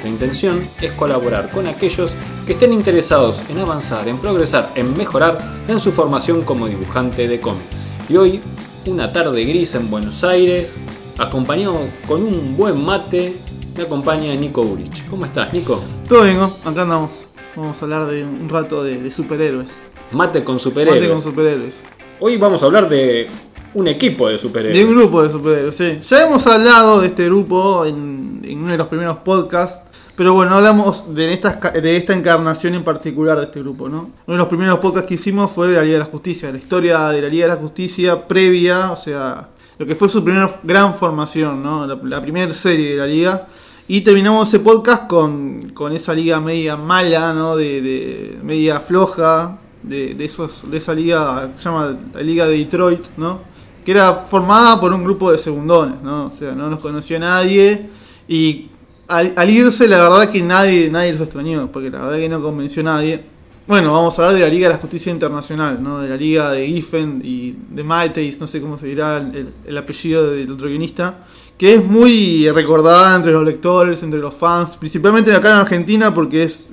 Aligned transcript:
Nuestra 0.00 0.26
intención 0.26 0.66
es 0.80 0.92
colaborar 0.92 1.50
con 1.50 1.66
aquellos 1.66 2.12
que 2.46 2.54
estén 2.54 2.72
interesados 2.72 3.36
en 3.50 3.58
avanzar, 3.58 4.08
en 4.08 4.16
progresar, 4.16 4.70
en 4.74 4.96
mejorar 4.96 5.36
en 5.68 5.78
su 5.78 5.92
formación 5.92 6.40
como 6.40 6.66
dibujante 6.68 7.28
de 7.28 7.38
cómics. 7.38 7.76
Y 8.08 8.16
hoy, 8.16 8.40
una 8.86 9.12
tarde 9.12 9.44
gris 9.44 9.74
en 9.74 9.90
Buenos 9.90 10.24
Aires, 10.24 10.76
acompañado 11.18 11.80
con 12.08 12.22
un 12.22 12.56
buen 12.56 12.82
mate, 12.82 13.36
me 13.76 13.82
acompaña 13.82 14.34
Nico 14.36 14.62
Urich. 14.62 15.06
¿Cómo 15.10 15.26
estás, 15.26 15.52
Nico? 15.52 15.82
Todo 16.08 16.22
bien, 16.22 16.38
¿no? 16.38 16.46
acá 16.64 16.80
andamos. 16.80 17.10
Vamos 17.54 17.82
a 17.82 17.84
hablar 17.84 18.06
de 18.06 18.24
un 18.24 18.48
rato 18.48 18.82
de, 18.82 18.96
de 18.96 19.10
superhéroes. 19.10 19.68
Mate 20.12 20.42
con 20.42 20.58
superhéroes. 20.58 21.02
Mate 21.02 21.12
con 21.12 21.20
superhéroes. 21.20 21.82
Hoy 22.20 22.38
vamos 22.38 22.62
a 22.62 22.66
hablar 22.66 22.88
de 22.88 23.26
un 23.74 23.86
equipo 23.86 24.30
de 24.30 24.38
superhéroes. 24.38 24.78
De 24.78 24.82
un 24.82 24.96
grupo 24.96 25.22
de 25.22 25.28
superhéroes, 25.28 25.76
sí. 25.76 26.00
Ya 26.08 26.26
hemos 26.26 26.46
hablado 26.46 27.02
de 27.02 27.08
este 27.08 27.26
grupo 27.26 27.84
en, 27.84 28.40
en 28.44 28.60
uno 28.60 28.70
de 28.70 28.78
los 28.78 28.86
primeros 28.86 29.18
podcasts. 29.18 29.89
Pero 30.20 30.34
bueno, 30.34 30.50
no 30.50 30.56
hablamos 30.58 31.14
de 31.14 31.32
esta, 31.32 32.12
encarnación 32.12 32.74
en 32.74 32.84
particular 32.84 33.38
de 33.38 33.44
este 33.44 33.60
grupo, 33.60 33.88
¿no? 33.88 34.10
Uno 34.26 34.34
de 34.34 34.36
los 34.36 34.48
primeros 34.48 34.78
podcasts 34.78 35.08
que 35.08 35.14
hicimos 35.14 35.50
fue 35.50 35.68
de 35.68 35.76
la 35.76 35.82
Liga 35.82 35.94
de 35.94 36.04
la 36.04 36.10
Justicia, 36.10 36.52
la 36.52 36.58
historia 36.58 37.08
de 37.08 37.22
la 37.22 37.28
Liga 37.30 37.46
de 37.46 37.54
la 37.54 37.58
Justicia 37.58 38.28
previa, 38.28 38.90
o 38.92 38.96
sea, 38.96 39.48
lo 39.78 39.86
que 39.86 39.94
fue 39.94 40.10
su 40.10 40.22
primera 40.22 40.60
gran 40.62 40.94
formación, 40.94 41.62
¿no? 41.62 41.86
La, 41.86 42.20
primera 42.20 42.52
serie 42.52 42.90
de 42.90 42.96
la 42.96 43.06
Liga. 43.06 43.48
Y 43.88 44.02
terminamos 44.02 44.48
ese 44.48 44.60
podcast 44.60 45.06
con, 45.06 45.70
con 45.70 45.94
esa 45.94 46.12
liga 46.12 46.38
media 46.38 46.76
mala, 46.76 47.32
¿no? 47.32 47.56
De, 47.56 47.80
de 47.80 48.38
media 48.42 48.78
floja, 48.78 49.56
de, 49.82 50.14
de, 50.14 50.24
esa 50.26 50.92
liga 50.92 51.48
se 51.56 51.64
llama 51.64 51.96
la 52.12 52.20
Liga 52.20 52.46
de 52.46 52.58
Detroit, 52.58 53.06
¿no? 53.16 53.40
Que 53.86 53.92
era 53.92 54.12
formada 54.12 54.78
por 54.78 54.92
un 54.92 55.02
grupo 55.02 55.32
de 55.32 55.38
segundones, 55.38 56.02
¿no? 56.02 56.26
O 56.26 56.32
sea, 56.32 56.52
no 56.52 56.68
nos 56.68 56.80
conocía 56.80 57.18
nadie. 57.18 57.88
Y 58.28 58.69
al, 59.10 59.50
irse, 59.50 59.88
la 59.88 60.02
verdad 60.02 60.30
que 60.30 60.42
nadie, 60.42 60.88
nadie 60.90 61.12
los 61.12 61.20
extrañó, 61.20 61.70
porque 61.70 61.90
la 61.90 62.00
verdad 62.00 62.18
que 62.18 62.28
no 62.28 62.40
convenció 62.40 62.80
a 62.82 62.84
nadie. 62.84 63.20
Bueno, 63.66 63.92
vamos 63.92 64.18
a 64.18 64.22
hablar 64.22 64.36
de 64.36 64.42
la 64.42 64.48
Liga 64.48 64.68
de 64.68 64.74
la 64.74 64.80
Justicia 64.80 65.12
Internacional, 65.12 65.82
¿no? 65.82 66.00
De 66.00 66.08
la 66.08 66.16
Liga 66.16 66.50
de 66.50 66.66
Giffen 66.66 67.20
y 67.24 67.56
de 67.70 67.84
Maiteis, 67.84 68.40
no 68.40 68.46
sé 68.46 68.60
cómo 68.60 68.78
se 68.78 68.86
dirá 68.86 69.18
el, 69.18 69.52
el 69.64 69.78
apellido 69.78 70.30
del 70.30 70.50
otro 70.50 70.68
guionista, 70.68 71.24
que 71.56 71.74
es 71.74 71.84
muy 71.84 72.48
recordada 72.50 73.14
entre 73.14 73.32
los 73.32 73.44
lectores, 73.44 74.02
entre 74.02 74.18
los 74.18 74.34
fans, 74.34 74.76
principalmente 74.76 75.34
acá 75.34 75.48
en 75.48 75.60
Argentina, 75.60 76.12
porque 76.12 76.44
es, 76.44 76.66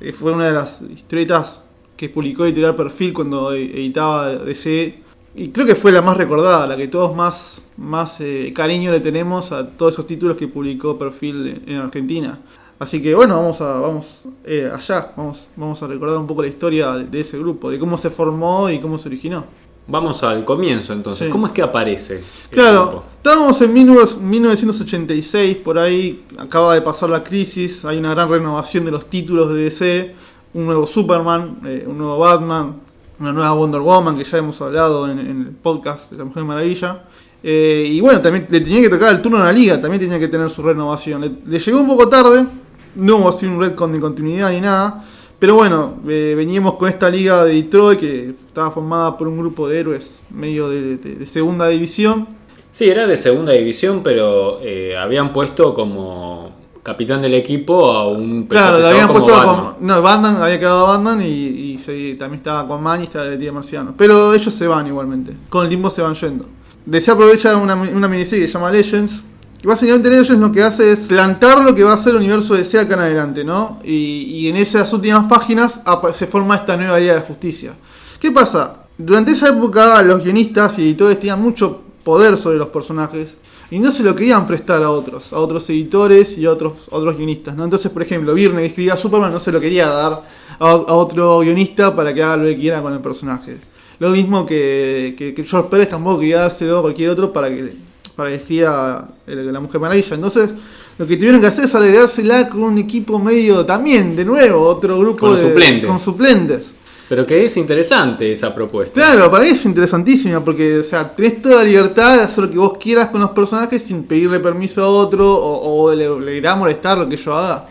es 0.00 0.16
fue 0.16 0.32
una 0.32 0.46
de 0.46 0.52
las 0.52 0.82
historietas 0.82 1.64
que 1.96 2.08
publicó 2.08 2.44
Editorial 2.44 2.76
Perfil 2.76 3.12
cuando 3.12 3.52
editaba 3.52 4.36
DC 4.36 5.07
y 5.38 5.50
creo 5.50 5.64
que 5.64 5.74
fue 5.74 5.92
la 5.92 6.02
más 6.02 6.16
recordada, 6.16 6.66
la 6.66 6.76
que 6.76 6.88
todos 6.88 7.14
más, 7.14 7.62
más 7.76 8.20
eh, 8.20 8.52
cariño 8.54 8.90
le 8.90 9.00
tenemos 9.00 9.52
a 9.52 9.68
todos 9.68 9.94
esos 9.94 10.06
títulos 10.06 10.36
que 10.36 10.48
publicó 10.48 10.98
Perfil 10.98 11.62
en, 11.66 11.74
en 11.74 11.80
Argentina. 11.80 12.40
Así 12.78 13.02
que 13.02 13.14
bueno, 13.14 13.36
vamos 13.36 13.60
a 13.60 13.80
vamos 13.80 14.20
eh, 14.44 14.70
allá, 14.72 15.12
vamos, 15.16 15.48
vamos 15.56 15.82
a 15.82 15.86
recordar 15.88 16.18
un 16.18 16.26
poco 16.28 16.42
la 16.42 16.48
historia 16.48 16.92
de, 16.92 17.20
ese 17.20 17.38
grupo, 17.38 17.70
de 17.70 17.78
cómo 17.78 17.98
se 17.98 18.10
formó 18.10 18.70
y 18.70 18.78
cómo 18.78 18.98
se 18.98 19.08
originó. 19.08 19.44
Vamos 19.88 20.22
al 20.22 20.44
comienzo 20.44 20.92
entonces. 20.92 21.26
Sí. 21.26 21.32
¿Cómo 21.32 21.46
es 21.46 21.52
que 21.52 21.62
aparece? 21.62 22.22
Claro, 22.50 23.02
estábamos 23.16 23.60
en 23.62 23.72
1986, 23.72 25.56
por 25.56 25.78
ahí 25.78 26.24
acaba 26.36 26.74
de 26.74 26.82
pasar 26.82 27.10
la 27.10 27.24
crisis, 27.24 27.84
hay 27.84 27.98
una 27.98 28.10
gran 28.10 28.28
renovación 28.30 28.84
de 28.84 28.92
los 28.92 29.06
títulos 29.06 29.52
de 29.52 29.62
DC, 29.62 30.14
un 30.54 30.66
nuevo 30.66 30.86
Superman, 30.86 31.58
eh, 31.64 31.84
un 31.86 31.98
nuevo 31.98 32.18
Batman, 32.18 32.74
una 33.20 33.32
nueva 33.32 33.52
Wonder 33.52 33.80
Woman 33.80 34.16
que 34.16 34.24
ya 34.24 34.38
hemos 34.38 34.60
hablado 34.60 35.10
en, 35.10 35.18
el 35.18 35.46
podcast 35.62 36.10
de 36.10 36.18
la 36.18 36.24
Mujer 36.24 36.44
Maravilla. 36.44 37.04
Eh, 37.42 37.88
y 37.90 38.00
bueno, 38.00 38.20
también 38.20 38.46
le 38.50 38.60
tenía 38.60 38.80
que 38.80 38.88
tocar 38.88 39.14
el 39.14 39.22
turno 39.22 39.38
a 39.38 39.44
la 39.44 39.52
liga, 39.52 39.80
también 39.80 40.00
tenía 40.00 40.18
que 40.18 40.28
tener 40.28 40.50
su 40.50 40.62
renovación. 40.62 41.20
Le, 41.20 41.32
le 41.46 41.58
llegó 41.58 41.80
un 41.80 41.86
poco 41.86 42.08
tarde, 42.08 42.46
no 42.94 43.16
hubo 43.16 43.28
así 43.28 43.46
un 43.46 43.60
redcon 43.60 43.92
de 43.92 44.00
continuidad 44.00 44.50
ni 44.50 44.60
nada. 44.60 45.04
Pero 45.38 45.54
bueno, 45.54 46.00
eh, 46.08 46.34
veníamos 46.36 46.74
con 46.74 46.88
esta 46.88 47.08
liga 47.08 47.44
de 47.44 47.54
Detroit 47.54 48.00
que 48.00 48.30
estaba 48.30 48.72
formada 48.72 49.16
por 49.16 49.28
un 49.28 49.38
grupo 49.38 49.68
de 49.68 49.78
héroes 49.78 50.22
medio 50.30 50.68
de 50.68 51.24
segunda 51.26 51.68
división. 51.68 52.38
Sí, 52.70 52.88
era 52.88 53.06
de 53.06 53.16
segunda 53.16 53.52
división, 53.52 54.02
pero 54.02 54.60
eh, 54.62 54.96
habían 54.96 55.32
puesto 55.32 55.74
como 55.74 56.57
capitán 56.88 57.20
del 57.20 57.34
equipo 57.34 57.92
a 57.92 58.08
un 58.08 58.44
Claro, 58.44 58.78
lo 58.78 58.86
habían 58.86 59.08
puesto 59.08 59.30
Batman. 59.30 59.74
Con, 59.74 59.86
no, 59.86 60.00
Batman 60.00 60.42
había 60.42 60.58
quedado 60.58 60.86
Batman 60.86 61.20
y, 61.20 61.26
y 61.26 61.78
se, 61.78 62.14
también 62.14 62.38
estaba 62.38 62.66
con 62.66 62.82
Man 62.82 63.02
y 63.02 63.04
estaba 63.04 63.26
el 63.26 63.38
Día 63.38 63.52
Marciano. 63.52 63.92
Pero 63.94 64.32
ellos 64.32 64.54
se 64.54 64.66
van 64.66 64.86
igualmente. 64.86 65.34
Con 65.50 65.64
el 65.64 65.68
tiempo 65.68 65.90
se 65.90 66.00
van 66.00 66.14
yendo. 66.14 66.46
DC 66.86 67.10
aprovecha 67.10 67.54
una, 67.56 67.74
una 67.74 68.08
miniserie 68.08 68.46
que 68.46 68.48
se 68.48 68.54
llama 68.54 68.70
Legends. 68.70 69.22
Y 69.62 69.66
básicamente 69.66 70.08
Legends 70.08 70.40
lo 70.40 70.50
que 70.50 70.62
hace 70.62 70.92
es 70.92 71.00
plantar 71.00 71.62
lo 71.62 71.74
que 71.74 71.84
va 71.84 71.92
a 71.92 71.98
ser 71.98 72.12
el 72.12 72.18
universo 72.20 72.54
de 72.54 72.60
DC 72.60 72.78
acá 72.78 72.94
en 72.94 73.00
adelante, 73.00 73.44
¿no? 73.44 73.80
Y, 73.84 74.22
y 74.38 74.48
en 74.48 74.56
esas 74.56 74.90
últimas 74.94 75.26
páginas 75.26 75.82
se 76.14 76.26
forma 76.26 76.56
esta 76.56 76.74
nueva 76.74 76.98
idea 76.98 77.16
de 77.16 77.20
justicia. 77.20 77.74
¿Qué 78.18 78.32
pasa? 78.32 78.84
Durante 78.96 79.32
esa 79.32 79.50
época 79.50 80.02
los 80.02 80.24
guionistas 80.24 80.78
y 80.78 80.84
editores 80.84 81.20
tenían 81.20 81.42
mucho 81.42 81.82
poder 82.02 82.38
sobre 82.38 82.56
los 82.56 82.68
personajes 82.68 83.34
y 83.70 83.78
no 83.78 83.92
se 83.92 84.02
lo 84.02 84.14
querían 84.14 84.46
prestar 84.46 84.82
a 84.82 84.90
otros, 84.90 85.32
a 85.32 85.38
otros 85.38 85.68
editores 85.70 86.38
y 86.38 86.46
a 86.46 86.50
otros, 86.50 86.88
a 86.90 86.96
otros 86.96 87.16
guionistas, 87.16 87.54
¿no? 87.54 87.64
Entonces, 87.64 87.90
por 87.90 88.02
ejemplo, 88.02 88.32
Virne 88.34 88.62
que 88.62 88.66
escribía 88.68 88.96
Superman 88.96 89.32
no 89.32 89.40
se 89.40 89.52
lo 89.52 89.60
quería 89.60 89.88
dar 89.88 90.22
a, 90.58 90.70
a, 90.70 90.94
otro 90.94 91.40
guionista 91.40 91.94
para 91.94 92.14
que 92.14 92.22
haga 92.22 92.38
lo 92.38 92.44
que 92.44 92.56
quiera 92.56 92.82
con 92.82 92.92
el 92.92 93.00
personaje. 93.00 93.58
Lo 93.98 94.10
mismo 94.10 94.46
que, 94.46 95.14
que, 95.18 95.34
que 95.34 95.44
George 95.44 95.68
Pérez 95.68 95.90
tampoco 95.90 96.20
quería 96.20 96.40
dárselo 96.40 96.78
a 96.78 96.82
cualquier 96.82 97.10
otro 97.10 97.32
para 97.32 97.48
que, 97.48 97.72
para 98.16 98.30
que 98.30 98.36
escriba 98.36 99.10
la 99.26 99.60
Mujer 99.60 99.80
Maravilla. 99.80 100.14
Entonces, 100.14 100.50
lo 100.96 101.06
que 101.06 101.16
tuvieron 101.16 101.40
que 101.40 101.48
hacer 101.48 101.66
es 101.66 101.74
agregársela 101.74 102.48
con 102.48 102.62
un 102.62 102.78
equipo 102.78 103.18
medio 103.18 103.66
también, 103.66 104.16
de 104.16 104.24
nuevo, 104.24 104.62
otro 104.62 104.98
grupo 104.98 105.26
con 105.26 105.36
de, 105.36 105.42
suplentes. 105.42 105.88
con 105.88 106.00
suplentes. 106.00 106.62
Pero 107.08 107.26
que 107.26 107.44
es 107.44 107.56
interesante 107.56 108.30
esa 108.30 108.54
propuesta. 108.54 108.92
Claro, 108.94 109.30
para 109.30 109.44
mí 109.44 109.50
es 109.50 109.64
interesantísima 109.64 110.44
porque, 110.44 110.78
o 110.78 110.84
sea, 110.84 111.08
tenés 111.08 111.40
toda 111.40 111.56
la 111.56 111.64
libertad 111.64 112.18
de 112.18 112.22
hacer 112.24 112.44
lo 112.44 112.50
que 112.50 112.58
vos 112.58 112.76
quieras 112.76 113.08
con 113.08 113.20
los 113.20 113.30
personajes 113.30 113.82
sin 113.82 114.04
pedirle 114.04 114.40
permiso 114.40 114.82
a 114.82 114.88
otro 114.88 115.34
o, 115.34 115.84
o 115.84 115.94
le, 115.94 116.20
le, 116.20 116.36
irá 116.36 116.52
a 116.52 116.56
molestar 116.56 116.98
lo 116.98 117.08
que 117.08 117.16
yo 117.16 117.34
haga. 117.34 117.66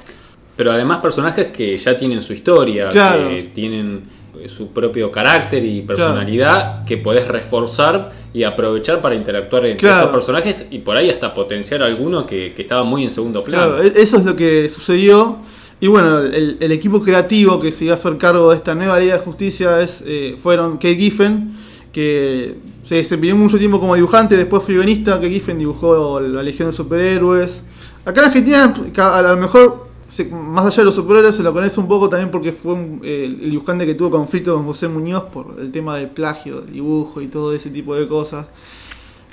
Pero 0.56 0.72
además 0.72 1.00
personajes 1.02 1.48
que 1.48 1.78
ya 1.78 1.96
tienen 1.96 2.22
su 2.22 2.34
historia, 2.34 2.90
claro. 2.90 3.30
que 3.30 3.44
tienen 3.54 4.18
su 4.48 4.72
propio 4.72 5.12
carácter 5.12 5.64
y 5.64 5.82
personalidad 5.82 6.56
claro. 6.56 6.86
que 6.86 6.98
podés 6.98 7.28
reforzar 7.28 8.12
y 8.34 8.44
aprovechar 8.44 9.02
para 9.02 9.16
interactuar 9.16 9.66
entre 9.66 9.80
claro. 9.88 10.06
estos 10.06 10.12
personajes 10.12 10.68
y 10.70 10.80
por 10.80 10.98
ahí 10.98 11.10
hasta 11.10 11.34
potenciar 11.34 11.84
alguno 11.84 12.26
que, 12.26 12.54
que 12.56 12.62
estaba 12.62 12.84
muy 12.84 13.04
en 13.04 13.12
segundo 13.12 13.44
plano. 13.44 13.76
Claro, 13.76 13.84
e-, 13.84 14.02
eso 14.02 14.18
es 14.18 14.26
lo 14.26 14.36
que 14.36 14.70
sucedió. 14.70 15.38
Y 15.80 15.88
bueno, 15.88 16.20
el, 16.20 16.72
equipo 16.72 17.02
creativo 17.04 17.60
que 17.60 17.72
se 17.72 17.86
iba 17.86 17.94
a 17.94 17.98
hacer 17.98 18.18
cargo 18.18 18.50
de 18.50 18.56
esta 18.58 18.74
nueva 18.74 19.00
Liga 19.00 19.14
de 19.14 19.20
Justicia 19.20 19.80
es, 19.80 20.04
eh, 20.08 20.36
fueron 20.42 20.78
Kate 20.78 20.96
Giffen, 20.96 21.54
que 21.92 22.56
se 22.84 22.96
desempeñó 22.96 23.36
mucho 23.36 23.60
tiempo 23.60 23.80
como 23.80 23.94
dibujante, 23.94 24.36
después 24.36 24.64
fue 24.64 24.74
guionista, 24.74 25.16
Kate 25.16 25.30
Giffen 25.30 25.60
dibujó 25.60 26.20
la 26.20 26.42
Legión 26.42 26.70
de 26.70 26.74
Superhéroes. 26.76 27.62
Acá 28.06 28.22
en 28.22 28.28
Argentina, 28.28 28.74
a 28.98 29.22
lo 29.22 29.38
mejor, 29.38 29.88
más 30.32 30.66
allá 30.66 30.78
de 30.78 30.86
los 30.86 30.96
superhéroes, 30.96 31.36
se 31.36 31.44
lo 31.44 31.54
conoce 31.54 31.80
un 31.80 31.88
poco 31.88 32.10
también 32.10 32.32
porque 32.32 32.54
fue 32.54 32.76
eh, 33.04 33.26
el 33.26 33.52
dibujante 33.52 33.86
que 33.86 33.94
tuvo 33.94 34.10
conflicto 34.10 34.56
con 34.56 34.66
José 34.66 34.88
Muñoz 34.88 35.26
por 35.26 35.58
el 35.60 35.72
tema 35.72 35.98
del 35.98 36.10
plagio, 36.10 36.62
del 36.62 36.74
dibujo 36.74 37.22
y 37.22 37.28
todo 37.28 37.54
ese 37.54 37.70
tipo 37.70 37.94
de 37.94 38.08
cosas. 38.08 38.48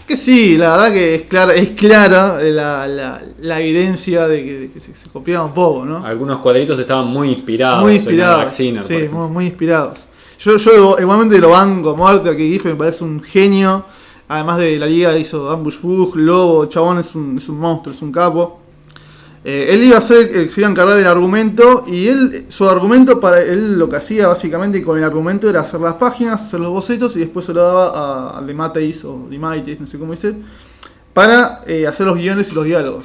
Que 0.07 0.17
sí, 0.17 0.59
la 0.59 0.73
verdad 0.73 0.93
que 0.93 1.15
es 1.15 1.23
clara, 1.23 1.55
es 1.55 1.71
clara 1.71 2.43
la, 2.43 2.87
la, 2.87 3.23
la 3.41 3.61
evidencia 3.61 4.29
de 4.29 4.45
que, 4.45 4.53
de 4.59 4.71
que 4.71 4.81
se, 4.81 4.95
se, 4.95 5.09
copiaba 5.09 5.47
un 5.47 5.55
poco, 5.55 5.87
¿no? 5.87 6.05
Algunos 6.05 6.41
cuadritos 6.41 6.79
estaban 6.79 7.07
muy 7.07 7.31
inspirados. 7.31 7.83
Muy 7.83 7.95
inspirados. 7.95 8.53
sí, 8.53 8.73
muy, 9.11 9.29
muy, 9.29 9.47
inspirados. 9.47 10.01
Yo, 10.39 10.59
yo 10.59 10.99
igualmente 10.99 11.39
lo 11.41 11.51
banco 11.51 11.97
muerte, 11.97 12.37
que 12.37 12.49
Giffen 12.49 12.73
me 12.73 12.79
parece 12.79 13.03
un 13.03 13.23
genio. 13.23 13.87
Además 14.29 14.59
de 14.59 14.79
la 14.79 14.87
liga 14.87 15.17
hizo 15.17 15.51
Ambush 15.51 15.81
Bug, 15.81 16.17
Lobo, 16.17 16.67
Chabón 16.67 16.99
es 16.99 17.15
un, 17.15 17.39
es 17.39 17.49
un 17.49 17.59
monstruo, 17.59 17.95
es 17.95 18.03
un 18.03 18.13
capo. 18.13 18.64
Eh, 19.45 19.75
él 19.75 19.83
iba 19.85 19.99
a 19.99 20.01
ser 20.01 20.35
el 20.35 20.45
que 20.45 20.51
se 20.51 20.63
iba 20.63 20.69
a 20.69 20.71
encargar 20.71 20.97
del 20.97 21.07
argumento 21.07 21.85
y 21.87 22.09
él, 22.09 22.47
su 22.49 22.67
argumento 22.67 23.21
para 23.21 23.43
él 23.43 23.79
lo 23.79 23.91
que 23.91 23.97
hacía 23.97 24.27
básicamente 24.27 24.83
con 24.83 24.97
el 24.97 25.05
argumento 25.05 25.51
era 25.51 25.61
hacer 25.61 25.81
las 25.81 25.95
páginas, 25.95 26.41
hacer 26.41 26.61
los 26.61 26.71
bocetos 26.71 27.15
y 27.17 27.19
despuis 27.19 27.45
se 27.45 27.53
lo 27.53 27.63
daba 27.63 27.91
a, 27.91 28.39
a 28.39 28.41
Mateis 28.41 29.05
o 29.05 29.27
Dimaitis, 29.29 29.79
no 29.81 29.87
sé 29.87 29.99
cómo 29.99 30.13
dice, 30.13 30.35
para 31.13 31.63
eh, 31.67 31.87
hacer 31.87 32.07
los 32.07 32.17
guiones 32.17 32.51
y 32.51 32.55
los 32.55 32.65
diálogos. 32.65 33.05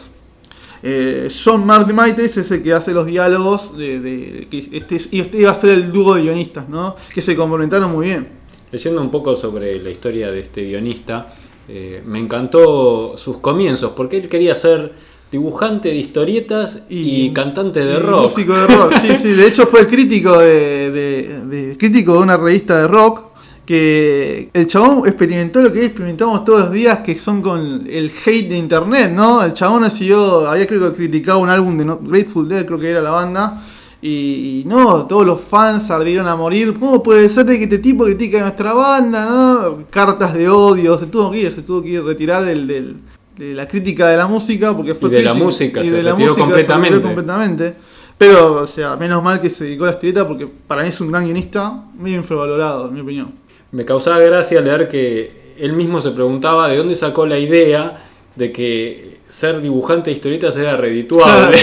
Eh, 0.81 1.29
John 1.43 1.65
Mark 1.65 1.93
Maites 1.93 2.37
es 2.37 2.51
el 2.51 2.63
que 2.63 2.71
hace 2.71 2.93
los 2.93 3.05
diálogos 3.05 3.77
de, 3.77 4.47
que 4.49 4.77
este, 4.77 4.95
este 4.95 5.37
iba 5.37 5.51
a 5.51 5.55
ser 5.55 5.71
el 5.71 5.91
dúo 5.91 6.15
de 6.15 6.21
guionistas, 6.21 6.69
¿no? 6.69 6.95
Que 7.13 7.21
se 7.21 7.35
complementaron 7.35 7.91
muy 7.91 8.07
bien. 8.07 8.27
Leyendo 8.71 9.01
un 9.01 9.11
poco 9.11 9.35
sobre 9.35 9.81
la 9.81 9.89
historia 9.89 10.31
de 10.31 10.39
este 10.39 10.63
guionista, 10.63 11.33
eh, 11.67 12.01
me 12.05 12.19
encantó 12.19 13.17
sus 13.17 13.39
comienzos, 13.39 13.91
porque 13.95 14.17
él 14.17 14.29
quería 14.29 14.55
ser 14.55 14.93
dibujante 15.31 15.89
de 15.89 15.95
historietas 15.95 16.83
y, 16.89 17.31
cantante 17.33 17.85
de 17.85 17.95
y 17.95 17.99
rock. 17.99 18.21
Músico 18.23 18.53
de 18.55 18.67
rock, 18.67 18.93
sí, 19.01 19.07
sí. 19.21 19.29
De 19.29 19.47
hecho 19.47 19.67
fue 19.67 19.87
crítico 19.87 20.37
de, 20.39 20.91
de- 20.91 21.45
de- 21.45 21.77
crítico 21.77 22.13
de 22.13 22.19
una 22.19 22.35
revista 22.37 22.81
de 22.81 22.87
rock 22.87 23.23
que 23.65 24.49
el 24.53 24.65
chabón 24.65 25.03
experimentó 25.07 25.61
lo 25.61 25.71
que 25.71 25.85
experimentamos 25.85 26.43
todos 26.43 26.61
los 26.61 26.71
días, 26.71 26.99
que 26.99 27.13
son 27.19 27.39
con 27.41 27.85
el 27.87 28.11
hate 28.25 28.49
de 28.49 28.57
internet, 28.57 29.11
¿no? 29.13 29.43
El 29.43 29.53
chabón 29.53 29.83
decidió, 29.83 30.49
había 30.49 30.65
creo 30.65 30.89
que 30.89 30.97
criticado 30.97 31.37
un 31.39 31.49
álbum 31.49 31.77
de 31.77 31.85
No- 31.85 31.99
Grateful 32.01 32.49
Dead, 32.49 32.65
creo 32.65 32.79
que 32.79 32.89
era 32.89 33.01
la 33.01 33.11
banda. 33.11 33.63
Y, 34.01 34.61
y 34.61 34.63
no, 34.65 35.05
todos 35.05 35.23
los 35.25 35.41
fans 35.41 35.91
ardieron 35.91 36.25
a 36.27 36.35
morir. 36.35 36.73
¿Cómo 36.79 37.03
puede 37.03 37.27
ser 37.29 37.45
de 37.45 37.57
que 37.57 37.65
este 37.65 37.77
tipo 37.79 38.05
critica 38.05 38.39
a 38.39 38.41
nuestra 38.43 38.73
banda? 38.73 39.25
¿no? 39.29 39.83
Cartas 39.91 40.33
de 40.33 40.47
odio. 40.49 40.97
Se 40.97 41.05
tuvo 41.07 41.29
que 41.29 41.39
ir, 41.41 41.51
se 41.53 41.61
tuvo 41.61 41.83
que 41.83 41.89
ir 41.89 42.03
retirar 42.03 42.45
del, 42.45 42.65
del- 42.65 42.95
de 43.39 43.53
la 43.53 43.67
crítica 43.67 44.09
de 44.09 44.17
la 44.17 44.27
música 44.27 44.75
porque 44.75 44.93
fue 44.93 45.07
Y 45.09 45.13
de 45.13 45.23
la 45.23 45.33
música, 45.33 45.79
y 45.81 45.85
se 45.85 45.95
de 45.95 46.03
la 46.03 46.13
música 46.13 46.33
se 46.33 46.39
completamente. 46.41 46.89
retiró 46.89 47.07
completamente. 47.07 47.73
Pero, 48.17 48.63
o 48.63 48.67
sea, 48.67 48.97
menos 48.97 49.23
mal 49.23 49.39
que 49.39 49.49
se 49.49 49.63
dedicó 49.63 49.85
a 49.85 49.87
la 49.87 49.93
historieta 49.93 50.27
porque 50.27 50.45
para 50.67 50.81
mí 50.83 50.89
es 50.89 50.99
un 50.99 51.07
gran 51.09 51.23
guionista, 51.23 51.85
medio 51.97 52.17
infravalorado, 52.17 52.89
en 52.89 52.93
mi 52.95 52.99
opinión. 52.99 53.31
Me 53.71 53.85
causaba 53.85 54.19
gracia 54.19 54.59
leer 54.59 54.89
que 54.89 55.53
él 55.57 55.71
mismo 55.71 56.01
se 56.01 56.11
preguntaba 56.11 56.67
de 56.67 56.75
dónde 56.75 56.95
sacó 56.95 57.25
la 57.25 57.39
idea 57.39 58.03
de 58.35 58.51
que 58.51 59.19
ser 59.29 59.61
dibujante 59.61 60.09
de 60.09 60.17
historietas 60.17 60.57
era 60.57 60.75
redituable. 60.75 61.59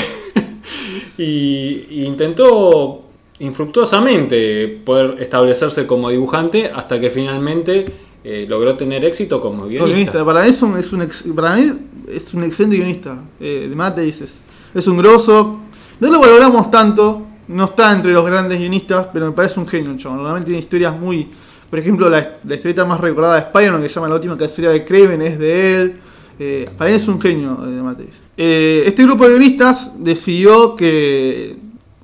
y, 1.19 1.84
y 1.90 2.05
intentó 2.06 3.02
infructuosamente 3.38 4.81
poder 4.82 5.17
establecerse 5.20 5.87
como 5.87 6.08
dibujante 6.08 6.70
hasta 6.75 6.99
que 6.99 7.11
finalmente 7.11 7.84
eh, 8.28 8.44
logró 8.49 8.76
tener 8.76 9.05
éxito 9.05 9.40
como 9.40 9.69
guionista. 9.69 10.25
para 10.25 10.43
mí 10.43 10.49
es 10.49 10.61
un, 10.61 10.73
para 11.32 11.55
mí 11.55 11.73
es 12.08 12.34
un 12.34 12.43
excelente 12.43 12.76
guionista. 12.76 13.23
Eh, 13.38 13.73
de 13.73 14.02
dices. 14.02 14.34
Es 14.75 14.88
un 14.88 14.99
grosso. 14.99 15.61
No 16.00 16.11
lo 16.11 16.19
valoramos 16.19 16.69
tanto. 16.69 17.25
No 17.46 17.67
está 17.67 17.93
entre 17.93 18.11
los 18.11 18.26
grandes 18.26 18.58
guionistas, 18.58 19.06
pero 19.12 19.26
me 19.26 19.32
parece 19.32 19.61
un 19.61 19.69
genio, 19.69 19.96
chabón. 19.96 20.17
Normalmente 20.19 20.46
tiene 20.46 20.58
historias 20.58 20.99
muy. 20.99 21.28
Por 21.70 21.78
ejemplo, 21.78 22.11
la, 22.11 22.38
la 22.43 22.55
historieta 22.56 22.84
más 22.84 23.00
recordada 23.00 23.37
de 23.37 23.43
Spider-Man, 23.43 23.82
que 23.82 23.88
se 23.88 23.94
llama 23.94 24.08
La 24.08 24.17
última 24.17 24.37
cacería 24.37 24.70
de 24.70 24.84
Craven, 24.84 25.23
es 25.23 25.38
de 25.38 25.75
él. 25.75 26.00
Eh, 26.40 26.69
para 26.76 26.90
mí 26.90 26.96
es 26.96 27.06
un 27.06 27.20
genio 27.20 27.61
eh, 27.64 28.02
de 28.37 28.88
este 28.88 29.05
grupo 29.05 29.23
de 29.23 29.31
guionistas 29.31 30.02
decidió 30.02 30.75
que. 30.75 31.56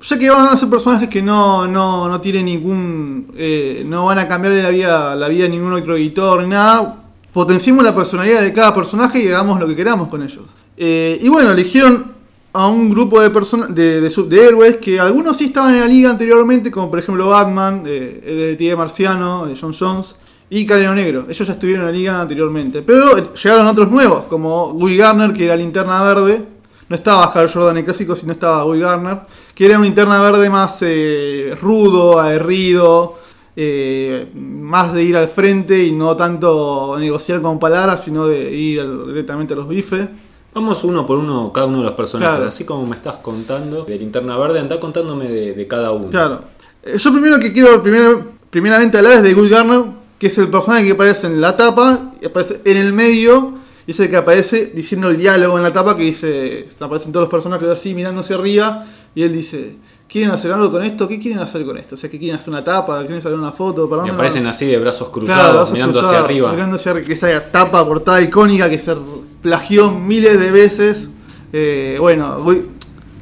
Ya 0.05 0.19
que 0.19 0.29
van 0.29 0.49
a 0.49 0.57
ser 0.57 0.69
personajes 0.69 1.07
que 1.07 1.21
no, 1.21 1.65
no, 1.67 2.09
no 2.09 2.19
tienen 2.19 2.45
ningún. 2.45 3.31
eh, 3.37 3.83
no 3.85 4.05
van 4.05 4.19
a 4.19 4.27
cambiarle 4.27 4.61
la 4.61 4.69
vida, 4.69 5.15
la 5.15 5.27
vida 5.29 5.45
a 5.45 5.47
ningún 5.47 5.71
otro 5.73 5.95
editor 5.95 6.43
ni 6.43 6.49
nada. 6.49 7.03
Potenciemos 7.31 7.83
la 7.83 7.95
personalidad 7.95 8.41
de 8.41 8.51
cada 8.51 8.75
personaje 8.75 9.23
y 9.23 9.27
hagamos 9.27 9.59
lo 9.59 9.67
que 9.67 9.75
queramos 9.75 10.09
con 10.09 10.21
ellos. 10.21 10.43
Eh, 10.75 11.17
y 11.21 11.29
bueno, 11.29 11.51
eligieron 11.51 12.11
a 12.51 12.67
un 12.67 12.89
grupo 12.89 13.19
de, 13.19 13.29
de, 13.69 14.01
de, 14.01 14.09
de 14.09 14.45
héroes 14.45 14.77
que 14.77 14.99
algunos 14.99 15.37
sí 15.37 15.45
estaban 15.45 15.73
en 15.73 15.79
la 15.79 15.87
liga 15.87 16.09
anteriormente, 16.09 16.69
como 16.69 16.89
por 16.89 16.99
ejemplo 16.99 17.29
Batman, 17.29 17.83
eh, 17.85 18.57
el 18.59 18.77
marciano, 18.77 19.45
de 19.45 19.55
John 19.59 19.73
Jones, 19.73 20.15
y 20.49 20.65
Calero 20.65 20.93
Negro. 20.93 21.25
Ellos 21.27 21.47
ya 21.47 21.53
estuvieron 21.53 21.85
en 21.85 21.91
la 21.91 21.97
liga 21.97 22.21
anteriormente. 22.21 22.81
Pero 22.83 23.17
eh, 23.17 23.29
llegaron 23.41 23.65
otros 23.65 23.89
nuevos, 23.89 24.25
como 24.25 24.73
Guy 24.73 24.97
Garner, 24.97 25.33
que 25.33 25.45
era 25.45 25.55
linterna 25.55 26.03
verde. 26.03 26.45
No 26.89 26.95
estaba 26.95 27.25
Hal 27.25 27.49
Jordan 27.51 27.77
el 27.77 27.85
clásico, 27.85 28.15
sino 28.15 28.33
estaba 28.33 28.63
Guy 28.65 28.81
Garner, 28.81 29.21
que 29.53 29.65
era 29.65 29.77
un 29.77 29.83
linterna 29.83 30.21
verde 30.21 30.49
más 30.49 30.77
eh, 30.81 31.55
rudo, 31.61 32.19
aguerrido, 32.19 33.17
eh, 33.55 34.27
más 34.33 34.93
de 34.93 35.03
ir 35.03 35.15
al 35.15 35.27
frente 35.27 35.83
y 35.83 35.91
no 35.91 36.15
tanto 36.15 36.97
negociar 36.99 37.41
con 37.41 37.59
palabras, 37.59 38.03
sino 38.03 38.27
de 38.27 38.51
ir 38.51 38.83
directamente 39.07 39.53
a 39.53 39.57
los 39.57 39.67
bifes. 39.67 40.07
Vamos 40.53 40.83
uno 40.83 41.05
por 41.05 41.17
uno 41.17 41.51
cada 41.51 41.67
uno 41.67 41.79
de 41.79 41.85
los 41.85 41.93
personajes. 41.93 42.35
Claro. 42.35 42.49
Así 42.49 42.63
como 42.63 42.85
me 42.85 42.95
estás 42.95 43.17
contando 43.17 43.85
de 43.85 43.97
Linterna 43.97 44.37
Verde, 44.37 44.59
anda 44.59 44.79
contándome 44.79 45.27
de, 45.27 45.53
de 45.53 45.67
cada 45.67 45.91
uno. 45.91 46.09
Claro. 46.09 46.41
Eh, 46.83 46.97
Yo 46.97 47.11
primero 47.11 47.39
que 47.39 47.53
quiero 47.53 47.81
primero, 47.81 48.33
primeramente 48.49 48.97
hablar 48.97 49.13
es 49.13 49.23
de 49.23 49.33
Guy 49.33 49.49
Garner, 49.49 49.81
que 50.19 50.27
es 50.27 50.37
el 50.37 50.47
personaje 50.47 50.85
que 50.85 50.91
aparece 50.91 51.27
en 51.27 51.41
la 51.41 51.57
tapa, 51.57 52.11
aparece 52.25 52.61
en 52.65 52.77
el 52.77 52.93
medio, 52.93 53.53
y 53.85 53.91
es 53.91 53.99
el 53.99 54.09
que 54.09 54.17
aparece 54.17 54.67
diciendo 54.67 55.09
el 55.09 55.17
diálogo 55.17 55.57
en 55.57 55.63
la 55.63 55.73
tapa 55.73 55.97
que 55.97 56.03
dice, 56.03 56.69
aparecen 56.79 57.11
todos 57.11 57.25
los 57.25 57.31
personajes 57.31 57.67
así 57.67 57.93
mirando 57.93 58.21
hacia 58.21 58.35
arriba, 58.35 58.85
y 59.15 59.23
él 59.23 59.33
dice, 59.33 59.75
¿quieren 60.07 60.31
hacer 60.31 60.51
algo 60.51 60.71
con 60.71 60.83
esto? 60.83 61.07
¿Qué 61.07 61.19
quieren 61.19 61.39
hacer 61.39 61.65
con 61.65 61.77
esto? 61.77 61.95
O 61.95 61.97
sea, 61.97 62.09
que 62.09 62.17
quieren 62.19 62.37
hacer 62.39 62.49
una 62.51 62.63
tapa, 62.63 62.99
quieren 62.99 63.17
hacer 63.17 63.33
una 63.33 63.51
foto, 63.51 63.89
¿para 63.89 64.05
Y 64.07 64.09
aparecen 64.09 64.43
van? 64.43 64.51
así 64.51 64.65
de 64.65 64.77
brazos 64.79 65.09
cruzados, 65.09 65.39
Claro, 65.41 65.53
brazos 65.57 65.73
mirando 65.73 65.93
cruzados, 65.93 66.15
hacia 66.15 66.25
arriba. 66.25 66.51
Mirando 66.51 66.75
hacia 66.75 66.91
arriba, 66.91 67.07
que 67.07 67.13
esa 67.13 67.51
tapa 67.51 67.85
portada 67.87 68.21
icónica 68.21 68.69
que 68.69 68.79
se 68.79 68.95
plagió 69.41 69.91
miles 69.91 70.39
de 70.39 70.51
veces. 70.51 71.07
Eh, 71.51 71.97
bueno, 71.99 72.39
Guy- 72.43 72.63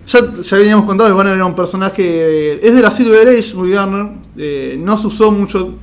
ya, 0.08 0.20
ya 0.42 0.58
veníamos 0.58 0.86
contado 0.86 1.10
que 1.10 1.16
Banner 1.16 1.34
era 1.36 1.46
un 1.46 1.56
personaje. 1.56 2.66
Es 2.66 2.74
de 2.76 2.82
la 2.82 2.92
Silver 2.92 3.28
Age, 3.28 3.54
Guy 3.54 3.72
Garner. 3.72 4.08
eh, 4.38 4.76
no 4.80 4.98
se 4.98 5.08
usó 5.08 5.32
mucho. 5.32 5.74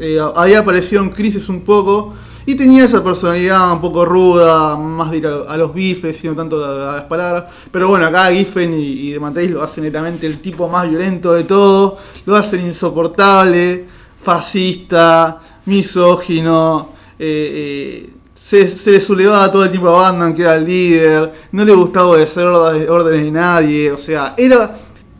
eh, 0.00 0.18
había 0.36 0.60
aparecido 0.60 1.02
en 1.02 1.10
Crisis 1.10 1.48
un 1.48 1.62
poco. 1.62 2.14
Y 2.48 2.54
tenía 2.54 2.86
esa 2.86 3.04
personalidad 3.04 3.74
un 3.74 3.82
poco 3.82 4.06
ruda, 4.06 4.74
más 4.74 5.10
de 5.10 5.18
ir 5.18 5.26
a, 5.26 5.54
los 5.58 5.74
bifes 5.74 6.24
y 6.24 6.28
no 6.28 6.34
tanto 6.34 6.64
a, 6.64 6.94
las 6.94 7.04
palabras. 7.04 7.44
Pero 7.70 7.88
bueno, 7.88 8.06
acá 8.06 8.30
Giffen 8.30 8.72
y, 8.72 8.84
y 8.84 9.10
de 9.10 9.20
Mateis 9.20 9.50
lo 9.50 9.62
hacen 9.62 9.84
netamente 9.84 10.26
el 10.26 10.38
tipo 10.40 10.66
más 10.66 10.88
violento 10.88 11.34
de 11.34 11.44
todo. 11.44 11.98
Lo 12.24 12.34
hacen 12.36 12.66
insoportable, 12.66 13.84
fascista, 14.22 15.42
misógino. 15.66 16.92
eh, 17.18 18.06
eh, 18.08 18.10
se, 18.42 18.66
se 18.66 18.92
le 18.92 19.00
sublevaba 19.02 19.52
todo 19.52 19.64
el 19.64 19.70
tiempo 19.70 19.90
a 19.90 20.10
Batman, 20.10 20.34
que 20.34 20.40
era 20.40 20.54
el 20.54 20.64
líder. 20.64 21.30
No 21.52 21.66
le 21.66 21.74
gustaba 21.74 22.06
obedecer 22.06 22.46
órdenes, 22.46 23.24
de 23.26 23.30
nadie. 23.30 23.92
O 23.92 23.98
sea, 23.98 24.32
era, 24.38 24.74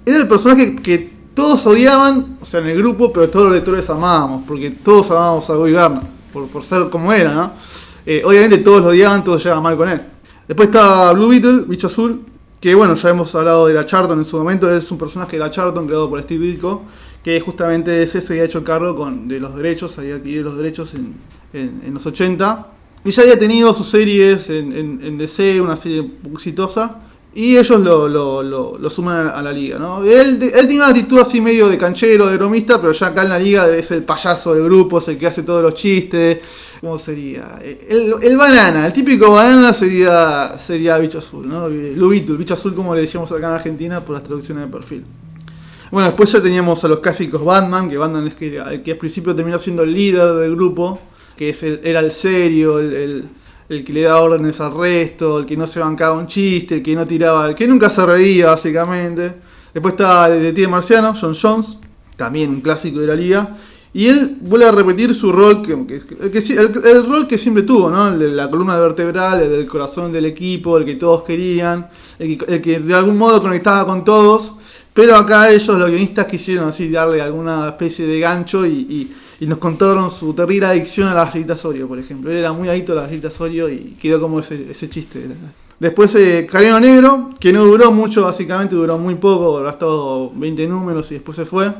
era 0.06 0.16
el 0.16 0.28
personaje 0.28 0.76
que 0.76 1.12
todos 1.34 1.66
odiaban, 1.66 2.38
o 2.40 2.46
sea, 2.46 2.60
en 2.60 2.68
el 2.68 2.78
grupo, 2.78 3.12
pero 3.12 3.28
todos 3.28 3.48
los 3.48 3.54
lectores 3.54 3.90
amábamos. 3.90 4.44
Porque 4.48 4.70
todos 4.70 5.10
amábamos 5.10 5.50
a 5.50 5.56
Guy 5.56 5.72
Garner, 5.72 6.17
por, 6.38 6.48
por 6.48 6.64
ser 6.64 6.88
como 6.90 7.12
era, 7.12 7.34
¿no? 7.34 7.52
Eh, 8.06 8.22
obviamente 8.24 8.58
todos 8.58 8.80
lo 8.82 8.88
odiaban, 8.88 9.22
todos 9.24 9.42
llegaban 9.42 9.62
mal 9.62 9.76
con 9.76 9.88
él. 9.88 10.00
Después 10.46 10.68
está 10.68 11.12
Blue 11.12 11.28
Beetle, 11.28 11.64
bicho 11.66 11.88
azul, 11.88 12.20
que 12.60 12.74
bueno, 12.74 12.94
ya 12.94 13.10
hemos 13.10 13.34
hablado 13.34 13.66
de 13.66 13.74
la 13.74 13.84
Charlton 13.84 14.18
en 14.18 14.24
su 14.24 14.36
momento, 14.38 14.70
es 14.74 14.90
un 14.90 14.98
personaje 14.98 15.32
de 15.32 15.38
la 15.40 15.50
Charlton 15.50 15.86
creado 15.86 16.08
por 16.08 16.20
Steve 16.22 16.46
Ditko, 16.46 16.82
que 17.22 17.40
justamente 17.40 18.02
es 18.02 18.14
ese 18.14 18.34
que 18.36 18.40
ha 18.40 18.44
hecho 18.44 18.64
cargo 18.64 18.94
con, 18.94 19.28
de 19.28 19.40
los 19.40 19.54
derechos, 19.56 19.98
había 19.98 20.14
adquirido 20.16 20.44
los 20.44 20.56
derechos 20.56 20.94
en, 20.94 21.14
en- 21.52 21.82
en 21.84 21.94
los 21.94 22.06
80, 22.06 22.66
y 23.04 23.10
ya 23.10 23.22
había 23.22 23.38
tenido 23.38 23.74
sus 23.74 23.88
series 23.88 24.48
en, 24.50 24.72
en- 24.72 25.00
en 25.04 25.18
DC, 25.18 25.60
una 25.60 25.76
serie 25.76 26.10
exitosa, 26.32 27.02
y 27.38 27.56
ellos 27.56 27.80
lo, 27.80 28.08
lo, 28.08 28.42
lo- 28.42 28.76
lo 28.78 28.90
suman 28.90 29.28
a 29.28 29.40
la 29.40 29.52
liga, 29.52 29.78
¿no? 29.78 30.02
Él, 30.02 30.40
él 30.42 30.66
tiene 30.66 30.76
una 30.82 30.88
actitud 30.88 31.20
así 31.20 31.40
medio 31.40 31.68
de 31.68 31.78
canchero, 31.78 32.26
de 32.26 32.36
bromista, 32.36 32.80
pero 32.80 32.92
ya 32.92 33.06
acá 33.08 33.22
en 33.22 33.28
la 33.28 33.38
liga 33.38 33.68
es 33.76 33.90
el 33.92 34.02
payaso 34.02 34.54
del 34.54 34.64
grupo, 34.64 34.98
es 34.98 35.08
el 35.08 35.18
que 35.18 35.26
hace 35.28 35.42
todos 35.44 35.62
los 35.62 35.74
chistes. 35.74 36.38
¿Cómo 36.80 36.98
sería? 36.98 37.58
El, 37.62 38.14
el 38.22 38.36
banana, 38.36 38.86
el 38.86 38.92
típico 38.92 39.32
banana 39.32 39.72
sería 39.72 40.52
sería 40.58 40.96
bicho 40.98 41.18
azul, 41.18 41.48
¿no? 41.48 41.68
Lubito, 41.68 42.32
el 42.32 42.38
bicho 42.38 42.54
azul 42.54 42.74
como 42.74 42.94
le 42.94 43.00
decíamos 43.02 43.30
acá 43.32 43.48
en 43.48 43.52
Argentina 43.54 44.00
por 44.00 44.14
las 44.14 44.22
traducciones 44.24 44.64
de 44.66 44.70
perfil. 44.72 45.04
Bueno, 45.90 46.06
después 46.08 46.30
ya 46.32 46.42
teníamos 46.42 46.82
a 46.84 46.88
los 46.88 46.98
clásicos 46.98 47.44
Batman, 47.44 47.88
que 47.88 47.96
Batman 47.96 48.26
es 48.26 48.34
que, 48.34 48.62
que 48.84 48.92
al 48.92 48.98
principio 48.98 49.34
terminó 49.34 49.58
siendo 49.58 49.82
el 49.84 49.92
líder 49.94 50.34
del 50.34 50.54
grupo, 50.54 50.98
que 51.36 51.50
es 51.50 51.62
el- 51.62 51.80
era 51.82 52.00
el 52.00 52.12
serio, 52.12 52.78
el, 52.78 52.92
el- 52.94 53.28
el 53.68 53.84
que 53.84 53.92
le 53.92 54.02
da 54.02 54.20
órdenes 54.20 54.60
al 54.60 54.74
resto, 54.74 55.38
el 55.38 55.46
que 55.46 55.56
no 55.56 55.66
se 55.66 55.80
bancaba 55.80 56.16
un 56.16 56.26
chiste, 56.26 56.76
el 56.76 56.82
que 56.82 56.94
no 56.94 57.06
tiraba, 57.06 57.48
el 57.48 57.54
que 57.54 57.68
nunca 57.68 57.90
se 57.90 58.04
reía 58.04 58.48
básicamente. 58.48 59.34
Después 59.74 59.92
está 59.92 60.26
el 60.26 60.40
detective 60.40 60.68
marciano, 60.68 61.14
John 61.20 61.34
Jones, 61.40 61.76
también 62.16 62.50
un 62.50 62.60
clásico 62.60 63.00
de 63.00 63.06
la 63.06 63.14
liga. 63.14 63.56
Y 63.92 64.06
él 64.06 64.38
vuelve 64.42 64.66
a 64.66 64.72
repetir 64.72 65.14
su 65.14 65.32
rol, 65.32 65.62
que, 65.62 65.72
el, 65.72 67.06
rol 67.06 67.26
que 67.26 67.38
siempre 67.38 67.62
tuvo, 67.62 67.90
¿no? 67.90 68.08
El 68.08 68.18
de 68.18 68.28
la 68.28 68.50
columna 68.50 68.78
vertebral, 68.78 69.40
el 69.40 69.50
del 69.50 69.66
corazón 69.66 70.12
del 70.12 70.26
equipo, 70.26 70.76
el 70.76 70.84
que 70.84 70.94
todos 70.94 71.22
querían, 71.22 71.88
el 72.18 72.60
que, 72.62 72.80
de 72.80 72.94
algún 72.94 73.16
modo 73.16 73.40
conectaba 73.40 73.86
con 73.86 74.04
todos. 74.04 74.52
Pero 74.92 75.16
acá 75.16 75.50
ellos, 75.50 75.78
los 75.78 75.88
guionistas, 75.88 76.26
quisieron 76.26 76.68
así 76.68 76.90
darle 76.90 77.22
alguna 77.22 77.68
especie 77.68 78.06
de 78.06 78.20
gancho 78.20 78.66
y- 78.66 79.10
y 79.40 79.46
nos 79.46 79.58
contaron 79.58 80.10
su 80.10 80.34
terrible 80.34 80.66
adicción 80.66 81.08
a 81.08 81.14
las 81.14 81.32
galletas 81.32 81.64
Oreo, 81.64 81.86
por 81.86 81.98
ejemplo. 81.98 82.30
Él 82.30 82.38
era 82.38 82.52
muy 82.52 82.68
adicto 82.68 82.92
a 82.92 82.96
las 82.96 83.08
galletas 83.08 83.40
Oreo 83.40 83.68
y 83.68 83.96
quedó 84.00 84.20
como 84.20 84.40
ese, 84.40 84.70
ese 84.70 84.88
chiste. 84.90 85.28
Después 85.78 86.12
eh, 86.16 86.46
Carino 86.50 86.80
Negro, 86.80 87.30
que 87.38 87.52
no 87.52 87.64
duró 87.64 87.92
mucho, 87.92 88.24
básicamente 88.24 88.74
duró 88.74 88.98
muy 88.98 89.14
poco, 89.14 89.62
gastó 89.62 90.32
20 90.34 90.66
números 90.66 91.10
y 91.12 91.14
después 91.14 91.36
se 91.36 91.44
fue. 91.44 91.72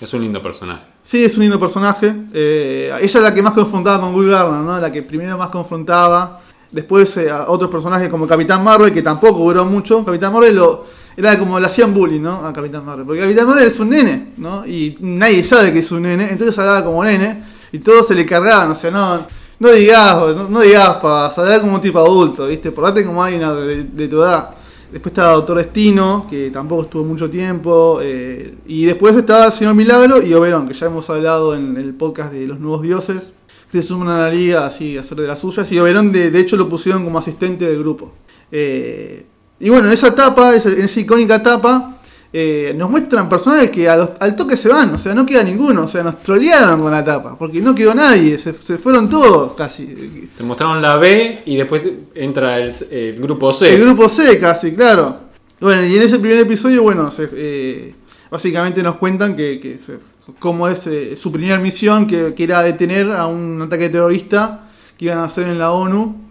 Es 0.00 0.14
un 0.14 0.22
lindo 0.22 0.40
personaje. 0.40 0.84
Sí, 1.04 1.24
es 1.24 1.36
un 1.36 1.42
lindo 1.42 1.60
personaje. 1.60 2.14
Eh, 2.32 2.90
ella 2.98 3.04
es 3.04 3.14
la 3.14 3.34
que 3.34 3.42
más 3.42 3.52
confrontaba 3.52 4.00
con 4.00 4.14
Guy 4.14 4.30
Garner, 4.30 4.60
¿no? 4.60 4.80
La 4.80 4.90
que 4.90 5.02
primero 5.02 5.36
más 5.36 5.48
confrontaba. 5.48 6.40
Después 6.70 7.14
eh, 7.18 7.28
a 7.28 7.50
otros 7.50 7.70
personajes 7.70 8.08
como 8.08 8.26
Capitán 8.26 8.64
Marvel, 8.64 8.92
que 8.92 9.02
tampoco 9.02 9.40
duró 9.40 9.66
mucho. 9.66 10.02
Capitán 10.02 10.32
Marvel 10.32 10.56
lo, 10.56 10.86
era 11.16 11.38
como 11.38 11.58
le 11.58 11.66
hacían 11.66 11.92
bullying, 11.92 12.20
¿no? 12.20 12.46
A 12.46 12.52
Capitán 12.52 12.84
Marvel. 12.84 13.06
Porque 13.06 13.20
Capitán 13.20 13.46
Marvel 13.46 13.66
es 13.66 13.80
un 13.80 13.90
nene, 13.90 14.32
¿no? 14.36 14.66
Y 14.66 14.96
nadie 15.00 15.44
sabe 15.44 15.72
que 15.72 15.80
es 15.80 15.92
un 15.92 16.02
nene, 16.02 16.28
entonces 16.30 16.58
hablaba 16.58 16.84
como 16.84 17.04
nene. 17.04 17.44
Y 17.72 17.78
todos 17.78 18.06
se 18.08 18.14
le 18.14 18.26
cargaban, 18.26 18.70
o 18.70 18.74
sea, 18.74 18.90
no, 18.90 19.20
no 19.58 19.70
digas, 19.70 20.36
no, 20.48 20.60
digas 20.60 20.96
para 20.96 21.26
hablar 21.26 21.60
como 21.60 21.74
un 21.74 21.80
tipo 21.80 21.98
adulto, 21.98 22.46
¿viste? 22.46 22.72
Portate 22.72 23.04
como 23.04 23.22
alguien 23.22 23.40
de, 23.42 23.84
de 23.84 24.08
tu 24.08 24.22
edad. 24.22 24.54
Después 24.90 25.12
estaba 25.12 25.34
Doctor 25.34 25.58
Destino, 25.58 26.26
que 26.28 26.50
tampoco 26.50 26.82
estuvo 26.82 27.04
mucho 27.04 27.30
tiempo. 27.30 28.00
eh, 28.02 28.56
y 28.66 28.84
después 28.86 29.14
estaba 29.16 29.46
el 29.46 29.52
Señor 29.52 29.74
Milagro 29.74 30.20
y 30.20 30.34
Oberón, 30.34 30.66
que 30.66 30.74
ya 30.74 30.86
hemos 30.86 31.08
hablado 31.10 31.54
en 31.54 31.76
el 31.76 31.94
podcast 31.94 32.32
de 32.32 32.46
los 32.46 32.58
nuevos 32.58 32.82
dioses. 32.82 33.34
Que 33.70 33.82
se 33.82 33.86
suman 33.86 34.08
a 34.08 34.22
la 34.22 34.30
liga 34.30 34.66
así 34.66 34.98
a 34.98 35.02
hacer 35.02 35.18
de 35.18 35.28
las 35.28 35.38
suyas. 35.38 35.70
Y 35.70 35.78
Oberón, 35.78 36.10
de, 36.10 36.32
de 36.32 36.40
hecho, 36.40 36.56
lo 36.56 36.68
pusieron 36.68 37.04
como 37.04 37.20
asistente 37.20 37.66
del 37.66 37.78
grupo. 37.78 38.12
Eh, 38.50 39.26
y 39.60 39.68
bueno, 39.70 39.86
en 39.88 39.92
esa 39.94 40.08
etapa, 40.08 40.54
en 40.56 40.80
esa 40.84 41.00
icónica 41.00 41.36
etapa, 41.36 41.96
eh, 42.32 42.72
nos 42.76 42.88
muestran 42.90 43.28
personajes 43.28 43.70
que 43.70 43.84
los- 43.96 44.10
al 44.20 44.36
toque 44.36 44.56
se 44.56 44.68
van. 44.68 44.94
O 44.94 44.98
sea, 44.98 45.14
no 45.14 45.26
queda 45.26 45.42
ninguno. 45.42 45.82
O 45.82 45.88
sea, 45.88 46.02
nos 46.04 46.22
trolearon 46.22 46.80
con 46.80 46.90
la 46.92 47.00
etapa. 47.00 47.36
Porque 47.38 47.60
no 47.60 47.74
quedó 47.74 47.92
nadie. 47.94 48.38
Se, 48.38 48.52
se 48.52 48.78
fueron 48.78 49.08
todos 49.10 49.52
casi. 49.54 50.28
Te 50.36 50.42
mostraron 50.44 50.80
la 50.80 50.96
B 50.96 51.42
y 51.44 51.56
después 51.56 51.82
entra 52.14 52.58
el, 52.58 52.72
el 52.90 53.20
grupo 53.20 53.52
C. 53.52 53.74
El 53.74 53.80
grupo 53.82 54.08
C 54.08 54.38
casi, 54.38 54.72
claro. 54.72 55.16
Bueno, 55.60 55.84
y 55.84 55.96
en 55.96 56.02
ese 56.02 56.18
primer 56.20 56.38
episodio, 56.38 56.82
bueno, 56.82 57.10
se- 57.10 57.28
eh, 57.34 57.94
básicamente 58.30 58.82
nos 58.82 58.94
cuentan 58.94 59.34
que, 59.36 59.58
que 59.60 59.78
se- 59.84 59.98
cómo 60.38 60.68
es 60.68 60.86
eh, 60.86 61.16
su 61.16 61.32
primera 61.32 61.58
misión, 61.58 62.06
que, 62.06 62.32
que 62.34 62.44
era 62.44 62.62
detener 62.62 63.10
a 63.10 63.26
un 63.26 63.60
ataque 63.60 63.88
terrorista 63.88 64.68
que 64.96 65.06
iban 65.06 65.18
a 65.18 65.24
hacer 65.24 65.48
en 65.48 65.58
la 65.58 65.72
ONU. 65.72 66.29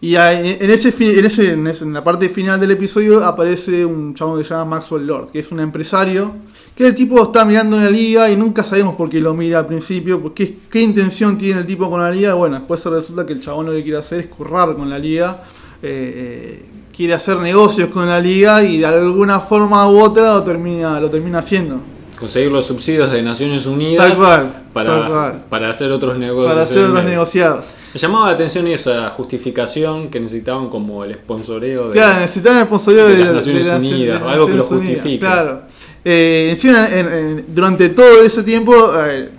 Y 0.00 0.14
en, 0.14 0.70
ese, 0.70 0.94
en, 1.18 1.24
ese, 1.26 1.82
en, 1.82 1.92
la 1.92 2.04
parte 2.04 2.28
final 2.28 2.60
del 2.60 2.70
episodio 2.70 3.24
aparece 3.24 3.84
un 3.84 4.14
chabón 4.14 4.38
que 4.38 4.44
se 4.44 4.50
llama 4.50 4.76
Maxwell 4.76 5.04
Lord, 5.04 5.30
que 5.32 5.40
es 5.40 5.50
un 5.50 5.58
empresario, 5.58 6.30
que 6.76 6.86
el 6.86 6.94
tipo 6.94 7.20
está 7.20 7.44
mirando 7.44 7.76
en 7.76 7.84
la 7.84 7.90
liga 7.90 8.30
y 8.30 8.36
nunca 8.36 8.62
sabemos 8.62 8.94
por 8.94 9.10
qué 9.10 9.20
lo 9.20 9.34
mira 9.34 9.58
al 9.58 9.66
principio, 9.66 10.20
por 10.20 10.34
qué, 10.34 10.54
qué 10.70 10.80
intención 10.80 11.36
tiene 11.36 11.60
el 11.60 11.66
tipo 11.66 11.90
con 11.90 12.00
la 12.00 12.12
liga. 12.12 12.34
Bueno, 12.34 12.58
después 12.58 12.80
se 12.80 12.90
resulta 12.90 13.26
que 13.26 13.32
el 13.32 13.40
chabón 13.40 13.66
lo 13.66 13.72
que 13.72 13.82
quiere 13.82 13.98
hacer 13.98 14.20
es 14.20 14.26
currar 14.26 14.76
con 14.76 14.88
la 14.88 15.00
liga, 15.00 15.42
eh, 15.82 16.62
eh, 16.62 16.64
quiere 16.96 17.14
hacer 17.14 17.38
negocios 17.38 17.88
con 17.88 18.06
la 18.06 18.20
liga 18.20 18.62
y 18.62 18.78
de 18.78 18.86
alguna 18.86 19.40
forma 19.40 19.90
u 19.90 19.98
otra 19.98 20.34
lo 20.34 20.44
termina, 20.44 21.00
lo 21.00 21.10
termina 21.10 21.38
haciendo. 21.38 21.80
Conseguir 22.16 22.52
los 22.52 22.66
subsidios 22.66 23.10
de 23.10 23.20
Naciones 23.20 23.66
Unidas 23.66 24.06
Tal 24.06 24.16
cual, 24.16 24.52
para, 24.72 24.90
tal 24.90 25.10
cual. 25.10 25.44
para 25.48 25.70
hacer 25.70 25.90
otros 25.90 26.16
negocios. 26.16 26.52
Para 26.52 26.62
hacer 26.62 26.84
otros 26.84 27.04
negociados. 27.04 27.64
Me 27.94 27.98
llamaba 28.00 28.26
la 28.26 28.32
atención 28.32 28.66
esa 28.68 29.10
justificación 29.10 30.08
que 30.10 30.20
necesitaban 30.20 30.68
como 30.68 31.04
el 31.04 31.14
sponsoreo 31.14 31.88
de... 31.88 31.92
Claro, 31.92 32.20
necesitaban 32.20 32.58
el 32.58 32.66
sponsorio 32.66 33.06
de 33.08 33.16
de, 33.16 33.24
las 33.24 33.34
Naciones 33.34 33.64
de 33.66 33.76
Unidas, 33.76 34.22
algo 34.22 34.46
que 34.46 34.52
lo 34.54 34.66
Unidas, 34.66 34.86
justifique. 34.96 35.18
Claro. 35.20 35.62
Eh, 36.04 36.48
encima, 36.50 36.86
en- 36.88 37.12
en- 37.12 37.44
durante 37.48 37.88
todo 37.90 38.22
ese 38.22 38.42
tiempo, 38.42 38.74
eh, 39.04 39.30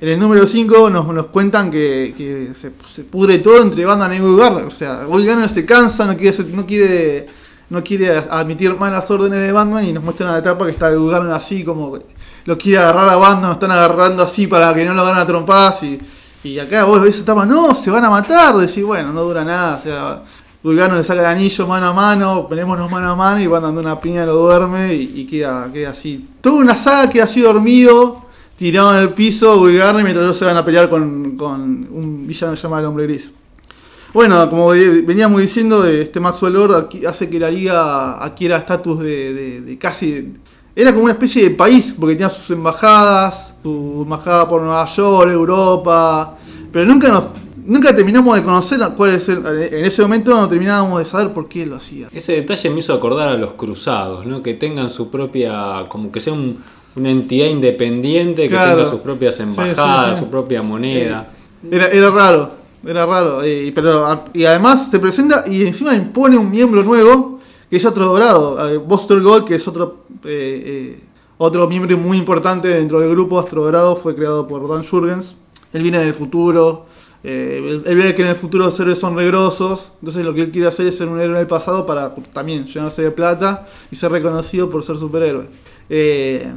en 0.00 0.08
el 0.08 0.18
número 0.18 0.46
5 0.46 0.90
nos, 0.90 1.06
nos 1.08 1.26
cuentan 1.26 1.70
que, 1.70 2.12
que 2.16 2.48
se, 2.58 2.72
se 2.92 3.04
pudre 3.04 3.38
todo 3.38 3.62
entre 3.62 3.84
Batman 3.84 4.14
y 4.14 4.18
Guy 4.18 4.36
Garner. 4.36 4.64
O 4.64 4.70
sea, 4.70 5.04
Guy 5.04 5.24
Garner 5.24 5.48
se 5.48 5.64
cansa, 5.64 6.04
no 6.06 6.16
quiere, 6.16 6.36
no 6.52 6.66
quiere 6.66 7.26
no 7.68 7.82
quiere 7.82 8.16
admitir 8.16 8.74
malas 8.78 9.10
órdenes 9.10 9.40
de 9.40 9.50
Batman 9.50 9.84
y 9.84 9.92
nos 9.92 10.04
muestran 10.04 10.30
la 10.30 10.38
etapa 10.38 10.66
que 10.66 10.70
está 10.72 10.88
Guy 10.94 11.10
Garner 11.10 11.32
así 11.32 11.64
como 11.64 11.98
lo 12.44 12.58
quiere 12.58 12.78
agarrar 12.78 13.08
a 13.08 13.16
Batman, 13.16 13.46
lo 13.48 13.52
están 13.54 13.72
agarrando 13.72 14.22
así 14.22 14.46
para 14.46 14.72
que 14.72 14.84
no 14.84 14.94
lo 14.94 15.00
hagan 15.02 15.18
a 15.18 15.26
trompadas 15.26 15.82
y, 15.82 15.98
y 16.44 16.58
acá 16.58 16.84
vos 16.84 17.00
ves 17.02 17.20
etapa, 17.20 17.44
no, 17.44 17.74
se 17.74 17.90
van 17.90 18.04
a 18.04 18.10
matar, 18.10 18.56
decís, 18.56 18.84
bueno, 18.84 19.12
no 19.12 19.22
dura 19.22 19.44
nada, 19.44 19.76
o 19.76 19.80
sea, 19.82 20.22
Vulcano 20.62 20.96
le 20.96 21.04
saca 21.04 21.20
el 21.20 21.26
anillo 21.26 21.66
mano 21.66 21.86
a 21.86 21.92
mano, 21.92 22.46
ponémonos 22.48 22.90
mano 22.90 23.10
a 23.12 23.16
mano 23.16 23.40
y 23.40 23.46
van 23.46 23.62
dando 23.62 23.80
una 23.80 24.00
piña, 24.00 24.26
lo 24.26 24.34
duerme 24.34 24.94
y, 24.94 25.12
y 25.20 25.26
queda, 25.26 25.70
queda 25.72 25.90
así. 25.90 26.28
Toda 26.40 26.56
una 26.56 26.74
saga 26.76 27.08
queda 27.10 27.24
así 27.24 27.40
dormido, 27.40 28.22
tirado 28.56 28.94
en 28.94 29.02
el 29.02 29.10
piso, 29.10 29.58
Vulgarno, 29.58 30.00
mientras 30.02 30.24
ellos 30.24 30.36
se 30.36 30.44
van 30.44 30.56
a 30.56 30.64
pelear 30.64 30.88
con, 30.88 31.36
con 31.36 31.60
un 31.90 32.26
villano 32.26 32.54
llamado 32.54 32.80
el 32.80 32.86
Hombre 32.86 33.06
Gris. 33.06 33.30
Bueno, 34.12 34.48
como 34.48 34.68
veníamos 34.70 35.40
diciendo, 35.40 35.84
este 35.84 36.20
Maxwell 36.20 36.54
Lord 36.54 36.88
hace 37.06 37.28
que 37.28 37.38
la 37.38 37.50
liga 37.50 38.22
adquiera 38.24 38.56
estatus 38.56 39.00
de- 39.00 39.60
de 39.60 39.78
casi... 39.78 40.36
Era 40.78 40.92
como 40.92 41.04
una 41.04 41.14
especie 41.14 41.42
de 41.44 41.50
país, 41.56 41.94
porque 41.98 42.14
tenía 42.16 42.28
sus 42.28 42.50
embajadas, 42.50 43.54
su 43.62 44.00
embajada 44.02 44.46
por 44.46 44.60
Nueva 44.60 44.84
York, 44.86 45.30
Europa, 45.32 46.36
pero 46.70 46.84
nunca 46.84 47.08
nos, 47.08 47.24
nunca 47.64 47.96
terminamos 47.96 48.36
de 48.36 48.42
conocer 48.44 48.80
cuál 48.94 49.14
es 49.14 49.26
el, 49.30 49.38
en 49.46 49.84
ese 49.86 50.02
momento 50.02 50.30
no 50.38 50.46
terminábamos 50.46 50.98
de 50.98 51.06
saber 51.06 51.30
por 51.32 51.48
qué 51.48 51.64
lo 51.64 51.76
hacía. 51.76 52.08
Ese 52.12 52.32
detalle 52.34 52.68
me 52.70 52.80
hizo 52.80 52.92
acordar 52.92 53.30
a 53.30 53.36
los 53.38 53.54
cruzados, 53.54 54.26
¿no? 54.26 54.42
Que 54.42 54.52
tengan 54.54 54.90
su 54.90 55.10
propia, 55.10 55.86
como 55.88 56.12
que 56.12 56.20
sea 56.20 56.34
un- 56.34 56.58
una 56.94 57.10
entidad 57.10 57.46
independiente, 57.48 58.42
que 58.42 58.48
tenga 58.72 58.86
sus 58.86 59.00
propias 59.00 59.38
embajadas, 59.40 60.08
sí, 60.10 60.14
sí. 60.16 60.20
su 60.20 60.30
propia 60.30 60.62
moneda. 60.62 61.28
Era, 61.70 61.88
era 61.88 62.10
raro, 62.10 62.50
era 62.86 63.04
raro. 63.06 63.42
eh, 63.42 63.72
pero, 63.74 64.24
y 64.34 64.44
además 64.44 64.88
se 64.90 64.98
presenta 64.98 65.44
y 65.48 65.62
encima 65.66 65.94
impone 65.94 66.36
un 66.38 66.50
miembro 66.50 66.82
nuevo, 66.82 67.38
que 67.68 67.76
es 67.76 67.84
otro 67.84 68.06
dorado, 68.06 68.68
eh, 68.70 68.76
Buster 68.78 69.20
Gold, 69.20 69.44
que 69.44 69.56
es 69.56 69.66
otro 69.68 70.04
eh, 70.24 70.98
eh, 70.98 71.00
otro 71.38 71.68
miembro 71.68 71.96
muy 71.98 72.18
importante 72.18 72.68
dentro 72.68 73.00
del 73.00 73.10
grupo 73.10 73.38
Astro 73.38 73.64
Dorado, 73.64 73.96
fue 73.96 74.14
creado 74.14 74.46
por 74.48 74.68
Dan 74.68 74.84
Jurgens. 74.84 75.36
Él 75.72 75.82
viene 75.82 75.98
del 75.98 76.14
futuro, 76.14 76.86
eh, 77.28 77.82
él 77.84 77.96
ve 77.96 78.14
que 78.14 78.22
en 78.22 78.28
el 78.28 78.36
futuro 78.36 78.66
los 78.66 78.78
héroes 78.78 79.00
son 79.00 79.16
regrosos, 79.16 79.88
entonces 80.00 80.24
lo 80.24 80.32
que 80.32 80.42
él 80.42 80.50
quiere 80.52 80.68
hacer 80.68 80.86
es 80.86 80.96
ser 80.96 81.08
un 81.08 81.20
héroe 81.20 81.36
del 81.36 81.48
pasado 81.48 81.84
para 81.84 82.14
también 82.32 82.66
llenarse 82.66 83.02
de 83.02 83.10
plata 83.10 83.66
y 83.90 83.96
ser 83.96 84.12
reconocido 84.12 84.70
por 84.70 84.84
ser 84.84 84.96
superhéroe. 84.96 85.48
Eh, 85.90 86.52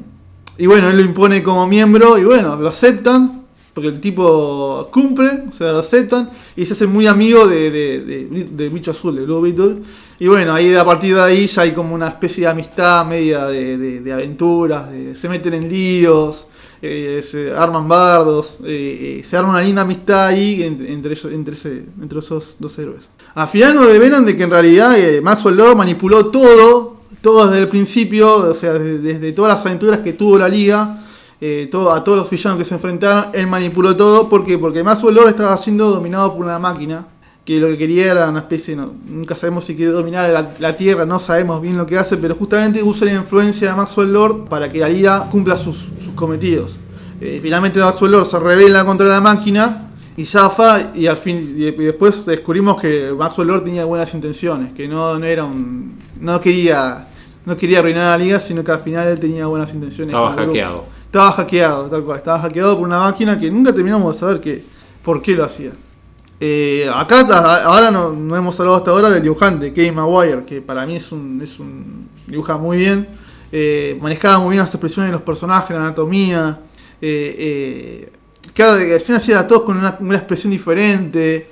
y 0.60 0.68
bueno, 0.68 0.90
él 0.90 0.98
lo 0.98 1.02
impone 1.02 1.42
como 1.42 1.66
miembro 1.66 2.20
y 2.20 2.24
bueno, 2.24 2.56
lo 2.56 2.70
aceptan, 2.70 3.39
porque 3.74 3.90
el 3.90 4.02
tipo 4.02 4.88
cumple, 4.92 5.44
o 5.50 5.54
sea, 5.54 5.80
aceptan 5.80 6.30
y 6.56 6.66
se 6.66 6.74
hace 6.74 6.88
muy 6.88 7.08
amigo 7.08 7.48
de, 7.48 7.70
de, 7.72 8.70
Bicho 8.70 8.92
Azul, 8.92 9.16
de 9.16 9.24
Blue 9.24 9.42
Beetle. 9.42 9.78
Y 10.20 10.28
bueno, 10.28 10.54
ahí 10.54 10.74
a 10.76 10.84
partir 10.84 11.16
de 11.16 11.22
ahí 11.22 11.48
ya 11.48 11.62
hay 11.62 11.72
como 11.72 11.96
una 11.96 12.10
especie 12.10 12.44
de 12.44 12.50
amistad 12.50 13.06
media 13.06 13.46
de, 13.46 13.78
de- 14.02 14.12
aventuras, 14.14 14.90
se 15.16 15.30
meten 15.30 15.54
en 15.54 15.70
líos, 15.70 16.46
eh, 16.82 17.22
se 17.26 17.52
arman 17.54 17.88
bardos, 17.88 18.58
eh, 18.66 19.20
eh, 19.22 19.26
se 19.26 19.38
arma 19.38 19.52
una 19.52 19.62
linda 19.62 19.82
amistad 19.84 20.28
ahí 20.28 20.62
entre, 20.64 20.92
entre, 20.94 21.14
ese- 21.14 21.34
entre 22.02 22.20
esos 22.20 22.56
dos 22.60 22.78
héroes. 22.80 23.08
Al 23.36 23.48
final 23.48 23.76
nos 23.76 23.88
develan 23.88 24.26
de 24.26 24.36
que 24.36 24.44
en 24.44 24.50
realidad 24.50 24.98
Maxwell 25.22 25.56
Lord 25.56 25.78
manipuló 25.78 26.26
todo, 26.26 26.98
todo 27.22 27.48
desde 27.48 27.62
el 27.62 27.68
principio, 27.70 28.50
o 28.50 28.56
sea, 28.56 28.74
desde 28.74 29.32
todas 29.32 29.54
las 29.56 29.66
aventuras 29.66 30.00
que 30.00 30.14
tuvo 30.14 30.38
la 30.38 30.50
liga, 30.50 31.04
eh, 31.42 31.68
todo, 31.72 31.94
a 31.94 32.04
todos 32.04 32.18
los 32.18 32.30
villanos 32.30 32.58
que 32.58 32.66
se 32.66 32.76
enfrentaron, 32.76 33.28
él 33.34 33.48
manipuló 33.48 33.96
todo. 33.96 34.30
¿Por 34.30 34.46
qué? 34.46 34.58
Porque 34.58 34.84
Maxwell 34.84 35.16
Lord 35.16 35.30
estaba 35.30 35.56
siendo 35.58 35.90
dominado 35.90 36.34
por 36.34 36.46
una 36.46 36.60
máquina 36.60 37.08
que 37.46 37.60
lo 37.60 37.68
que 37.70 37.78
quería 37.80 38.12
era 38.12 38.30
una 38.30 38.42
especie, 38.42 38.76
no, 38.76 38.92
nunca 39.08 39.36
sabemos 39.36 39.66
si 39.66 39.76
quiere 39.76 39.92
dominar 39.92 40.30
la, 40.30 40.52
la 40.60 40.78
Tierra, 40.78 41.06
no 41.06 41.18
sabemos 41.18 41.62
bien 41.62 41.78
lo 41.78 41.86
que 41.88 41.98
hace, 41.98 42.18
pero 42.18 42.36
justamente 42.36 42.84
usa 42.84 43.08
la 43.08 43.14
influencia 43.14 43.72
de 43.72 43.76
Maxwell 43.76 44.14
Lord 44.14 44.46
para 44.48 44.72
que 44.72 44.78
la 44.78 44.88
liga 44.88 45.28
cumpla 45.32 45.58
sus, 45.58 45.88
sus 46.04 46.14
cometidos. 46.14 46.78
Eh, 47.20 47.40
finalmente 47.42 47.80
Maxwell 47.80 48.12
Lord 48.12 48.28
se 48.28 48.40
revela 48.40 48.86
contra 48.86 49.08
la 49.08 49.20
máquina 49.20 49.90
y 50.16 50.26
zafa 50.26 50.92
y 50.94 51.08
al 51.08 51.18
fin 51.18 51.56
y, 51.58 51.72
después 51.72 52.26
descubrimos 52.26 52.80
que 52.80 53.12
Maxwell 53.18 53.48
Lord 53.48 53.64
tenía 53.64 53.86
buenas 53.86 54.14
intenciones, 54.14 54.72
que 54.74 54.88
no, 54.88 55.18
no 55.18 55.26
era 55.26 55.44
un 55.44 55.98
no 56.22 56.40
quería 56.40 57.08
no 57.46 57.58
quería 57.58 57.80
arruinar 57.80 58.04
a 58.04 58.10
la 58.12 58.18
liga, 58.18 58.40
sino 58.40 58.64
que 58.64 58.72
al 58.72 58.80
final 58.80 59.08
él 59.08 59.20
tenía 59.20 59.48
buenas 59.48 59.74
intenciones. 59.74 60.14
Estaba 60.14 60.34
hackeado. 60.34 60.86
Estaba 61.10 61.32
hackeado, 61.32 61.90
tal 61.90 62.04
cual. 62.04 62.20
Estaba 62.20 62.40
hackeado 62.40 62.78
por 62.78 62.88
una 62.88 63.00
máquina 63.00 63.40
que 63.40 63.50
nunca 63.50 63.74
terminamos 63.74 64.14
de 64.14 64.20
saber 64.20 64.40
que, 64.40 64.64
por 65.04 65.24
qué 65.24 65.32
lo 65.34 65.44
hacía. 65.44 65.72
Eh, 66.40 66.88
acá, 66.94 67.22
ahora 67.64 67.90
no, 67.90 68.12
no 68.12 68.36
hemos 68.36 68.60
hablado 68.60 68.78
hasta 68.78 68.92
ahora 68.92 69.10
del 69.10 69.24
dibujante, 69.24 69.74
Kevin 69.74 69.96
Maguire, 69.96 70.46
que 70.46 70.62
para 70.62 70.86
mí 70.86 70.98
es 70.98 71.12
un, 71.12 71.42
es 71.42 71.60
un 71.60 72.08
dibuja 72.28 72.60
muy 72.60 72.78
bien. 72.78 73.08
Eh, 73.52 73.98
manejaba 74.00 74.38
muy 74.38 74.52
bien 74.52 74.60
las 74.60 74.70
expresiones 74.70 75.10
de 75.10 75.14
los 75.14 75.24
personajes, 75.24 75.76
la 75.76 75.82
anatomía. 75.84 76.60
Eh, 77.02 77.36
eh, 77.40 78.12
cada 78.54 78.80
escena 78.84 79.18
hacía 79.18 79.40
a 79.40 79.48
todos 79.48 79.64
con 79.64 79.80
una, 79.80 79.98
una 80.00 80.18
expresión 80.18 80.52
diferente. 80.52 81.50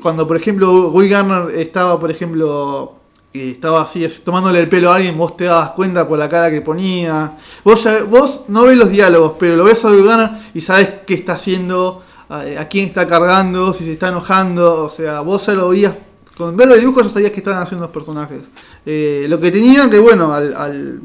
Cuando, 0.00 0.28
por 0.28 0.36
ejemplo, 0.36 0.92
Guy 0.92 1.08
Garner 1.08 1.52
estaba, 1.58 1.98
por 1.98 2.12
ejemplo, 2.12 3.01
estaba 3.32 3.82
así, 3.82 4.04
así, 4.04 4.20
tomándole 4.22 4.60
el 4.60 4.68
pelo 4.68 4.90
a 4.92 4.96
alguien, 4.96 5.16
vos 5.16 5.36
te 5.36 5.44
dabas 5.44 5.70
cuenta 5.70 6.06
por 6.06 6.18
la 6.18 6.28
cara 6.28 6.50
que 6.50 6.60
ponía. 6.60 7.32
Vos, 7.64 7.82
ya- 7.84 8.02
vos 8.04 8.44
no 8.48 8.64
ves 8.64 8.76
los 8.76 8.90
diálogos, 8.90 9.34
pero 9.38 9.56
lo 9.56 9.64
ves 9.64 9.84
a 9.84 9.90
Garner 9.90 10.30
y 10.54 10.60
sabes 10.60 10.90
qué 11.06 11.14
está 11.14 11.32
haciendo, 11.34 12.02
a, 12.28 12.44
quién 12.68 12.86
está 12.86 13.06
cargando, 13.06 13.72
si 13.72 13.84
se 13.84 13.92
está 13.94 14.08
enojando. 14.08 14.84
O 14.84 14.90
sea, 14.90 15.20
vos 15.20 15.46
ya 15.46 15.54
lo 15.54 15.70
veías. 15.70 15.94
Con 16.36 16.56
ver 16.56 16.68
los 16.68 16.78
dibujos 16.78 17.04
ya 17.04 17.10
sabías 17.10 17.32
qué 17.32 17.38
estaban 17.38 17.62
haciendo 17.62 17.84
los 17.86 17.92
personajes. 17.92 18.42
Eh, 18.84 19.26
lo 19.28 19.38
que 19.40 19.50
tenía 19.50 19.88
que, 19.88 19.98
bueno, 19.98 20.32
al, 20.32 20.54
al, 20.54 21.00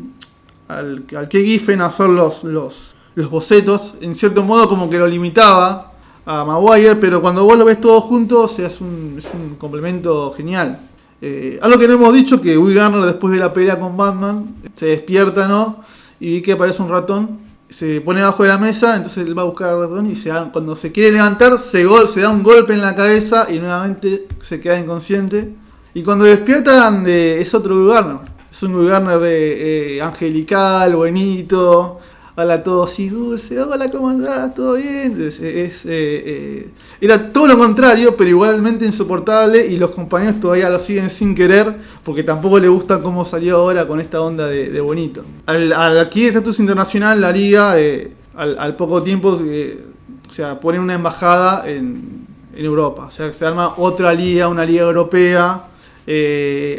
al, 0.67 1.27
que 1.29 1.43
Giffen 1.43 1.81
hacer 1.81 2.10
los, 2.10 2.43
los, 2.43 2.96
los 3.15 3.29
bocetos, 3.29 3.96
en 4.01 4.15
cierto 4.15 4.43
modo 4.43 4.67
como 4.69 4.89
que 4.89 4.98
lo 4.98 5.07
limitaba 5.07 5.91
a 6.25 6.43
Maguire, 6.43 6.96
pero 6.96 7.22
cuando 7.22 7.43
vos 7.43 7.57
lo 7.57 7.65
ves 7.65 7.79
todo 7.79 8.01
junto, 8.01 8.46
es 8.57 8.81
un, 8.81 9.15
es 9.17 9.27
un 9.34 9.55
complemento 9.55 10.34
genial. 10.36 10.79
Eh, 11.21 11.59
algo 11.62 11.79
que 11.79 11.88
no 11.88 11.95
hemos 11.95 12.13
dicho, 12.13 12.41
que 12.41 12.57
Will 12.57 12.75
Garner 12.75 13.01
después 13.01 13.33
de 13.33 13.39
la 13.39 13.51
pelea 13.51 13.79
con 13.79 13.97
Batman, 13.97 14.55
se 14.75 14.88
despierta, 14.88 15.47
¿no? 15.47 15.83
Y 16.19 16.29
vi 16.29 16.41
que 16.41 16.53
aparece 16.53 16.81
un 16.81 16.89
ratón, 16.89 17.39
se 17.69 18.01
pone 18.01 18.21
abajo 18.21 18.43
de 18.43 18.50
la 18.50 18.57
mesa, 18.57 18.95
entonces 18.95 19.25
él 19.27 19.38
va 19.38 19.41
a 19.41 19.45
buscar 19.45 19.69
al 19.69 19.81
ratón 19.81 20.09
y 20.09 20.15
se 20.15 20.31
cuando 20.51 20.75
se 20.75 20.91
quiere 20.91 21.12
levantar, 21.12 21.57
se, 21.57 21.86
gol, 21.86 22.07
se 22.07 22.21
da 22.21 22.29
un 22.29 22.43
golpe 22.43 22.74
en 22.74 22.81
la 22.81 22.95
cabeza 22.95 23.47
y 23.50 23.59
nuevamente 23.59 24.27
se 24.41 24.59
queda 24.59 24.79
inconsciente. 24.79 25.53
Y 25.93 26.03
cuando 26.03 26.25
despiertan 26.25 27.05
es 27.07 27.53
otro 27.55 27.75
Will. 27.75 28.19
Es 28.51 28.63
un 28.63 28.75
Will 28.75 28.89
Garner 28.89 29.19
eh, 29.24 29.97
eh, 29.97 30.01
angelical, 30.01 30.95
buenito, 30.95 32.00
habla 32.38 32.63
todo 32.63 32.84
así 32.84 33.10
dulce, 33.10 33.60
hola, 33.60 33.89
¿cómo 33.89 34.10
andás? 34.10 34.53
¿Todo 34.53 34.75
bien? 34.75 35.20
Es, 35.20 35.39
eh, 35.39 35.74
eh, 35.88 36.70
era 37.01 37.34
todo 37.34 37.48
lo 37.48 37.58
contrario, 37.58 38.15
pero 38.15 38.29
igualmente 38.29 38.86
insoportable 38.86 39.65
y 39.65 39.75
los 39.77 39.89
compañeros 39.89 40.39
todavía 40.39 40.70
lo 40.70 40.79
siguen 40.79 41.10
sin 41.10 41.34
querer 41.34 41.74
porque 42.03 42.22
tampoco 42.22 42.60
le 42.60 42.67
gusta 42.67 43.01
cómo 43.01 43.25
salió 43.25 43.58
ahora 43.58 43.88
con 43.88 44.00
esta 44.00 44.22
onda 44.22 44.46
de, 44.46 44.79
bonito. 44.82 45.24
Al, 45.48 45.74
al 45.74 45.98
estatus 45.98 46.60
internacional, 46.60 47.20
la 47.20 47.32
liga, 47.32 47.79
eh, 47.79 48.12
al, 48.36 48.56
al 48.60 48.75
poco 48.75 49.01
tiempo, 49.01 49.41
eh, 49.44 49.84
o 50.29 50.32
sea, 50.32 50.60
pone 50.60 50.79
una 50.79 50.94
embajada 50.94 51.67
en, 51.67 52.27
Europa. 52.56 53.06
O 53.06 53.12
sea, 53.12 53.32
se 53.34 53.46
arma 53.46 53.75
otra 53.77 54.12
liga, 54.15 54.48
una 54.48 54.65
liga 54.65 54.82
europea. 54.82 55.67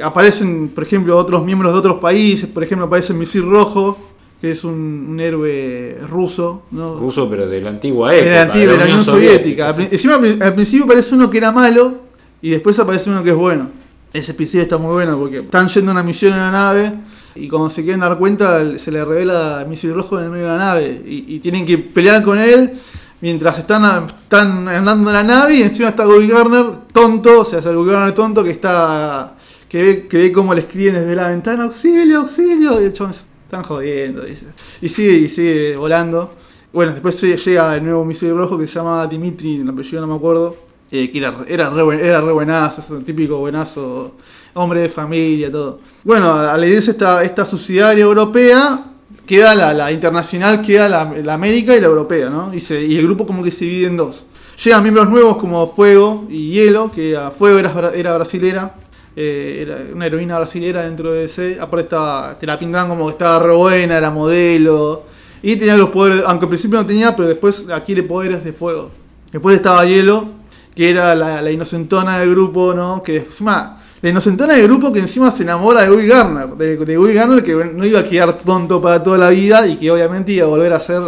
Aparecen, 0.03 0.71
por 0.71 0.83
ejemplo, 0.83 1.17
otros 1.17 1.45
miembros 1.45 1.73
de 1.73 1.79
otros 1.79 1.99
países. 1.99 2.49
Por 2.49 2.65
ejemplo, 2.65 2.87
aparece 2.87 3.15
Misil 3.15 3.49
Rojo, 3.49 3.97
que 4.41 4.51
es 4.53 4.63
un, 4.65 5.07
un 5.11 5.21
héroe 5.21 5.99
ruso. 6.09 6.63
¿no? 6.71 6.97
Ruso, 6.99 7.29
pero 7.29 7.47
de 7.49 7.61
la 7.61 7.71
antigua 7.71 8.15
época. 8.15 8.29
de 8.31 8.35
la, 8.37 8.43
antigua- 8.43 8.73
de 8.73 8.79
la 8.79 8.85
Unión 8.85 9.05
Soviética. 9.05 9.73
Sí. 9.73 9.89
Encima, 9.91 10.15
al 10.15 10.21
prin- 10.21 10.43
al 10.43 10.55
principio 10.55 10.85
aparece 10.85 11.15
uno 11.15 11.29
que 11.31 11.39
era 11.39 11.51
malo 11.53 11.95
y 12.41 12.51
después 12.51 12.79
aparece 12.79 13.11
uno 13.11 13.23
que 13.23 13.31
es 13.31 13.37
bueno. 13.37 13.69
Ese 14.13 14.33
episodio 14.33 14.63
está 14.63 14.79
muy 14.79 14.93
bueno 14.93 15.19
porque 15.19 15.39
están 15.41 15.69
yendo 15.69 15.91
a 15.91 15.95
una 15.95 16.03
misión 16.03 16.33
en 16.33 16.39
la 16.39 16.51
nave 16.51 16.93
y 17.35 17.47
cuando 17.49 17.69
se 17.71 17.83
quieren 17.83 18.01
dar 18.01 18.17
cuenta 18.19 18.61
el- 18.61 18.79
se 18.81 18.91
le 18.93 19.05
revela 19.05 19.67
Misil 19.69 19.93
Rojo 19.95 20.19
en 20.19 20.25
el 20.27 20.31
medio 20.31 20.45
de 20.45 20.51
la 20.53 20.59
nave 20.59 21.03
y, 21.07 21.25
y 21.35 21.39
tienen 21.41 21.67
que 21.67 21.77
pelear 21.79 22.23
con 22.23 22.39
él 22.39 22.73
mientras 23.21 23.59
están, 23.59 23.85
a- 23.85 24.07
están 24.07 24.69
andando 24.69 25.11
en 25.11 25.15
la 25.15 25.25
nave 25.25 25.57
y 25.57 25.63
encima 25.63 25.89
está 25.91 26.05
Guy 26.07 26.27
Garner 26.29 26.67
tonto, 26.93 27.41
o 27.41 27.45
sea, 27.45 27.59
es 27.59 27.67
el 27.67 27.77
Guy 27.77 27.91
Garner 27.91 28.15
tonto 28.15 28.43
que 28.45 28.51
está 28.53 29.35
que 29.69 29.83
ve, 29.83 30.07
que 30.09 30.17
ve 30.17 30.33
cómo 30.33 30.55
le 30.55 30.61
escriben 30.61 30.95
desde 30.95 31.15
la 31.15 31.29
ventana 31.29 31.65
auxilio, 31.65 32.21
auxilio 32.21 32.81
y 32.81 32.85
el 32.85 32.93
chabón 32.95 33.13
están 33.49 33.63
jodiendo 33.63 34.23
dice. 34.23 34.47
y 34.83 34.89
sigue 34.89 35.13
y 35.15 35.29
sigue 35.29 35.77
volando 35.77 36.31
bueno, 36.73 36.93
después 36.93 37.21
llega 37.21 37.77
el 37.77 37.85
nuevo 37.85 38.05
misil 38.05 38.37
rojo 38.37 38.59
que 38.59 38.67
se 38.67 38.75
llama 38.75 39.07
Dimitri, 39.07 39.57
el 39.57 39.69
apellido 39.69 40.03
no 40.03 40.07
me 40.07 40.15
acuerdo, 40.17 40.57
eh, 40.91 41.11
que 41.11 41.19
era, 41.19 41.35
era, 41.49 41.71
re, 41.71 42.07
era 42.07 42.21
re 42.21 42.31
buenazo, 42.31 42.83
es 42.83 42.91
un 42.91 43.05
típico 43.05 43.39
buenazo, 43.39 44.17
hombre 44.53 44.83
de 44.83 44.89
familia, 44.91 45.51
todo. 45.51 45.81
Bueno, 46.05 46.33
al 46.35 46.63
irse 46.65 46.91
esta, 46.91 47.23
esta 47.23 47.47
subsidiaria 47.47 48.05
europea, 48.05 48.85
queda 49.27 49.55
la, 49.55 49.73
la 49.73 49.91
internacional, 49.91 50.61
queda 50.61 50.89
la, 50.91 51.05
la 51.05 51.35
América 51.35 51.75
y 51.75 51.81
la 51.81 51.87
europea, 51.87 52.29
¿no? 52.29 52.53
Y, 52.55 52.97
el 52.97 53.03
grupo 53.03 53.27
como 53.27 53.43
que 53.43 53.51
se 53.51 53.65
divide 53.65 53.87
en 53.87 53.97
dos. 53.97 54.25
Llegan 54.63 54.83
miembros 54.83 55.09
nuevos 55.09 55.39
como 55.39 55.67
Fuego 55.69 56.27
y 56.29 56.51
Hielo, 56.51 56.91
que 56.93 57.17
a 57.17 57.31
Fuego 57.31 57.59
era, 57.59 57.93
era 57.95 58.15
brasilera, 58.15 58.75
eh, 59.17 59.59
era 59.63 59.95
una 59.95 60.07
heroína 60.07 60.39
brasilera 60.39 60.83
dentro 60.83 61.13
de 61.13 61.25
ese. 61.25 61.59
Aparte 61.61 61.85
estaba, 61.85 62.39
te 62.39 62.47
la 62.47 62.59
pintaban 62.59 62.89
como 62.89 63.07
que 63.07 63.13
estaba 63.13 63.39
re 63.41 63.55
buena, 63.55 63.99
era 63.99 64.11
modelo. 64.11 65.05
Y 65.43 65.57
tenía 65.57 65.77
los 65.77 65.91
poderes, 65.91 66.25
aunque 66.27 66.45
al 66.45 66.49
principio 66.49 66.79
no 66.79 66.87
tenía, 66.87 67.15
pero 67.15 67.29
después 67.29 67.69
adquiere 67.69 68.03
poderes 68.03 68.45
de 68.45 68.53
fuego. 68.53 68.91
Después 69.33 69.57
estaba 69.57 69.85
Hielo, 69.85 70.29
que 70.75 70.91
era 70.91 71.15
la, 71.15 71.51
inocentona 71.51 72.19
del 72.19 72.31
grupo, 72.31 72.75
¿no? 72.75 73.03
Que 73.03 73.19
encima, 73.19 73.81
la 74.01 74.11
inocentona 74.11 74.55
del 74.55 74.65
grupo 74.65 74.93
que 74.93 75.01
encima 75.01 75.31
se 75.31 75.43
enamora 75.43 75.83
de 75.83 75.89
Guy 75.89 76.07
Garner. 76.07 76.49
De, 76.51 76.77
de 76.77 76.97
Guy 76.97 77.15
Garner 77.15 77.43
que 77.43 77.55
no 77.55 77.85
iba 77.85 78.01
a 78.01 78.05
quedar 78.05 78.39
tonto 78.39 78.81
para 78.81 79.03
toda 79.03 79.19
la 79.19 79.31
vida 79.31 79.67
y 79.67 79.77
que 79.77 79.91
obviamente 79.91 80.33
iba 80.33 80.47
a 80.47 80.49
volver 80.49 80.73
a 80.73 80.81
ser 80.81 81.03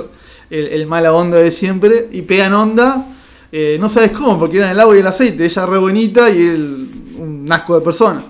el, 0.51 0.67
el 0.67 0.87
mala 0.87 1.13
onda 1.13 1.39
de 1.39 1.51
siempre. 1.51 2.09
Y 2.13 2.23
pegan 2.23 2.53
onda, 2.55 3.07
eh, 3.53 3.79
no 3.81 3.89
sabes 3.89 4.13
cómo, 4.13 4.39
porque 4.39 4.59
eran 4.59 4.71
el 4.71 4.81
agua 4.81 4.97
y 4.97 5.01
el 5.01 5.07
aceite. 5.07 5.45
Ella 5.45 5.67
re 5.67 5.79
bonita 5.79 6.31
y 6.31 6.39
él 6.43 6.90
un 7.21 7.47
asco 7.51 7.79
de 7.79 7.85
persona. 7.85 8.23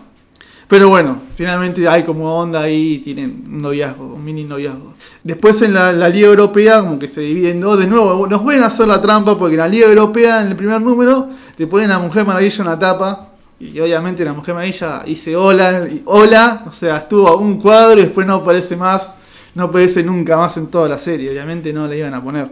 Pero 0.71 0.89
bueno, 0.89 1.21
finalmente 1.35 1.89
hay 1.89 2.05
como 2.05 2.33
onda 2.33 2.61
ahí 2.61 2.99
tienen 2.99 3.45
un 3.45 3.61
noviazgo, 3.61 4.15
un 4.15 4.25
mini 4.25 4.45
noviazgo. 4.45 4.95
Después 5.25 5.61
en 5.63 5.75
la, 5.75 5.93
la 5.93 6.09
Liga 6.09 6.29
Europea 6.29 6.79
como 6.81 6.97
que 6.97 7.09
se 7.09 7.23
divide 7.23 7.51
en 7.51 7.61
dos. 7.61 7.77
De 7.77 7.89
nuevo, 7.89 8.25
nos 8.29 8.41
pueden 8.41 8.63
hacer 8.63 8.87
la 8.87 9.03
trampa 9.03 9.37
porque 9.37 9.55
en 9.55 9.63
la 9.63 9.69
Liga 9.69 9.89
Europea, 9.89 10.43
en 10.43 10.47
el 10.47 10.55
primer 10.55 10.81
número, 10.81 11.29
te 11.57 11.67
ponen 11.67 11.91
a 11.91 11.99
Mujer 11.99 12.25
Maravilla 12.25 12.59
en 12.61 12.67
la 12.67 12.79
tapa. 12.79 13.31
Y 13.59 13.81
obviamente 13.81 14.25
la 14.25 14.33
Mujer 14.33 14.55
Maravilla 14.55 15.03
dice 15.05 15.35
hola, 15.35 15.89
hola, 16.05 16.65
o 16.69 16.73
sea, 16.73 16.99
estuvo 16.99 17.27
a 17.27 17.35
un 17.35 17.61
cuadro 17.61 17.99
y 17.99 18.05
después 18.05 18.25
no 18.25 18.37
aparece 18.37 18.77
más, 18.77 19.17
no 19.57 19.65
aparece 19.65 20.05
nunca 20.05 20.37
más 20.37 20.57
en 20.57 20.69
toda 20.69 20.89
la 20.89 20.99
serie. 20.99 21.31
Obviamente 21.31 21.73
no 21.73 21.89
la 21.89 21.97
iban 21.97 22.15
a 22.15 22.23
poner. 22.23 22.49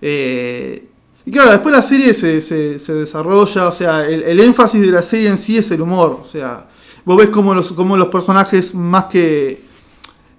Eh, 0.00 0.90
y 1.26 1.32
claro, 1.32 1.50
después 1.50 1.74
la 1.74 1.82
serie 1.82 2.14
se, 2.14 2.40
se- 2.40 2.94
desarrolla, 2.94 3.66
o 3.68 3.72
sea, 3.72 4.06
el, 4.06 4.22
el 4.22 4.40
énfasis 4.40 4.80
de 4.80 4.86
la 4.92 5.02
serie 5.02 5.28
en 5.28 5.38
sí 5.38 5.58
es 5.58 5.70
el 5.72 5.80
humor. 5.82 6.20
O 6.22 6.24
sea, 6.24 6.66
vos 7.04 7.16
ves 7.18 7.28
como 7.30 7.52
los, 7.54 7.72
como 7.72 7.96
los 7.96 8.08
personajes 8.08 8.74
más 8.74 9.04
que... 9.06 9.64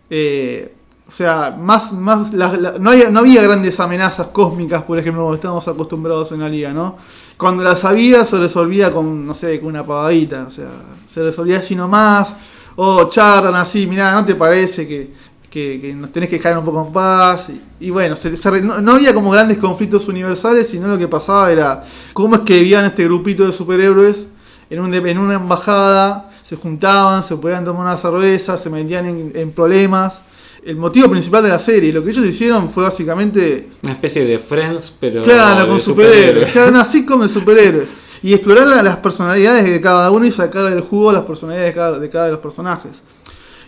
eh, 0.09 0.73
o 1.07 1.11
sea, 1.11 1.55
más, 1.57 1.93
más 1.93 2.33
no, 2.33 2.89
había, 2.91 3.09
no 3.09 3.19
había 3.19 3.41
grandes 3.41 3.79
amenazas 3.79 4.27
cósmicas, 4.27 4.83
por 4.83 4.99
ejemplo, 4.99 5.23
como 5.23 5.35
estamos 5.35 5.65
acostumbrados 5.67 6.33
en 6.33 6.41
la 6.41 6.49
liga, 6.49 6.73
¿no? 6.73 6.97
Cuando 7.37 7.63
las 7.63 7.85
había 7.85 8.25
se 8.25 8.37
resolvía 8.37 8.91
con, 8.91 9.25
no 9.25 9.33
sé, 9.33 9.59
con 9.59 9.69
una 9.69 9.85
pavadita, 9.85 10.47
o 10.47 10.51
sea, 10.51 10.69
se 11.09 11.23
resolvía 11.23 11.59
así 11.59 11.75
nomás, 11.75 12.35
o 12.75 13.05
charlan 13.09 13.55
así, 13.55 13.87
mirá, 13.87 14.13
¿no 14.13 14.25
te 14.25 14.35
parece 14.35 14.85
que, 14.85 15.13
que, 15.49 15.79
que 15.81 15.93
nos 15.93 16.11
tenés 16.11 16.29
que 16.29 16.37
dejar 16.37 16.57
un 16.57 16.65
poco 16.65 16.85
en 16.85 16.93
paz? 16.93 17.47
Y, 17.49 17.87
y 17.87 17.89
bueno, 17.89 18.15
se- 18.15 18.35
se 18.35 18.61
no, 18.61 18.79
no 18.81 18.91
había 18.93 19.13
como 19.13 19.31
grandes 19.31 19.57
conflictos 19.57 20.07
universales, 20.07 20.67
sino 20.67 20.87
lo 20.87 20.97
que 20.97 21.07
pasaba 21.07 21.51
era 21.51 21.83
cómo 22.13 22.35
es 22.35 22.41
que 22.41 22.59
vivían 22.59 22.85
este 22.85 23.03
grupito 23.05 23.45
de 23.45 23.51
superhéroes 23.51 24.27
en, 24.69 24.79
un, 24.79 24.93
en 24.93 25.17
una 25.17 25.35
embajada, 25.35 26.29
se 26.43 26.55
juntaban, 26.55 27.23
se 27.23 27.35
podían 27.37 27.63
tomar 27.65 27.83
una 27.83 27.97
cerveza, 27.97 28.57
se 28.57 28.69
metían 28.69 29.05
en, 29.05 29.31
en 29.35 29.51
problemas. 29.51 30.21
El 30.65 30.75
motivo 30.75 31.09
principal 31.09 31.43
de 31.43 31.49
la 31.49 31.59
serie, 31.59 31.93
lo 31.93 32.03
que 32.03 32.09
ellos 32.11 32.25
hicieron 32.25 32.69
fue 32.69 32.83
básicamente 32.83 33.69
Una 33.83 33.93
especie 33.93 34.25
de 34.25 34.37
Friends, 34.37 34.93
pero. 34.99 35.23
Claro, 35.23 35.61
de 35.61 35.67
con 35.67 35.79
superhéroes. 35.79 36.51
Claro, 36.51 36.69
una 36.71 36.83
sitcom 36.83 37.21
de 37.21 37.29
superhéroes. 37.29 37.87
Y 38.21 38.33
explorar 38.33 38.67
la- 38.67 38.83
las 38.83 38.97
personalidades 38.97 39.63
de 39.63 39.79
cada 39.79 40.11
uno 40.11 40.25
y 40.25 40.31
sacar 40.31 40.65
el 40.71 40.81
jugo 40.81 41.11
a 41.11 41.13
las 41.13 41.23
personalidades 41.23 41.69
de 41.73 41.75
cada, 41.79 41.99
de 41.99 42.09
cada 42.09 42.25
de 42.25 42.31
los 42.31 42.41
personajes. 42.41 42.91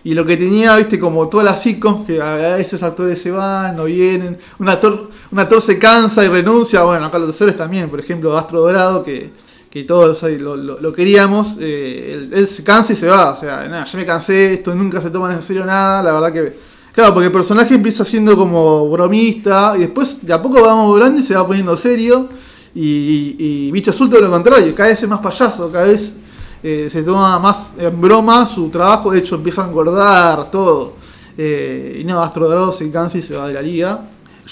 Y 0.03 0.13
lo 0.13 0.25
que 0.25 0.37
tenía, 0.37 0.75
viste, 0.77 0.97
como 0.99 1.27
todas 1.27 1.45
las 1.45 1.61
sitcoms, 1.61 2.05
que 2.05 2.21
a 2.21 2.55
veces 2.55 2.81
actores 2.83 3.21
se 3.21 3.31
van, 3.31 3.75
no 3.75 3.83
vienen, 3.85 4.37
un 4.59 4.69
actor, 4.69 5.09
un 5.31 5.39
actor 5.39 5.61
se 5.61 5.77
cansa 5.77 6.23
y 6.23 6.29
renuncia, 6.29 6.83
bueno, 6.83 7.05
acá 7.05 7.19
los 7.19 7.31
actores 7.31 7.57
también, 7.57 7.89
por 7.89 7.99
ejemplo, 7.99 8.37
Astro 8.37 8.61
Dorado, 8.61 9.03
que, 9.03 9.31
que 9.69 9.83
todos 9.83 10.23
lo, 10.23 10.55
lo- 10.55 10.93
queríamos, 10.93 11.57
eh, 11.59 12.29
él, 12.31 12.47
se 12.47 12.63
cansa 12.63 12.93
y 12.93 12.95
se 12.95 13.07
va, 13.07 13.31
o 13.33 13.39
sea, 13.39 13.67
nada, 13.67 13.83
yo 13.83 13.97
me 13.97 14.05
cansé, 14.05 14.53
esto 14.53 14.73
nunca 14.73 15.01
se 15.01 15.09
toma 15.09 15.33
en 15.33 15.41
serio 15.41 15.65
nada, 15.65 16.01
la 16.03 16.13
verdad 16.13 16.31
que... 16.33 16.69
Claro, 16.91 17.13
porque 17.13 17.27
el 17.27 17.31
personaje 17.31 17.75
empieza 17.75 18.03
siendo 18.03 18.35
como 18.35 18.89
bromista 18.89 19.73
y 19.77 19.81
después 19.81 20.25
de 20.25 20.33
a 20.33 20.41
poco 20.41 20.61
vamos 20.61 20.87
volando 20.87 21.21
y 21.21 21.23
se 21.23 21.35
va 21.35 21.45
poniendo 21.45 21.77
serio. 21.77 22.27
Y, 22.75 22.81
y, 22.81 23.35
y 23.39 23.71
Bicho 23.71 23.91
Azul 23.91 24.09
todo 24.09 24.21
lo 24.21 24.29
contrario, 24.29 24.73
cada 24.75 24.89
vez 24.89 25.01
es 25.01 25.07
más 25.07 25.19
payaso, 25.21 25.71
cada 25.71 25.85
vez 25.85 26.17
eh, 26.63 26.87
se 26.91 27.03
toma 27.03 27.39
más 27.39 27.71
en 27.77 27.99
broma 28.01 28.45
su 28.45 28.69
trabajo, 28.69 29.11
de 29.11 29.19
hecho 29.19 29.35
empieza 29.35 29.63
a 29.63 29.67
engordar 29.67 30.51
todo. 30.51 30.93
Eh, 31.37 31.99
y 32.01 32.03
no, 32.03 32.21
Astro 32.21 32.47
Dorado 32.49 32.71
se 32.71 32.89
cansa 32.91 33.17
y 33.17 33.21
se 33.21 33.35
va 33.35 33.47
de 33.47 33.53
la 33.53 33.61
liga. 33.61 34.01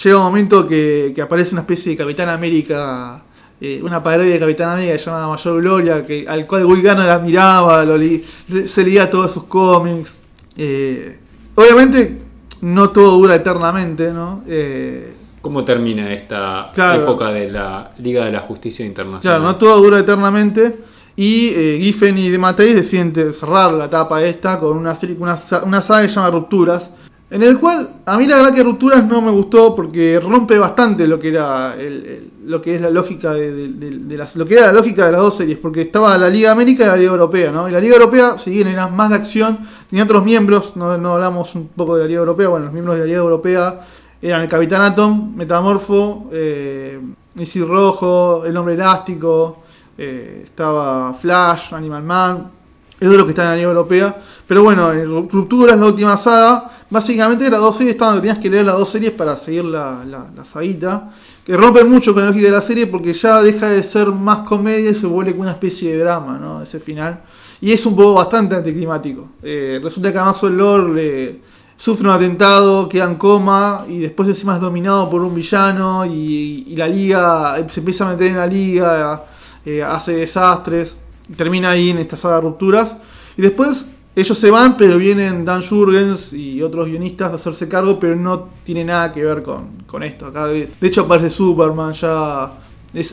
Llega 0.04 0.18
un 0.18 0.24
momento 0.24 0.68
que, 0.68 1.12
que 1.16 1.22
aparece 1.22 1.54
una 1.54 1.62
especie 1.62 1.92
de 1.92 1.98
Capitán 1.98 2.30
América, 2.30 3.22
eh, 3.60 3.82
una 3.84 4.02
parodia 4.02 4.32
de 4.34 4.40
Capitán 4.40 4.70
América 4.70 4.96
llamada 4.98 5.28
Mayor 5.28 5.62
Gloria, 5.62 6.06
que, 6.06 6.26
al 6.28 6.46
cual 6.46 6.66
Guy 6.66 6.82
Garner 6.82 7.10
admiraba, 7.10 7.84
lo 7.84 7.98
li- 7.98 8.24
se 8.68 8.84
leía 8.84 9.10
todos 9.10 9.32
sus 9.32 9.44
cómics. 9.46 10.18
Obviamente 11.56 12.22
no 12.62 12.90
todo 12.90 13.18
dura 13.18 13.36
eternamente, 13.36 14.12
¿no? 14.12 14.44
¿Cómo 15.42 15.64
termina 15.64 16.14
esta 16.14 16.72
Claro. 16.74 17.04
época 17.04 17.32
de 17.32 17.50
la 17.50 17.92
Liga 18.00 18.26
de 18.26 18.32
la 18.32 18.42
Justicia 18.42 18.86
Internacional? 18.86 19.40
Claro, 19.40 19.44
no 19.44 19.56
todo 19.58 19.82
dura 19.82 20.00
eternamente. 20.00 20.80
Y 21.20 21.50
eh, 21.50 21.80
Giffen 21.82 22.16
y 22.20 22.30
De 22.30 22.38
Matteis 22.38 22.76
deciden 22.76 23.12
cerrar 23.34 23.74
la 23.74 23.86
etapa 23.86 24.24
esta 24.24 24.60
con 24.60 24.78
una, 24.78 24.96
serie, 24.96 25.18
una, 25.20 25.36
una 25.66 25.82
saga 25.82 26.04
que 26.04 26.10
se 26.10 26.16
llama 26.16 26.30
Rupturas. 26.30 26.92
En 27.30 27.44
el 27.44 27.60
cual, 27.60 27.90
a 28.06 28.18
mí 28.18 28.26
la 28.26 28.38
verdad 28.38 28.54
que 28.54 28.64
Rupturas 28.64 29.04
no 29.06 29.22
me 29.22 29.32
gustó 29.32 29.76
porque 29.76 30.18
rompe 30.20 30.58
bastante 30.58 31.06
lo 31.08 31.20
que 31.20 31.30
era 31.30 31.76
el- 31.76 32.32
lo 32.46 32.62
que 32.62 32.76
es 32.76 32.80
la 32.82 32.90
lógica 32.90 33.34
de, 33.34 34.16
las, 34.16 34.38
lo 34.38 34.46
que 34.46 34.54
era 34.54 34.68
la 34.68 34.72
lógica 34.74 35.08
de 35.08 35.12
las 35.12 35.20
dos 35.20 35.36
series, 35.36 35.58
porque 35.58 35.82
estaba 35.82 36.18
la 36.18 36.30
Liga 36.30 36.52
América 36.52 36.86
y 36.86 36.88
la 36.88 36.96
Liga 36.96 37.12
Europea, 37.12 37.52
¿no? 37.52 37.68
Y 37.68 37.72
la 37.72 37.82
Liga 37.82 37.96
Europea, 37.96 38.38
si 38.38 38.52
bien 38.52 38.68
era 38.70 38.88
más 38.88 39.10
de 39.10 39.16
acción, 39.16 39.58
tenía 39.90 40.06
otros 40.06 40.24
miembros, 40.24 40.78
no, 40.78 40.98
no 40.98 41.16
hablamos 41.16 41.54
un 41.56 41.68
poco 41.68 41.98
de 41.98 42.04
la 42.04 42.08
Liga 42.08 42.20
Europea, 42.22 42.48
bueno, 42.48 42.66
los 42.66 42.74
miembros 42.74 42.96
de 42.96 43.02
la 43.02 43.06
Liga 43.08 43.18
Europea 43.20 43.82
eran 44.22 44.44
el 44.44 44.48
Capitán 44.48 44.82
Atom, 44.84 45.36
Metamorfo, 45.36 46.30
eh, 46.32 47.02
Rojo, 47.68 48.46
El 48.46 48.56
Hombre 48.56 48.76
Elástico, 48.76 49.64
eh, 49.98 50.42
estaba 50.44 51.14
Flash, 51.14 51.74
Animal 51.74 52.04
Man, 52.04 52.52
es 53.00 53.10
de 53.10 53.18
lo 53.18 53.26
que 53.26 53.32
está 53.32 53.44
en 53.44 53.50
la 53.50 53.56
Liga 53.56 53.70
Europea. 53.70 54.16
Pero 54.48 54.64
bueno, 54.64 54.92
en 54.92 55.30
Rupturas, 55.30 55.78
la 55.78 55.86
última 55.86 56.18
saga, 56.18 56.72
básicamente 56.90 57.50
las 57.50 57.60
dos 57.60 57.76
series 57.78 57.94
estaban 57.94 58.16
que 58.16 58.22
tenías 58.22 58.40
que 58.40 58.50
leer 58.50 58.66
las 58.66 58.78
dos 58.78 58.90
series 58.90 59.12
para 59.12 59.36
seguir 59.38 59.66
la, 59.66 60.04
la, 60.06 60.30
la. 60.34 61.12
Que 61.46 61.56
rompen 61.56 61.90
mucho 61.90 62.14
con 62.14 62.24
la 62.24 62.30
lógica 62.30 62.48
de 62.48 62.52
la 62.52 62.62
serie 62.62 62.88
porque 62.88 63.14
ya 63.14 63.42
deja 63.42 63.68
de 63.68 63.84
ser 63.84 64.08
más 64.08 64.40
comedia 64.40 64.92
y 64.92 64.96
se 64.96 65.08
vuelve 65.08 65.32
como 65.32 65.44
una 65.44 65.52
especie 65.52 65.92
de 65.92 66.00
drama, 66.00 66.38
¿no? 66.40 66.62
Ese 66.62 66.80
final. 66.80 67.22
Y 67.62 67.72
es 67.72 67.86
un 67.86 67.96
poco 67.96 68.16
bastante 68.16 68.56
anticlimático. 68.56 69.30
Eh, 69.42 69.80
resulta 69.82 70.12
que 70.12 70.18
además 70.18 70.42
Lord 70.44 70.94
le 70.94 71.42
sufre 71.76 72.08
un 72.08 72.14
atentado, 72.14 72.90
queda 72.90 73.06
en 73.06 73.16
coma 73.16 73.86
y 73.88 74.00
después 74.00 74.28
encima 74.28 74.56
es 74.56 74.62
dominado 74.62 75.10
por 75.10 75.22
un 75.22 75.34
villano 75.36 76.06
y, 76.06 76.66
y 76.68 76.76
la 76.76 76.88
liga 76.88 77.56
se 77.70 77.80
empieza 77.80 78.08
a 78.08 78.12
meter 78.12 78.28
en 78.28 78.38
la 78.38 78.48
liga, 78.48 79.24
eh, 79.68 79.84
hace 79.84 80.14
desastres, 80.14 80.96
termina 81.36 81.72
ahí 81.72 81.90
en 81.90 81.98
esta 81.98 82.16
saga 82.16 82.36
de 82.36 82.42
rupturas. 82.42 82.96
Y 83.36 83.42
después 83.42 83.88
ellos 84.16 84.38
se 84.38 84.50
van, 84.50 84.78
pero 84.78 84.98
vienen 84.98 85.44
Dan 85.44 85.62
Jurgens 85.62 86.32
y 86.32 86.62
otros 86.62 86.88
guionistas 86.88 87.34
a 87.34 87.36
hacerse 87.36 87.68
cargo, 87.68 88.00
pero 88.00 88.16
no 88.16 88.48
tiene 88.64 88.86
nada 88.86 89.14
que 89.14 89.24
ver 89.24 89.44
con, 89.44 89.84
con 89.86 90.04
esto. 90.04 90.32
De, 90.32 90.72
de 90.80 90.88
hecho 90.88 91.02
aparece 91.02 91.30
Superman, 91.30 91.92
ya... 91.92 92.54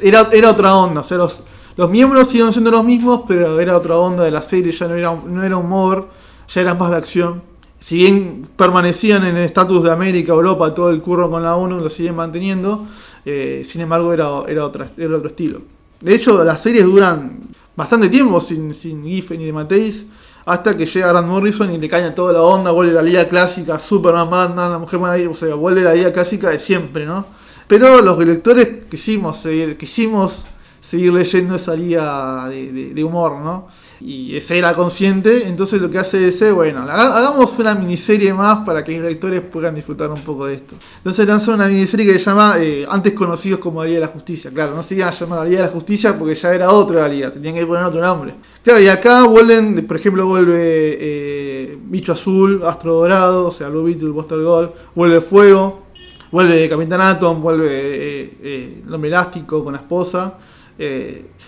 era, 0.00 0.28
era 0.32 0.50
otra 0.52 0.76
onda, 0.76 1.00
o 1.00 1.04
sea, 1.04 1.18
los, 1.18 1.42
los 1.76 1.90
miembros 1.90 2.28
siguen 2.28 2.52
siendo 2.52 2.70
los 2.70 2.84
mismos, 2.84 3.22
pero 3.26 3.58
era 3.58 3.76
otra 3.76 3.98
onda 3.98 4.22
de 4.22 4.30
la 4.30 4.40
serie, 4.40 4.70
ya 4.70 4.86
no 4.86 4.94
era, 4.94 5.12
no 5.26 5.42
era 5.42 5.56
humor, 5.56 6.08
ya 6.48 6.60
era 6.60 6.74
más 6.74 6.90
de 6.90 6.96
acción. 6.96 7.42
Si 7.80 7.96
bien 7.96 8.48
permanecían 8.56 9.24
en 9.24 9.36
el 9.36 9.44
estatus 9.44 9.82
de 9.82 9.90
América, 9.90 10.32
Europa, 10.32 10.72
todo 10.72 10.88
el 10.90 11.02
curro 11.02 11.28
con 11.28 11.42
la 11.42 11.56
ONU, 11.56 11.80
lo 11.80 11.90
siguen 11.90 12.14
manteniendo, 12.14 12.86
eh, 13.26 13.62
sin 13.64 13.80
embargo 13.82 14.12
era, 14.12 14.44
era, 14.48 14.64
otra, 14.64 14.90
era 14.96 15.16
otro 15.16 15.28
estilo. 15.28 15.73
De 16.00 16.14
hecho, 16.14 16.42
las 16.44 16.60
series 16.60 16.84
duran 16.84 17.40
bastante 17.76 18.08
tiempo 18.08 18.40
sin, 18.40 18.74
sin 18.74 19.02
Giffen 19.04 19.40
y 19.40 19.46
de 19.46 19.52
Mateis, 19.52 20.06
hasta 20.46 20.76
que 20.76 20.84
llega 20.86 21.08
Grant 21.08 21.26
Morrison 21.26 21.72
y 21.72 21.78
le 21.78 21.88
caña 21.88 22.14
toda 22.14 22.32
la 22.34 22.42
onda, 22.42 22.70
vuelve 22.70 22.92
la 22.92 23.02
liga 23.02 23.26
clásica, 23.28 23.80
Superman, 23.80 24.28
Batman, 24.28 24.72
la 24.72 24.78
Mujer 24.78 25.00
Maravilla, 25.00 25.30
o 25.30 25.56
vuelve 25.56 25.80
la 25.80 25.94
liga 25.94 26.12
clásica 26.12 26.50
de 26.50 26.58
siempre, 26.58 27.06
¿no? 27.06 27.26
Pero 27.66 28.02
los 28.02 28.18
lectores 28.18 28.84
quisimos 28.90 29.38
seguir, 29.38 29.78
quisimos 29.78 30.44
seguir 30.82 31.14
leyendo 31.14 31.54
esa 31.54 31.74
liga 31.74 32.46
de- 32.50 32.92
de 32.92 33.04
humor, 33.04 33.40
¿no? 33.40 33.68
Y 34.06 34.36
ese 34.36 34.58
era 34.58 34.74
consciente, 34.74 35.48
entonces 35.48 35.80
lo 35.80 35.90
que 35.90 35.96
hace 35.96 36.18
DC, 36.18 36.52
bueno, 36.52 36.82
haga- 36.82 37.16
hagamos 37.16 37.58
una 37.58 37.74
miniserie 37.74 38.34
más 38.34 38.58
para 38.66 38.84
que 38.84 38.98
los 38.98 39.08
lectores 39.10 39.40
puedan 39.40 39.74
disfrutar 39.74 40.10
un 40.10 40.20
poco 40.20 40.44
de 40.44 40.54
esto. 40.54 40.74
Entonces 40.98 41.26
lanzó 41.26 41.54
una 41.54 41.66
miniserie 41.68 42.04
que 42.12 42.18
se 42.18 42.26
llama 42.26 42.56
eh, 42.58 42.86
Antes 42.86 43.14
conocidos 43.14 43.60
como 43.60 43.80
la 43.82 43.86
Liga 43.88 44.00
de 44.00 44.06
la 44.06 44.12
Justicia. 44.12 44.50
Claro, 44.52 44.74
no 44.74 44.82
se 44.82 44.94
iban 44.96 45.08
a 45.08 45.10
llamar 45.10 45.38
la 45.38 45.44
Liga 45.46 45.60
de 45.62 45.66
la 45.68 45.72
Justicia 45.72 46.18
porque 46.18 46.34
ya 46.34 46.54
era 46.54 46.70
otra 46.70 47.08
Liga, 47.08 47.30
tenían 47.30 47.54
que 47.54 47.64
poner 47.64 47.82
otro 47.84 48.02
nombre. 48.02 48.34
Claro, 48.62 48.78
y 48.78 48.88
acá 48.88 49.24
vuelven, 49.24 49.86
por 49.86 49.96
ejemplo, 49.96 50.26
vuelve 50.26 50.98
eh, 51.00 51.78
Bicho 51.86 52.12
Azul, 52.12 52.60
Astro 52.62 52.92
Dorado, 52.96 53.46
o 53.46 53.52
sea, 53.52 53.68
Blue 53.70 53.84
Beetle, 53.84 54.10
Buster 54.10 54.38
Gold, 54.42 54.70
vuelve 54.94 55.20
Fuego, 55.22 55.82
Vuelve 56.30 56.68
Capitán 56.68 57.00
Atom, 57.00 57.40
vuelve 57.40 57.68
eh, 57.70 58.34
eh, 58.42 58.82
hombre 58.92 59.08
elástico 59.08 59.62
con 59.62 59.72
la 59.74 59.78
esposa. 59.78 60.34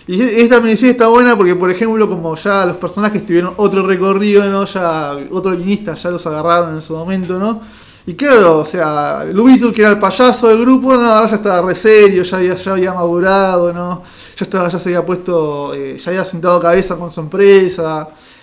Y 0.07 0.21
esta 0.21 0.61
miniserie 0.61 0.91
está 0.91 1.07
buena 1.07 1.35
porque, 1.35 1.55
por 1.55 1.69
ejemplo, 1.69 2.07
como 2.07 2.35
ya 2.35 2.65
los 2.65 2.77
personajes 2.77 3.25
tuvieron 3.25 3.53
otro 3.57 3.85
recorrido, 3.85 4.45
¿no? 4.45 4.65
Ya 4.65 5.17
otro 5.31 5.51
guionista 5.51 5.95
ya 5.95 6.09
los 6.11 6.25
agarraron 6.25 6.75
en 6.75 6.81
su 6.81 6.95
momento, 6.95 7.37
¿no? 7.37 7.61
Y 8.05 8.13
claro, 8.15 8.59
o 8.59 8.65
sea, 8.65 9.25
Lubito, 9.25 9.73
que 9.73 9.81
era 9.81 9.91
el 9.91 9.99
payaso 9.99 10.47
del 10.47 10.61
grupo, 10.61 10.95
no, 10.95 11.11
ahora 11.11 11.27
ya 11.27 11.35
estaba 11.35 11.61
re 11.67 11.75
serio, 11.75 12.23
ya 12.23 12.37
había, 12.37 12.55
ya 12.55 12.71
había 12.71 12.93
madurado, 12.93 13.73
¿no? 13.73 14.03
Ya 14.37 14.45
estaba, 14.45 14.69
ya 14.69 14.79
se 14.79 14.89
había 14.89 15.05
puesto, 15.05 15.73
eh, 15.73 15.97
ya 15.97 16.11
había 16.11 16.23
sentado 16.23 16.59
cabeza 16.61 16.95
con 16.95 17.11
su. 17.11 17.21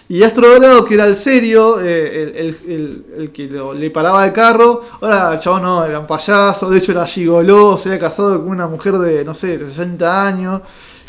Y 0.06 0.22
Astro 0.22 0.50
Dorado, 0.50 0.84
que 0.84 0.94
era 0.94 1.06
el 1.06 1.16
serio, 1.16 1.80
eh, 1.80 2.34
el, 2.36 2.58
el- 2.70 3.04
el- 3.16 3.30
que 3.32 3.48
le 3.74 3.90
paraba 3.90 4.26
el 4.26 4.32
carro, 4.34 4.82
ahora 5.00 5.32
el 5.32 5.38
chabón 5.40 5.62
no, 5.62 5.84
era 5.84 5.98
un 5.98 6.06
payaso, 6.06 6.68
de 6.68 6.76
hecho 6.78 6.92
era 6.92 7.06
gigoló, 7.06 7.78
se 7.78 7.88
había 7.88 8.00
casado 8.00 8.38
con 8.38 8.50
una 8.50 8.66
mujer 8.66 8.98
de, 8.98 9.24
no 9.24 9.32
sé, 9.32 9.56
de 9.56 9.64
60 9.66 10.26
años. 10.26 10.60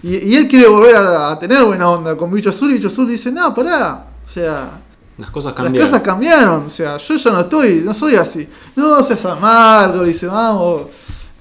Y, 0.06 0.18
y 0.18 0.36
él 0.36 0.48
quiere 0.48 0.68
volver 0.68 0.96
a, 0.96 1.32
a 1.32 1.40
tener 1.40 1.64
buena 1.64 1.90
onda 1.90 2.16
con 2.16 2.32
Bicho 2.32 2.52
Azul 2.52 2.70
y 2.70 2.74
Bicho 2.76 2.90
Azul 2.90 3.08
dice, 3.08 3.32
no, 3.32 3.54
pará, 3.56 4.06
o 4.24 4.30
sea, 4.30 4.82
Las 5.18 5.32
cosas 5.32 5.54
las 5.54 5.64
cambian. 5.64 5.84
cosas 5.86 6.02
cambiaron, 6.02 6.66
o 6.66 6.70
sea, 6.70 6.98
yo 6.98 7.16
ya 7.16 7.32
no 7.32 7.40
estoy, 7.40 7.82
no 7.84 7.94
soy 7.94 8.16
así. 8.16 8.48
No 8.76 9.04
seas 9.04 9.26
amargo, 9.26 10.04
dice, 10.04 10.28
vamos. 10.28 10.84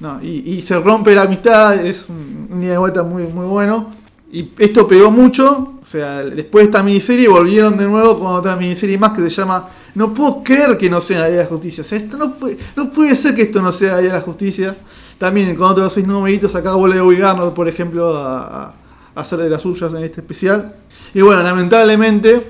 No, 0.00 0.18
y, 0.22 0.54
y 0.54 0.62
se 0.62 0.78
rompe 0.78 1.14
la 1.14 1.22
amistad, 1.22 1.74
es 1.84 2.06
un, 2.08 2.48
un 2.50 2.62
ida 2.62 2.72
de 2.72 2.78
vuelta 2.78 3.02
muy, 3.02 3.24
muy 3.24 3.46
bueno. 3.46 3.90
Y 4.32 4.50
esto 4.58 4.88
pegó 4.88 5.10
mucho, 5.10 5.74
o 5.82 5.86
sea, 5.86 6.22
después 6.24 6.64
de 6.64 6.70
esta 6.70 6.82
miniserie 6.82 7.28
volvieron 7.28 7.76
de 7.76 7.86
nuevo 7.86 8.18
con 8.18 8.28
otra 8.28 8.56
miniserie 8.56 8.96
más 8.98 9.12
que 9.12 9.22
se 9.22 9.28
llama 9.30 9.68
No 9.94 10.12
puedo 10.14 10.42
creer 10.42 10.76
que 10.78 10.88
no 10.90 11.00
sea 11.00 11.20
la 11.20 11.26
Liga 11.28 11.38
de 11.38 11.44
la 11.44 11.50
Justicia. 11.50 11.82
O 11.82 11.84
sea, 11.86 11.98
esto 11.98 12.16
no 12.16 12.34
puede, 12.34 12.58
no 12.76 12.90
puede 12.90 13.14
ser 13.14 13.34
que 13.36 13.42
esto 13.42 13.60
no 13.62 13.70
sea 13.70 13.92
la 13.96 14.00
Liga 14.00 14.14
de 14.14 14.18
la 14.20 14.24
Justicia. 14.24 14.74
También 15.18 15.54
con 15.56 15.70
otros 15.70 15.92
seis 15.92 16.06
numeritos, 16.06 16.54
acá 16.54 16.74
vuelve 16.74 17.00
Will 17.00 17.18
Garner, 17.20 17.50
por 17.52 17.68
ejemplo, 17.68 18.16
a, 18.16 18.64
a- 18.64 18.74
hacer 19.14 19.38
de 19.38 19.48
las 19.48 19.62
suyas 19.62 19.92
en 19.94 20.02
este 20.04 20.20
especial. 20.20 20.74
Y 21.14 21.20
bueno, 21.20 21.42
lamentablemente, 21.42 22.42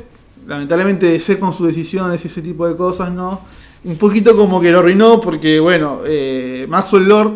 lamentablemente 0.46 1.06
DC 1.06 1.38
con 1.38 1.52
sus 1.52 1.66
decisiones 1.66 2.24
y 2.24 2.28
ese 2.28 2.40
tipo 2.42 2.66
de 2.66 2.74
cosas, 2.76 3.12
¿no? 3.12 3.40
Un 3.84 3.96
poquito 3.96 4.34
como 4.34 4.60
que 4.62 4.70
lo 4.70 4.78
arruinó 4.78 5.20
porque, 5.20 5.60
bueno, 5.60 6.00
eh, 6.06 6.66
Maxwell 6.68 7.04
Lord 7.06 7.32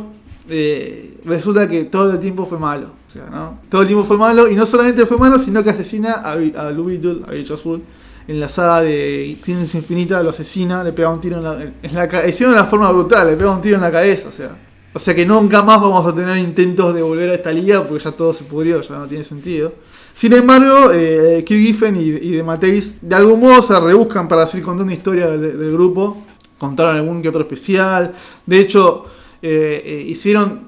eh, 0.48 1.18
resulta 1.24 1.68
que 1.68 1.84
todo 1.84 2.12
el 2.12 2.18
tiempo 2.20 2.46
fue 2.46 2.58
malo. 2.58 2.92
O 3.06 3.10
sea, 3.12 3.26
¿no? 3.30 3.58
Todo 3.68 3.82
el 3.82 3.86
tiempo 3.86 4.04
fue 4.04 4.16
malo 4.16 4.48
y 4.48 4.54
no 4.54 4.64
solamente 4.66 5.04
fue 5.06 5.18
malo, 5.18 5.38
sino 5.38 5.62
que 5.62 5.70
asesina 5.70 6.14
a, 6.14 6.32
a 6.32 6.36
Beetle, 6.72 7.22
a 7.26 7.32
Bicho 7.32 7.54
Azul. 7.54 7.82
En 8.26 8.40
la 8.40 8.48
saga 8.48 8.82
de 8.82 9.38
Tienes 9.42 9.74
Infinita 9.74 10.22
lo 10.22 10.30
asesina, 10.30 10.84
le 10.84 10.92
pega 10.92 11.08
un 11.08 11.18
tiro 11.20 11.38
en 11.38 11.44
la, 11.44 11.62
en 11.82 11.94
la. 11.94 12.28
Hicieron 12.28 12.54
una 12.54 12.64
forma 12.64 12.90
brutal, 12.92 13.26
le 13.28 13.36
pega 13.36 13.50
un 13.50 13.62
tiro 13.62 13.76
en 13.76 13.82
la 13.82 13.90
cabeza, 13.90 14.28
o 14.28 14.32
sea. 14.32 14.54
O 14.94 14.98
sea 14.98 15.14
que 15.14 15.26
nunca 15.26 15.62
más 15.62 15.80
vamos 15.80 16.06
a 16.06 16.14
tener 16.14 16.38
intentos 16.38 16.94
de 16.94 17.02
volver 17.02 17.30
a 17.30 17.34
esta 17.34 17.52
liga 17.52 17.86
porque 17.86 18.02
ya 18.02 18.12
todo 18.12 18.32
se 18.32 18.44
pudrió, 18.44 18.80
ya 18.80 18.98
no 18.98 19.06
tiene 19.06 19.22
sentido. 19.22 19.72
Sin 20.14 20.32
embargo, 20.32 20.90
eh, 20.92 21.44
Q 21.46 21.54
Giffen 21.54 21.94
y, 21.94 22.00
y 22.00 22.32
de 22.32 22.42
Mateis 22.42 22.96
de 23.00 23.14
algún 23.14 23.38
modo 23.38 23.62
se 23.62 23.78
rebuscan 23.78 24.26
para 24.26 24.46
seguir 24.46 24.64
contando 24.64 24.92
historia 24.92 25.28
del, 25.28 25.72
grupo. 25.72 26.24
Contaron 26.58 26.96
algún 26.96 27.22
que 27.22 27.28
otro 27.28 27.42
especial. 27.42 28.12
De 28.44 28.58
hecho, 28.58 29.04
eh, 29.40 29.80
eh, 29.84 30.04
hicieron, 30.08 30.62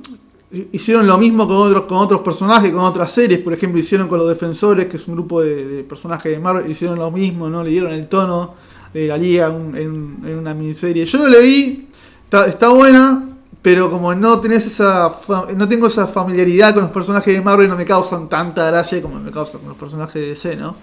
hicieron 0.70 1.04
lo 1.04 1.18
mismo 1.18 1.48
con 1.48 1.56
otros, 1.56 1.84
con 1.86 1.98
otros 1.98 2.20
personajes, 2.20 2.70
con 2.70 2.82
otras 2.82 3.10
series. 3.10 3.40
Por 3.40 3.52
ejemplo, 3.52 3.80
hicieron 3.80 4.06
con 4.06 4.18
los 4.18 4.28
Defensores, 4.28 4.86
que 4.86 4.98
es 4.98 5.08
un 5.08 5.14
grupo 5.14 5.40
de, 5.40 5.82
personajes 5.82 6.30
de 6.30 6.38
Marvel. 6.38 6.70
Hicieron 6.70 6.98
lo 6.98 7.10
mismo, 7.10 7.48
¿no? 7.48 7.64
Le 7.64 7.70
dieron 7.70 7.92
el 7.92 8.06
tono 8.06 8.54
de 8.94 9.08
la 9.08 9.16
liga 9.16 9.48
en 9.48 10.38
una 10.38 10.54
miniserie. 10.54 11.04
Yo 11.06 11.18
lo 11.18 11.28
leí, 11.28 11.88
está, 12.22 12.46
está 12.46 12.68
buena. 12.68 13.29
Pero 13.62 13.90
como 13.90 14.14
no 14.14 14.40
tenés 14.40 14.66
esa 14.66 15.14
no 15.54 15.68
tengo 15.68 15.86
esa 15.86 16.06
familiaridad 16.06 16.72
con 16.72 16.84
los 16.84 16.92
personajes 16.92 17.34
de 17.34 17.42
Marvel, 17.42 17.68
no 17.68 17.76
me 17.76 17.84
causan 17.84 18.28
tanta 18.28 18.66
gracia 18.66 19.02
como 19.02 19.20
me 19.20 19.30
causan 19.30 19.60
con 19.60 19.70
los 19.70 19.78
personajes 19.78 20.14
de 20.14 20.28
DC, 20.28 20.56
¿no? 20.56 20.76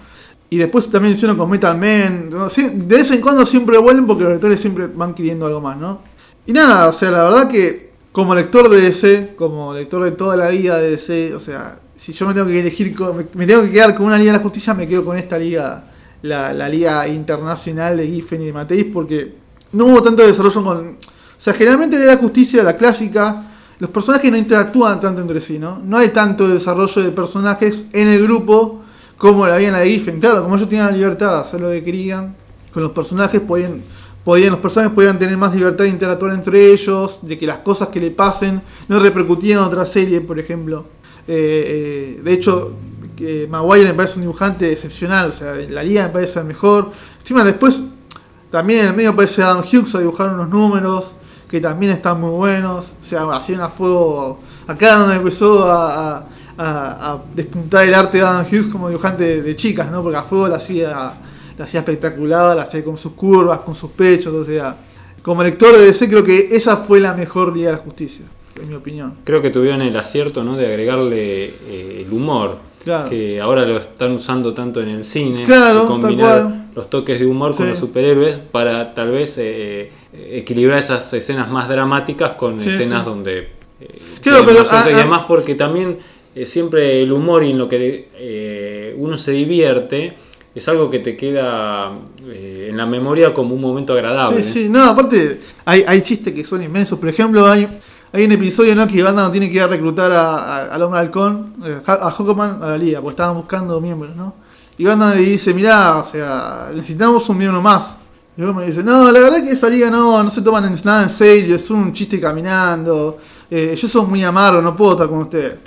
Y 0.50 0.56
después 0.56 0.90
también 0.90 1.14
hicieron 1.14 1.36
con 1.36 1.50
Metal 1.50 1.76
Man. 1.76 2.30
De 2.30 2.96
vez 2.96 3.10
en 3.10 3.20
cuando 3.20 3.44
siempre 3.44 3.76
vuelven 3.78 4.06
porque 4.06 4.24
los 4.24 4.32
lectores 4.32 4.60
siempre 4.60 4.86
van 4.86 5.12
queriendo 5.12 5.46
algo 5.46 5.60
más, 5.60 5.76
¿no? 5.76 6.00
Y 6.46 6.52
nada, 6.52 6.88
o 6.88 6.92
sea, 6.92 7.10
la 7.10 7.24
verdad 7.24 7.50
que 7.50 7.90
como 8.12 8.34
lector 8.34 8.68
de 8.70 8.80
DC, 8.80 9.34
como 9.36 9.74
lector 9.74 10.02
de 10.04 10.12
toda 10.12 10.36
la 10.36 10.48
vida 10.48 10.78
de 10.78 10.90
DC, 10.90 11.34
o 11.34 11.40
sea, 11.40 11.78
si 11.96 12.12
yo 12.12 12.26
me 12.26 12.32
tengo 12.32 12.46
que 12.46 12.60
elegir, 12.60 12.96
me 13.34 13.46
tengo 13.46 13.62
que 13.62 13.70
quedar 13.70 13.94
con 13.94 14.06
una 14.06 14.16
Liga 14.16 14.32
de 14.32 14.38
la 14.38 14.42
Justicia, 14.42 14.72
me 14.72 14.88
quedo 14.88 15.04
con 15.04 15.16
esta 15.16 15.36
liga, 15.36 15.84
la, 16.22 16.54
la 16.54 16.68
Liga 16.68 17.06
Internacional 17.06 17.96
de 17.96 18.06
Giffen 18.06 18.40
y 18.42 18.46
de 18.46 18.52
Mateis, 18.52 18.86
porque 18.92 19.34
no 19.72 19.86
hubo 19.86 20.02
tanto 20.02 20.26
desarrollo 20.26 20.64
con... 20.64 20.96
O 21.38 21.40
sea, 21.40 21.54
generalmente 21.54 21.96
en 21.96 22.06
la 22.06 22.16
Justicia, 22.16 22.64
la 22.64 22.76
clásica, 22.76 23.44
los 23.78 23.90
personajes 23.90 24.30
no 24.30 24.36
interactúan 24.36 25.00
tanto 25.00 25.20
entre 25.20 25.40
sí, 25.40 25.58
¿no? 25.58 25.78
No 25.78 25.98
hay 25.98 26.08
tanto 26.08 26.48
desarrollo 26.48 27.00
de 27.00 27.12
personajes 27.12 27.84
en 27.92 28.08
el 28.08 28.22
grupo 28.24 28.82
como 29.16 29.46
la 29.46 29.54
había 29.54 29.68
en 29.68 29.74
la 29.74 29.80
de 29.80 29.90
Giffen. 29.90 30.18
Claro, 30.18 30.42
como 30.42 30.56
ellos 30.56 30.68
tenían 30.68 30.86
la 30.86 30.96
libertad 30.96 31.34
de 31.34 31.40
hacer 31.40 31.60
lo 31.60 31.70
que 31.70 31.84
querían, 31.84 32.34
con 32.72 32.82
los 32.82 32.90
personajes 32.90 33.40
podían, 33.40 33.82
podían, 34.24 34.50
los 34.50 34.58
personajes 34.58 34.92
podían 34.94 35.16
tener 35.18 35.36
más 35.36 35.54
libertad 35.54 35.84
de 35.84 35.90
interactuar 35.90 36.32
entre 36.32 36.72
ellos, 36.72 37.20
de 37.22 37.38
que 37.38 37.46
las 37.46 37.58
cosas 37.58 37.88
que 37.88 38.00
le 38.00 38.10
pasen 38.10 38.60
no 38.88 38.98
repercutían 38.98 39.58
en 39.60 39.64
otra 39.64 39.86
serie, 39.86 40.20
por 40.20 40.40
ejemplo. 40.40 40.86
Eh, 41.28 42.16
eh, 42.16 42.20
de 42.22 42.32
hecho, 42.32 42.72
que 43.16 43.46
Maguire 43.48 43.90
me 43.90 43.94
parece 43.94 44.16
un 44.16 44.22
dibujante 44.22 44.72
excepcional, 44.72 45.30
o 45.30 45.32
sea, 45.32 45.54
la 45.54 45.84
liga 45.84 46.04
me 46.04 46.10
parece 46.10 46.40
el 46.40 46.46
mejor. 46.46 46.90
Encima 47.20 47.44
después, 47.44 47.80
también 48.50 48.80
en 48.80 48.86
el 48.88 48.96
medio 48.96 49.10
aparece 49.10 49.42
Adam 49.42 49.60
Hughes 49.60 49.94
a 49.94 49.98
dibujar 50.00 50.34
unos 50.34 50.48
números 50.48 51.12
que 51.48 51.60
también 51.60 51.92
están 51.92 52.20
muy 52.20 52.30
buenos. 52.30 52.86
O 53.00 53.04
sea, 53.04 53.24
hacían 53.34 53.60
a 53.60 53.68
fuego. 53.68 54.40
Acá 54.66 54.96
donde 54.98 55.16
empezó 55.16 55.64
a, 55.64 56.18
a- 56.18 56.26
a- 56.58 57.12
a 57.12 57.18
despuntar 57.34 57.86
el 57.86 57.94
arte 57.94 58.18
de 58.18 58.24
Adam 58.24 58.44
Hughes 58.50 58.66
como 58.66 58.88
dibujante 58.88 59.22
de, 59.24 59.42
de 59.42 59.56
chicas, 59.56 59.90
¿no? 59.90 60.02
Porque 60.02 60.18
a 60.18 60.22
fuego 60.24 60.48
la 60.48 60.56
hacía, 60.56 61.12
la 61.56 61.64
hacía 61.64 61.80
espectacular, 61.80 62.56
la 62.56 62.62
hacía 62.62 62.84
con 62.84 62.96
sus 62.96 63.12
curvas, 63.12 63.60
con 63.60 63.74
sus 63.74 63.90
pechos, 63.90 64.32
o 64.34 64.44
sea. 64.44 64.76
Como 65.22 65.42
lector 65.42 65.76
de 65.76 65.84
DC 65.86 66.08
creo 66.08 66.24
que 66.24 66.48
esa 66.52 66.76
fue 66.76 67.00
la 67.00 67.12
mejor 67.12 67.54
Liga 67.54 67.70
de 67.70 67.76
la 67.76 67.82
Justicia. 67.82 68.24
en 68.60 68.68
mi 68.68 68.74
opinión. 68.74 69.14
Creo 69.24 69.42
que 69.42 69.50
tuvieron 69.50 69.82
el 69.82 69.96
acierto 69.96 70.42
¿no? 70.42 70.56
de 70.56 70.66
agregarle 70.66 71.44
eh, 71.68 72.04
el 72.06 72.12
humor. 72.12 72.56
Claro. 72.82 73.10
Que 73.10 73.40
ahora 73.40 73.66
lo 73.66 73.76
están 73.78 74.12
usando 74.12 74.54
tanto 74.54 74.80
en 74.80 74.88
el 74.88 75.04
cine. 75.04 75.42
Claro, 75.44 75.86
combinar. 75.86 76.67
Los 76.78 76.88
toques 76.90 77.18
de 77.18 77.26
humor 77.26 77.54
con 77.56 77.68
los 77.68 77.78
superhéroes 77.78 78.38
para 78.38 78.94
tal 78.94 79.10
vez 79.10 79.34
eh, 79.38 79.90
equilibrar 80.12 80.78
esas 80.78 81.12
escenas 81.12 81.50
más 81.50 81.68
dramáticas 81.68 82.32
con 82.32 82.58
Sí, 82.60 82.68
escenas 82.70 83.00
sí. 83.02 83.04
donde. 83.10 83.38
eh, 83.80 83.88
Claro, 84.22 84.44
pero, 84.46 84.60
ah, 84.70 84.86
y 84.88 84.92
además 84.94 85.22
porque 85.26 85.54
también 85.56 85.98
eh, 86.36 86.46
siempre 86.46 87.02
el 87.02 87.10
humor 87.12 87.42
y 87.42 87.50
en 87.50 87.58
lo 87.58 87.68
que 87.68 88.08
eh, 88.14 88.94
uno 88.96 89.16
se 89.16 89.32
divierte 89.32 90.14
es 90.54 90.68
algo 90.68 90.88
que 90.88 91.00
te 91.00 91.16
queda 91.16 91.90
eh, 92.28 92.68
en 92.70 92.76
la 92.76 92.86
memoria 92.86 93.34
como 93.34 93.54
un 93.54 93.60
momento 93.60 93.92
agradable. 93.92 94.42
Sí, 94.44 94.52
sí, 94.64 94.68
no, 94.68 94.82
aparte 94.84 95.40
hay, 95.64 95.84
hay 95.86 96.00
chistes 96.02 96.32
que 96.32 96.44
son 96.44 96.62
inmensos. 96.62 96.98
Por 96.98 97.08
ejemplo, 97.08 97.46
hay, 97.46 97.66
hay 98.12 98.24
un 98.24 98.32
episodio 98.32 98.74
¿no? 98.76 98.86
que 98.86 99.02
Batman 99.02 99.30
tiene 99.32 99.48
que 99.48 99.54
ir 99.56 99.62
a 99.62 99.66
reclutar 99.66 100.10
a- 100.12 100.36
a- 100.38 100.74
al 100.74 100.82
hombre 100.82 101.00
halcón, 101.00 101.54
eh, 101.64 101.78
a 101.86 102.10
Hawkman, 102.10 102.62
a 102.62 102.66
la 102.68 102.78
liga, 102.78 103.00
porque 103.00 103.14
estaban 103.14 103.36
buscando 103.36 103.80
miembros, 103.80 104.14
¿no? 104.16 104.34
Y 104.78 104.84
Batman 104.84 105.16
le 105.16 105.22
dice, 105.22 105.52
mirá, 105.52 105.98
o 105.98 106.04
sea, 106.04 106.70
necesitamos 106.74 107.28
un 107.28 107.36
miembro 107.36 107.60
más. 107.60 107.96
Y 108.36 108.42
Hawkman 108.42 108.64
le 108.64 108.70
dice, 108.70 108.84
no, 108.84 109.10
la 109.10 109.18
verdad 109.18 109.42
que 109.42 109.50
esa 109.50 109.68
liga 109.68 109.90
no, 109.90 110.22
no 110.22 110.30
se 110.30 110.40
toman 110.40 110.72
nada 110.84 111.02
en 111.02 111.10
serio, 111.10 111.56
es 111.56 111.70
un 111.70 111.92
chiste 111.92 112.20
caminando, 112.20 113.18
eh, 113.50 113.74
yo 113.76 113.88
soy 113.88 114.06
muy 114.06 114.22
amargo, 114.22 114.62
no 114.62 114.76
puedo 114.76 114.92
estar 114.92 115.08
con 115.08 115.18
usted. 115.18 115.58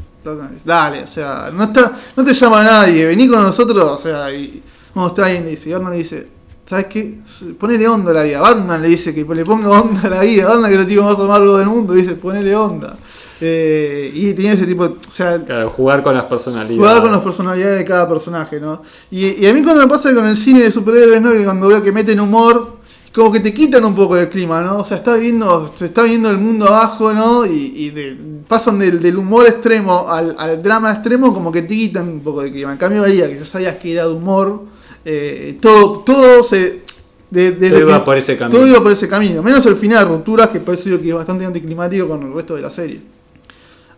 Dale, 0.63 1.03
o 1.03 1.07
sea, 1.07 1.51
no, 1.53 1.63
está, 1.63 1.97
no 2.15 2.23
te 2.23 2.33
llama 2.33 2.63
nadie, 2.63 3.05
vení 3.05 3.27
con 3.27 3.41
nosotros, 3.41 3.83
o 3.83 3.97
sea, 3.97 4.31
y 4.33 4.63
¿cómo 4.93 5.07
está 5.07 5.25
ahí? 5.25 5.43
Le 5.43 5.49
dice, 5.49 5.69
y 5.69 5.73
Batman 5.73 5.91
le 5.91 5.97
dice, 5.97 6.27
¿sabes 6.65 6.85
qué? 6.85 7.19
Ponele 7.59 7.85
onda 7.87 8.11
a 8.11 8.13
la 8.13 8.23
vida. 8.23 8.39
Batman 8.39 8.81
le 8.81 8.87
dice 8.87 9.13
que 9.13 9.25
le 9.25 9.43
ponga 9.43 9.69
onda 9.69 10.03
a 10.03 10.09
la 10.09 10.21
vida. 10.21 10.47
Batman, 10.47 10.69
que 10.69 10.75
es 10.75 10.81
el 10.81 10.87
tipo 10.87 11.03
más 11.03 11.19
amargo 11.19 11.57
del 11.57 11.67
mundo, 11.67 11.93
dice, 11.93 12.13
ponele 12.13 12.55
onda. 12.55 12.95
Eh, 13.43 14.11
y 14.13 14.33
tiene 14.33 14.53
ese 14.53 14.67
tipo, 14.67 14.83
o 14.83 14.97
sea, 15.09 15.43
Claro, 15.43 15.69
jugar 15.71 16.03
con 16.03 16.13
las 16.13 16.25
personalidades. 16.25 16.77
jugar 16.77 17.01
con 17.01 17.11
las 17.11 17.21
personalidades 17.21 17.79
de 17.79 17.85
cada 17.85 18.07
personaje, 18.07 18.59
¿no? 18.59 18.81
Y, 19.09 19.43
y 19.43 19.47
a 19.47 19.53
mí 19.53 19.63
cuando 19.63 19.81
me 19.81 19.87
pasa 19.89 20.13
con 20.13 20.27
el 20.27 20.37
cine 20.37 20.61
de 20.61 20.71
superhéroes, 20.71 21.21
¿no? 21.21 21.31
Que 21.31 21.43
cuando 21.43 21.67
veo 21.67 21.81
que 21.81 21.91
meten 21.91 22.19
humor, 22.19 22.77
como 23.13 23.31
que 23.31 23.39
te 23.39 23.51
quitan 23.53 23.83
un 23.83 23.95
poco 23.95 24.15
del 24.15 24.29
clima, 24.29 24.61
¿no? 24.61 24.77
O 24.77 24.85
sea, 24.85 24.97
está 24.97 25.15
viendo, 25.15 25.73
se 25.75 25.85
está 25.87 26.03
viendo 26.03 26.29
el 26.29 26.37
mundo 26.37 26.67
abajo, 26.67 27.11
¿no? 27.13 27.45
Y, 27.45 27.73
y 27.75 27.89
de- 27.89 28.15
pasan 28.47 28.77
del, 28.79 29.01
del 29.01 29.17
humor 29.17 29.47
extremo 29.47 30.07
al, 30.07 30.35
al 30.37 30.61
drama 30.61 30.91
extremo, 30.93 31.33
como 31.33 31.51
que 31.51 31.63
te 31.63 31.75
quitan 31.75 32.07
un 32.07 32.19
poco 32.19 32.41
de 32.43 32.51
clima. 32.51 32.71
En 32.73 32.77
cambio, 32.77 33.01
María, 33.01 33.27
que 33.27 33.39
ya 33.39 33.45
sabías 33.45 33.75
que 33.77 33.93
era 33.93 34.05
de 34.07 34.13
humor, 34.13 34.63
eh, 35.03 35.57
todo, 35.61 35.99
todo 36.05 36.43
se... 36.43 36.83
De, 37.31 37.51
de- 37.51 37.69
Todo 37.71 37.79
iba 37.89 38.03
por 38.05 38.17
ese 38.17 38.37
camino. 38.37 38.57
Todo 38.59 38.67
iba 38.67 38.81
por 38.83 38.91
ese 38.91 39.07
camino. 39.07 39.41
Menos 39.41 39.65
el 39.65 39.75
final, 39.77 40.07
rupturas, 40.07 40.49
que 40.49 40.59
parece 40.59 40.89
yo 40.89 41.01
que 41.01 41.09
es 41.09 41.15
bastante 41.15 41.43
anticlimático 41.45 42.07
con 42.07 42.21
el 42.23 42.33
resto 42.33 42.55
de 42.55 42.61
la 42.61 42.69
serie. 42.69 42.99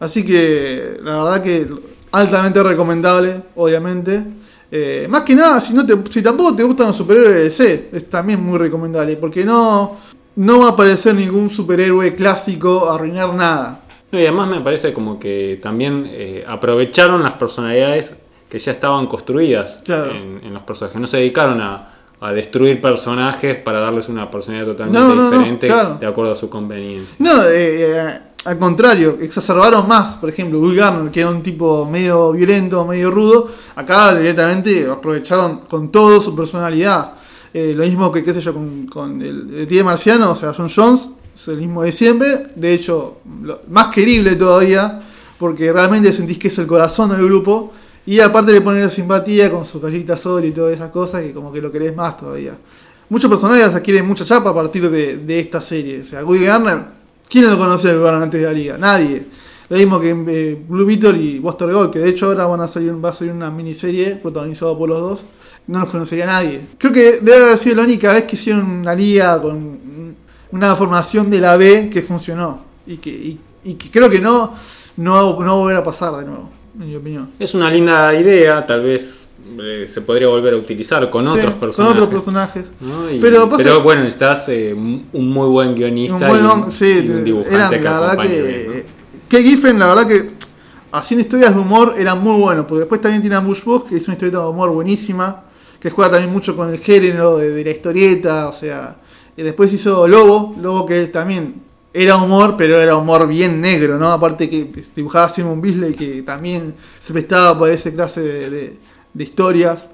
Así 0.03 0.25
que 0.25 0.97
la 1.01 1.23
verdad 1.23 1.43
que 1.43 1.67
altamente 2.11 2.61
recomendable, 2.61 3.41
obviamente. 3.55 4.23
Eh, 4.75 5.05
más 5.09 5.21
que 5.21 5.35
nada, 5.35 5.61
si, 5.61 5.73
no 5.73 5.85
te, 5.85 5.95
si 6.11 6.21
tampoco 6.21 6.55
te 6.55 6.63
gustan 6.63 6.87
los 6.87 6.95
superhéroes 6.97 7.33
de 7.35 7.43
DC, 7.43 7.89
es 7.93 8.09
también 8.09 8.41
muy 8.43 8.57
recomendable. 8.57 9.15
Porque 9.17 9.45
no, 9.45 9.97
no 10.35 10.59
va 10.59 10.67
a 10.67 10.71
aparecer 10.71 11.13
ningún 11.15 11.49
superhéroe 11.49 12.15
clásico 12.15 12.89
a 12.89 12.95
arruinar 12.95 13.33
nada. 13.33 13.81
No, 14.11 14.19
y 14.19 14.23
además 14.23 14.49
me 14.49 14.61
parece 14.61 14.91
como 14.93 15.19
que 15.19 15.59
también 15.61 16.05
eh, 16.09 16.43
aprovecharon 16.47 17.23
las 17.23 17.33
personalidades 17.33 18.15
que 18.49 18.59
ya 18.59 18.71
estaban 18.71 19.07
construidas 19.07 19.81
Claro. 19.85 20.11
en, 20.11 20.41
en 20.43 20.53
los 20.53 20.63
personajes. 20.63 20.99
No 20.99 21.07
se 21.07 21.17
dedicaron 21.17 21.61
a, 21.61 21.89
a 22.19 22.31
destruir 22.31 22.79
personajes 22.79 23.55
para 23.57 23.79
darles 23.79 24.09
una 24.09 24.29
personalidad 24.29 24.67
totalmente 24.71 24.99
No, 24.99 25.15
no, 25.15 25.23
no, 25.23 25.31
diferente 25.31 25.67
claro. 25.67 25.97
de 25.99 26.05
acuerdo 26.07 26.33
a 26.33 26.35
su 26.35 26.49
conveniencia. 26.49 27.15
No, 27.19 27.43
eh, 27.43 27.97
eh, 27.97 28.19
al 28.45 28.57
contrario, 28.59 29.17
exacerbaron 29.21 29.87
más. 29.87 30.15
Por 30.15 30.29
ejemplo, 30.29 30.59
Will 30.59 30.75
Garner, 30.75 31.11
que 31.11 31.21
era 31.21 31.29
un 31.29 31.41
tipo 31.41 31.85
medio 31.89 32.31
violento, 32.33 32.85
medio 32.85 33.09
rudo, 33.09 33.49
acá 33.75 34.15
directamente 34.15 34.87
aprovecharon 34.89 35.61
con 35.69 35.91
todo 35.91 36.19
su 36.21 36.35
personalidad. 36.35 37.13
Eh, 37.53 37.73
lo 37.75 37.83
mismo 37.83 38.11
que, 38.11 38.23
qué 38.23 38.33
sé 38.33 38.41
yo, 38.41 38.53
con, 38.53 38.87
con 38.87 39.21
el, 39.21 39.55
el 39.55 39.67
tío 39.67 39.85
marciano, 39.85 40.31
o 40.31 40.35
sea, 40.35 40.53
John 40.53 40.69
Jones, 40.73 41.09
es 41.33 41.47
el 41.47 41.57
mismo 41.57 41.83
de 41.83 41.91
siempre. 41.91 42.47
De 42.55 42.73
hecho, 42.73 43.17
más 43.69 43.87
querible 43.89 44.35
todavía, 44.35 45.01
porque 45.37 45.71
realmente 45.71 46.11
sentís 46.11 46.37
que 46.37 46.49
es 46.49 46.57
el 46.57 46.67
corazón 46.67 47.11
del 47.11 47.23
grupo. 47.23 47.71
Y 48.05 48.19
aparte 48.19 48.51
le 48.51 48.59
ponen 48.59 48.81
la 48.81 48.89
simpatía 48.89 49.49
con 49.49 49.63
su 49.63 49.79
callita 49.79 50.17
sol 50.17 50.43
y 50.43 50.51
todas 50.51 50.73
esas 50.73 50.91
cosas, 50.91 51.21
que 51.21 51.31
como 51.31 51.53
que 51.53 51.61
lo 51.61 51.71
querés 51.71 51.95
más 51.95 52.17
todavía. 52.17 52.57
Muchos 53.07 53.29
personajes 53.29 53.73
adquieren 53.73 54.05
mucha 54.05 54.25
chapa 54.25 54.49
a 54.49 54.53
partir 54.53 54.89
de, 54.89 55.17
de 55.17 55.39
esta 55.39 55.61
serie. 55.61 56.01
O 56.01 56.05
sea, 56.05 56.25
Will 56.25 56.43
Garner, 56.43 57.02
¿quién 57.29 57.45
a 57.45 57.55
Will 57.55 58.01
Garner 58.01 58.23
antes 58.23 58.41
de 58.41 58.47
la 58.47 58.53
liga? 58.53 58.77
Nadie. 58.77 59.25
Lo 59.69 59.77
mismo 59.77 59.99
que 59.99 60.09
eh, 60.11 60.63
Blue 60.67 60.85
Beetle 60.85 61.17
y 61.17 61.39
Buster 61.39 61.71
Gold, 61.71 61.91
que 61.91 61.99
de 61.99 62.09
hecho 62.09 62.27
ahora 62.27 62.45
van 62.45 62.61
a 62.61 62.67
salir, 62.67 62.93
va 63.03 63.09
a 63.09 63.13
salir 63.13 63.33
una 63.33 63.49
miniserie 63.49 64.17
protagonizada 64.17 64.77
por 64.77 64.89
los 64.89 64.99
dos. 64.99 65.25
No 65.67 65.79
los 65.79 65.89
conocería 65.89 66.25
nadie. 66.25 66.61
Creo 66.77 66.91
que 66.91 67.19
debe 67.21 67.45
haber 67.45 67.57
sido 67.57 67.77
la 67.77 67.83
única 67.83 68.11
vez 68.13 68.25
que 68.25 68.35
hicieron 68.35 68.69
una 68.69 68.93
liga 68.93 69.41
con 69.41 70.15
una 70.51 70.75
formación 70.75 71.29
de 71.29 71.39
la 71.39 71.57
B 71.57 71.89
que 71.91 72.01
funcionó. 72.01 72.61
Y 72.85 72.97
que, 72.97 73.09
y, 73.09 73.39
y 73.63 73.73
que 73.75 73.89
creo 73.89 74.09
que 74.09 74.19
no, 74.19 74.53
no, 74.97 75.39
no 75.39 75.45
va 75.45 75.51
a 75.51 75.55
volver 75.55 75.77
a 75.77 75.83
pasar 75.83 76.17
de 76.17 76.25
nuevo, 76.25 76.49
en 76.79 76.87
mi 76.87 76.95
opinión. 76.95 77.29
Es 77.39 77.53
una 77.53 77.71
linda 77.71 78.13
idea, 78.13 78.65
tal 78.65 78.83
vez 78.83 79.27
eh, 79.61 79.87
se 79.87 80.01
podría 80.01 80.27
volver 80.27 80.53
a 80.53 80.57
utilizar 80.57 81.09
con 81.09 81.25
Sí, 81.27 81.37
otros 81.37 81.51
con 81.51 81.59
personajes. 81.59 81.95
otros 81.95 82.09
personajes. 82.09 82.65
¿no? 82.81 83.11
Y- 83.11 83.19
Pero 83.19 83.49
pasa- 83.49 83.63
pero 83.63 83.81
bueno, 83.81 84.01
necesitas 84.03 84.47
eh, 84.49 84.73
un 84.73 85.29
muy 85.29 85.47
buen 85.49 85.75
guionista 85.75 86.15
Un 86.15 86.27
buen 86.27 86.41
y, 86.41 86.47
hom- 86.47 86.71
sí, 86.71 87.03
y 87.05 87.09
un 87.09 87.23
dibujante 87.23 87.55
eran, 87.55 87.71
que 87.71 87.79
la 87.81 87.99
verdad 87.99 88.23
que, 88.23 88.41
bien, 88.41 88.67
¿no? 88.67 88.83
que 89.29 89.43
Giffen, 89.43 89.79
la 89.79 89.87
verdad 89.87 90.07
que 90.07 90.31
haciendo 90.91 91.23
historias 91.23 91.55
de 91.55 91.61
humor 91.61 91.95
era 91.97 92.15
muy 92.15 92.39
bueno, 92.39 92.67
porque 92.67 92.79
después 92.81 93.01
también 93.01 93.21
tiene 93.21 93.35
a 93.35 93.39
Bush 93.39 93.63
Bus, 93.63 93.83
que 93.85 93.95
es 93.97 94.07
una 94.07 94.13
historieta 94.13 94.39
de 94.43 94.47
humor 94.49 94.69
buenísima, 94.71 95.43
que 95.79 95.89
juega 95.89 96.11
también 96.11 96.31
mucho 96.31 96.55
con 96.55 96.69
el 96.69 96.79
género 96.79 97.37
de, 97.37 97.49
de 97.49 97.63
la 97.63 97.71
historieta, 97.71 98.47
o 98.47 98.53
sea, 98.53 98.97
y 99.35 99.41
después 99.41 99.73
hizo 99.73 100.07
Lobo, 100.07 100.55
Lobo 100.61 100.85
que 100.85 101.07
también 101.07 101.55
era 101.95 102.15
humor, 102.17 102.55
pero 102.57 102.79
era 102.79 102.95
humor 102.95 103.27
bien 103.27 103.59
negro, 103.61 103.97
¿no? 103.99 104.09
Aparte 104.11 104.49
que 104.49 104.71
dibujaba 104.95 105.29
Simon 105.29 105.61
Bisley, 105.61 105.93
que 105.93 106.21
también 106.23 106.73
se 106.99 107.13
prestaba 107.13 107.59
para 107.59 107.73
esa 107.73 107.91
clase 107.91 108.21
de, 108.21 108.49
de- 108.49 108.77
de 109.13 109.23
historias. 109.23 109.85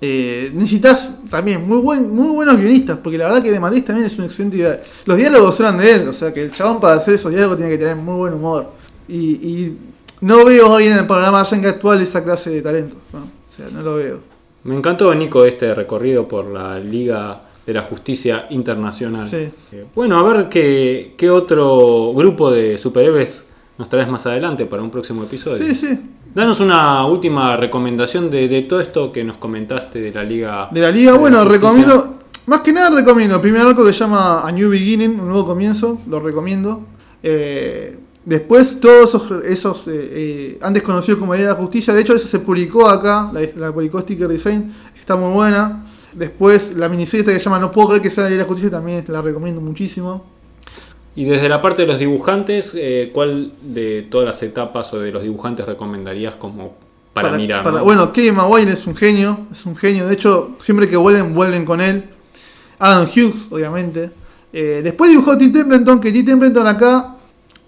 Eh, 0.00 0.50
necesitas 0.54 1.16
también 1.30 1.66
muy 1.66 1.78
buen, 1.78 2.14
muy 2.14 2.28
buenos 2.28 2.58
guionistas, 2.58 2.98
porque 3.02 3.16
la 3.16 3.26
verdad 3.26 3.42
que 3.42 3.50
de 3.50 3.58
Matías 3.58 3.84
también 3.86 4.06
es 4.06 4.16
una 4.18 4.26
excelente 4.26 4.58
idea. 4.58 4.80
Los 5.06 5.16
diálogos 5.16 5.58
eran 5.60 5.78
de 5.78 5.90
él, 5.90 6.08
o 6.08 6.12
sea 6.12 6.32
que 6.34 6.42
el 6.42 6.52
chabón 6.52 6.80
para 6.80 6.96
hacer 6.96 7.14
esos 7.14 7.30
diálogos 7.30 7.56
tiene 7.56 7.72
que 7.72 7.78
tener 7.78 7.96
muy 7.96 8.16
buen 8.16 8.34
humor. 8.34 8.72
Y, 9.08 9.16
y 9.16 9.78
no 10.20 10.44
veo 10.44 10.70
hoy 10.70 10.86
en 10.86 10.94
el 10.94 11.06
panorama 11.06 11.42
yankee 11.42 11.66
actual 11.66 12.00
esa 12.02 12.22
clase 12.22 12.50
de 12.50 12.62
talento. 12.62 12.96
¿no? 13.12 13.20
O 13.20 13.56
sea, 13.56 13.66
no 13.72 13.82
lo 13.82 13.96
veo. 13.96 14.20
Me 14.64 14.76
encantó, 14.76 15.14
Nico, 15.14 15.44
este 15.44 15.74
recorrido 15.74 16.26
por 16.26 16.46
la 16.48 16.78
Liga 16.78 17.40
de 17.64 17.72
la 17.72 17.82
Justicia 17.82 18.46
Internacional. 18.50 19.26
Sí. 19.26 19.48
Eh, 19.72 19.86
bueno, 19.94 20.18
a 20.18 20.22
ver 20.22 20.48
qué, 20.48 21.14
qué 21.16 21.30
otro 21.30 22.12
grupo 22.14 22.50
de 22.50 22.76
superhéroes 22.76 23.44
nos 23.78 23.88
traes 23.88 24.08
más 24.08 24.26
adelante 24.26 24.66
para 24.66 24.82
un 24.82 24.90
próximo 24.90 25.24
episodio. 25.24 25.64
Sí, 25.64 25.74
sí. 25.74 26.00
Danos 26.36 26.60
una 26.60 27.06
última 27.06 27.56
recomendación 27.56 28.30
de, 28.30 28.46
de 28.46 28.60
todo 28.60 28.78
esto 28.82 29.10
que 29.10 29.24
nos 29.24 29.38
comentaste 29.38 30.02
de 30.02 30.12
la 30.12 30.22
Liga. 30.22 30.68
De 30.70 30.82
la 30.82 30.90
liga, 30.90 31.12
de 31.12 31.18
bueno, 31.18 31.42
recomiendo. 31.46 32.18
Más 32.44 32.60
que 32.60 32.74
nada 32.74 32.90
recomiendo. 32.90 33.36
El 33.36 33.40
primer 33.40 33.62
arco 33.62 33.82
que 33.82 33.94
se 33.94 34.00
llama 34.00 34.46
A 34.46 34.52
New 34.52 34.68
Beginning, 34.68 35.18
un 35.18 35.28
nuevo 35.28 35.46
comienzo, 35.46 35.98
lo 36.06 36.20
recomiendo. 36.20 36.82
Eh, 37.22 37.98
después, 38.26 38.78
todos 38.82 39.14
esos, 39.14 39.44
esos 39.46 39.88
eh, 39.88 39.92
eh, 39.94 40.58
antes 40.60 40.82
conocidos 40.82 41.18
como 41.18 41.32
Liga 41.34 41.46
de 41.46 41.54
la 41.54 41.58
Justicia, 41.58 41.94
de 41.94 42.02
hecho, 42.02 42.14
eso 42.14 42.28
se 42.28 42.40
publicó 42.40 42.86
acá, 42.86 43.30
la, 43.32 43.40
la 43.56 43.72
publicó 43.72 44.00
Sticker 44.00 44.28
Design, 44.28 44.74
está 45.00 45.16
muy 45.16 45.32
buena. 45.32 45.86
Después, 46.12 46.76
la 46.76 46.90
miniserie 46.90 47.20
esta 47.20 47.32
que 47.32 47.38
se 47.38 47.46
llama 47.46 47.60
No 47.60 47.72
puedo 47.72 47.88
creer 47.88 48.02
que 48.02 48.10
sea 48.10 48.24
la 48.24 48.28
Liga 48.28 48.40
de 48.40 48.44
la 48.44 48.48
Justicia, 48.48 48.70
también 48.70 49.02
la 49.08 49.22
recomiendo 49.22 49.62
muchísimo. 49.62 50.35
Y 51.16 51.24
desde 51.24 51.48
la 51.48 51.60
parte 51.62 51.82
de 51.82 51.88
los 51.88 51.98
dibujantes, 51.98 52.72
eh, 52.76 53.10
¿cuál 53.12 53.52
de 53.62 54.02
todas 54.10 54.26
las 54.26 54.42
etapas 54.42 54.92
o 54.92 55.00
de 55.00 55.10
los 55.10 55.22
dibujantes 55.22 55.64
recomendarías 55.66 56.34
como 56.36 56.74
para, 57.14 57.32
mirar? 57.32 57.64
para- 57.64 57.78
¿no? 57.78 57.84
Bueno, 57.84 58.12
Kevin 58.12 58.34
Maguire 58.36 58.70
es 58.72 58.86
un 58.86 58.94
genio, 58.94 59.40
es 59.50 59.64
un 59.64 59.74
genio. 59.74 60.06
De 60.06 60.12
hecho, 60.14 60.56
siempre 60.60 60.88
que 60.88 60.96
vuelven, 60.96 61.34
vuelven 61.34 61.64
con 61.64 61.80
él. 61.80 62.04
Adam 62.78 63.04
Hughes, 63.06 63.46
obviamente. 63.50 64.10
Eh, 64.52 64.82
después 64.84 65.10
dibujó 65.10 65.36
Tim 65.38 65.52
Templeton, 65.52 65.98
que 66.00 66.12
Tim 66.12 66.26
Templeton 66.26 66.66
acá. 66.66 67.16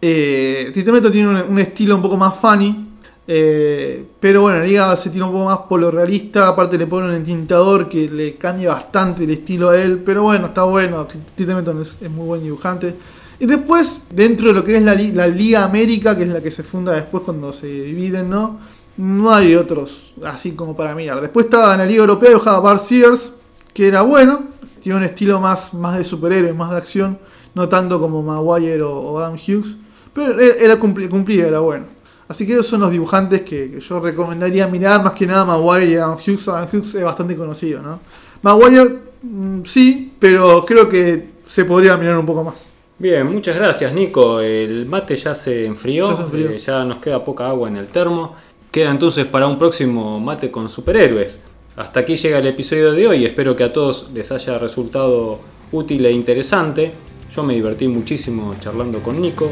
Eh, 0.00 0.70
Tim 0.74 0.84
Templeton 0.84 1.10
tiene 1.12 1.28
un, 1.28 1.36
un 1.52 1.58
estilo 1.58 1.96
un 1.96 2.02
poco 2.02 2.16
más 2.18 2.34
funny. 2.36 2.84
eh, 3.26 4.04
pero 4.20 4.42
bueno, 4.42 4.62
liga 4.64 4.96
se 4.96 5.10
tira 5.10 5.24
un 5.26 5.32
poco 5.32 5.46
más 5.46 5.58
por 5.68 5.80
lo 5.80 5.90
realista. 5.90 6.48
Aparte 6.48 6.76
le 6.76 6.86
pone 6.86 7.08
un 7.08 7.14
entintador 7.14 7.88
que 7.88 8.08
le 8.10 8.36
cambia 8.36 8.70
bastante 8.74 9.24
el 9.24 9.30
estilo 9.30 9.70
a 9.70 9.80
él. 9.80 10.02
Pero 10.04 10.24
bueno, 10.24 10.48
está 10.48 10.64
bueno. 10.64 11.06
Tim 11.34 11.46
Templeton 11.46 11.80
es, 11.80 11.96
es 12.02 12.10
muy 12.10 12.26
buen 12.26 12.42
dibujante. 12.42 12.94
Y 13.40 13.46
después, 13.46 14.02
dentro 14.10 14.48
de 14.48 14.54
lo 14.54 14.64
que 14.64 14.76
es 14.76 14.82
la, 14.82 14.94
la 14.94 15.26
Liga 15.28 15.64
América, 15.64 16.16
que 16.16 16.22
es 16.24 16.28
la 16.28 16.40
que 16.42 16.50
se 16.50 16.62
funda 16.64 16.92
después 16.92 17.22
cuando 17.24 17.52
se 17.52 17.66
dividen, 17.68 18.28
¿no? 18.28 18.58
No 18.96 19.32
hay 19.32 19.54
otros 19.54 20.12
así 20.24 20.52
como 20.52 20.76
para 20.76 20.94
mirar. 20.94 21.20
Después 21.20 21.44
estaba 21.44 21.72
en 21.74 21.78
la 21.78 21.86
Liga 21.86 22.00
Europea, 22.00 22.30
dibujaba 22.30 22.58
Bart 22.58 22.82
Sears, 22.82 23.32
que 23.72 23.86
era 23.86 24.02
bueno. 24.02 24.42
Tiene 24.80 24.98
un 24.98 25.04
estilo 25.04 25.40
más, 25.40 25.72
más 25.74 25.96
de 25.98 26.02
superhéroe, 26.04 26.52
más 26.52 26.72
de 26.72 26.76
acción. 26.78 27.18
No 27.54 27.68
tanto 27.68 28.00
como 28.00 28.22
Maguire 28.22 28.82
o, 28.82 28.92
o 28.92 29.18
Adam 29.20 29.34
Hughes. 29.34 29.76
Pero 30.12 30.38
era, 30.40 30.54
era 30.60 30.80
cumpli- 30.80 31.08
cumplía, 31.08 31.46
era 31.46 31.60
bueno. 31.60 31.84
Así 32.26 32.44
que 32.44 32.54
esos 32.54 32.66
son 32.66 32.80
los 32.80 32.90
dibujantes 32.90 33.42
que, 33.42 33.70
que 33.70 33.80
yo 33.80 34.00
recomendaría 34.00 34.66
mirar, 34.66 35.02
más 35.02 35.12
que 35.12 35.26
nada 35.26 35.44
Maguire 35.44 35.86
y 35.92 35.94
Adam 35.94 36.16
Hughes. 36.16 36.48
Adam 36.48 36.68
Hughes 36.72 36.94
es 36.96 37.04
bastante 37.04 37.36
conocido, 37.36 37.80
¿no? 37.82 38.00
Maguire, 38.42 38.98
mm, 39.22 39.60
sí, 39.64 40.12
pero 40.18 40.64
creo 40.66 40.88
que 40.88 41.30
se 41.46 41.64
podría 41.64 41.96
mirar 41.96 42.18
un 42.18 42.26
poco 42.26 42.42
más. 42.42 42.66
Bien, 42.98 43.26
muchas 43.32 43.56
gracias 43.56 43.92
Nico. 43.92 44.40
El 44.40 44.86
mate 44.86 45.14
ya 45.16 45.34
se 45.34 45.64
enfrió, 45.66 46.08
Ya 46.10 46.16
se 46.16 46.22
enfrió. 46.22 46.50
eh, 46.50 46.58
ya 46.58 46.84
nos 46.84 46.98
queda 46.98 47.24
poca 47.24 47.48
agua 47.48 47.68
en 47.68 47.76
el 47.76 47.86
termo. 47.86 48.34
Queda 48.72 48.90
entonces 48.90 49.26
para 49.26 49.46
un 49.46 49.58
próximo 49.58 50.18
mate 50.20 50.50
con 50.50 50.68
superhéroes. 50.68 51.40
Hasta 51.76 52.00
aquí 52.00 52.16
llega 52.16 52.38
el 52.38 52.46
episodio 52.48 52.92
de 52.92 53.06
hoy. 53.06 53.24
Espero 53.24 53.54
que 53.54 53.64
a 53.64 53.72
todos 53.72 54.08
les 54.12 54.32
haya 54.32 54.58
resultado 54.58 55.38
útil 55.70 56.04
e 56.06 56.10
interesante. 56.12 56.90
Yo 57.34 57.44
me 57.44 57.54
divertí 57.54 57.86
muchísimo 57.86 58.54
charlando 58.60 58.98
con 59.00 59.20
Nico. 59.20 59.48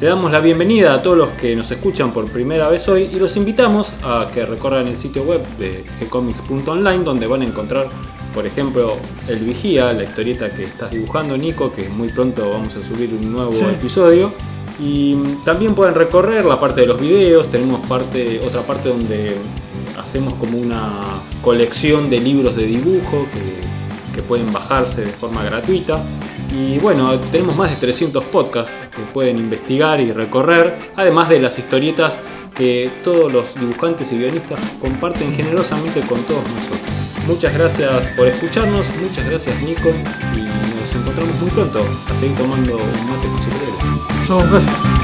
Le 0.00 0.08
damos 0.08 0.30
la 0.32 0.40
bienvenida 0.40 0.94
a 0.94 1.02
todos 1.02 1.16
los 1.16 1.28
que 1.30 1.54
nos 1.56 1.70
escuchan 1.70 2.12
por 2.12 2.28
primera 2.30 2.68
vez 2.68 2.88
hoy 2.88 3.10
y 3.12 3.18
los 3.18 3.36
invitamos 3.36 3.94
a 4.04 4.26
que 4.32 4.44
recorran 4.44 4.86
el 4.88 4.96
sitio 4.96 5.22
web 5.22 5.40
de 5.58 5.84
gcomics.online 6.00 7.04
donde 7.04 7.26
van 7.26 7.42
a 7.42 7.44
encontrar, 7.44 7.86
por 8.38 8.46
ejemplo, 8.46 8.96
El 9.26 9.40
Vigía, 9.40 9.92
la 9.92 10.04
historieta 10.04 10.48
que 10.48 10.62
estás 10.62 10.92
dibujando 10.92 11.36
Nico, 11.36 11.72
que 11.74 11.88
muy 11.88 12.08
pronto 12.08 12.48
vamos 12.52 12.68
a 12.76 12.80
subir 12.80 13.10
un 13.12 13.32
nuevo 13.32 13.50
Sí. 13.50 13.64
episodio. 13.64 14.32
Y 14.78 15.16
también 15.44 15.74
pueden 15.74 15.96
recorrer 15.96 16.44
la 16.44 16.60
parte 16.60 16.82
de 16.82 16.86
los 16.86 17.00
videos, 17.00 17.50
tenemos 17.50 17.84
parte, 17.88 18.40
otra 18.46 18.60
parte 18.62 18.90
donde 18.90 19.34
hacemos 20.00 20.34
como 20.34 20.56
una 20.56 21.00
colección 21.42 22.08
de 22.10 22.20
libros 22.20 22.54
de 22.54 22.66
dibujo 22.66 23.26
que, 23.32 24.14
que 24.14 24.22
pueden 24.22 24.52
bajarse 24.52 25.00
de 25.00 25.08
forma 25.08 25.42
gratuita. 25.42 26.00
Y 26.56 26.78
bueno, 26.78 27.18
tenemos 27.32 27.56
más 27.56 27.70
de 27.70 27.76
300 27.76 28.22
podcasts 28.26 28.70
que 28.94 29.02
pueden 29.12 29.40
investigar 29.40 29.98
y 30.00 30.12
recorrer, 30.12 30.78
además 30.94 31.28
de 31.28 31.40
las 31.40 31.58
historietas 31.58 32.20
que 32.54 32.92
todos 33.02 33.32
los 33.32 33.52
dibujantes 33.56 34.12
y 34.12 34.16
guionistas 34.16 34.60
comparten 34.80 35.34
generosamente 35.34 36.02
con 36.02 36.20
todos 36.22 36.44
nosotros. 36.44 37.07
Muchas 37.28 37.52
gracias 37.52 38.06
por 38.16 38.26
escucharnos, 38.26 38.86
muchas 39.02 39.24
gracias 39.26 39.60
Nico 39.60 39.90
y 40.34 40.40
nos 40.40 40.96
encontramos 40.96 41.40
muy 41.42 41.50
pronto 41.50 41.80
a 41.80 42.14
seguir 42.18 42.34
tomando 42.36 42.78
un 42.78 43.06
mate 43.06 43.28
con 43.28 43.38
superhéroes. 43.44 44.26
Chao, 44.26 44.38
gracias. 44.50 44.98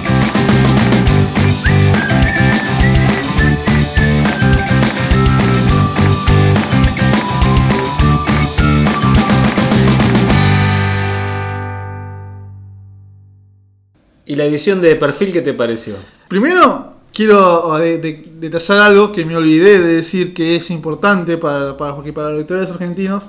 ¿Y 14.24 14.34
la 14.34 14.44
edición 14.44 14.80
de 14.80 14.96
perfil 14.96 15.30
qué 15.30 15.42
te 15.42 15.52
pareció? 15.52 15.96
Primero, 16.28 16.93
quiero 17.14 17.78
de- 17.78 18.32
detallar 18.38 18.80
algo 18.80 19.12
que 19.12 19.24
me 19.24 19.36
olvidé 19.36 19.80
de 19.80 19.94
decir 19.96 20.34
que 20.34 20.56
es 20.56 20.70
importante 20.70 21.38
para, 21.38 21.76
porque 21.76 22.12
para 22.12 22.30
los 22.30 22.38
lectores 22.38 22.70
argentinos. 22.70 23.24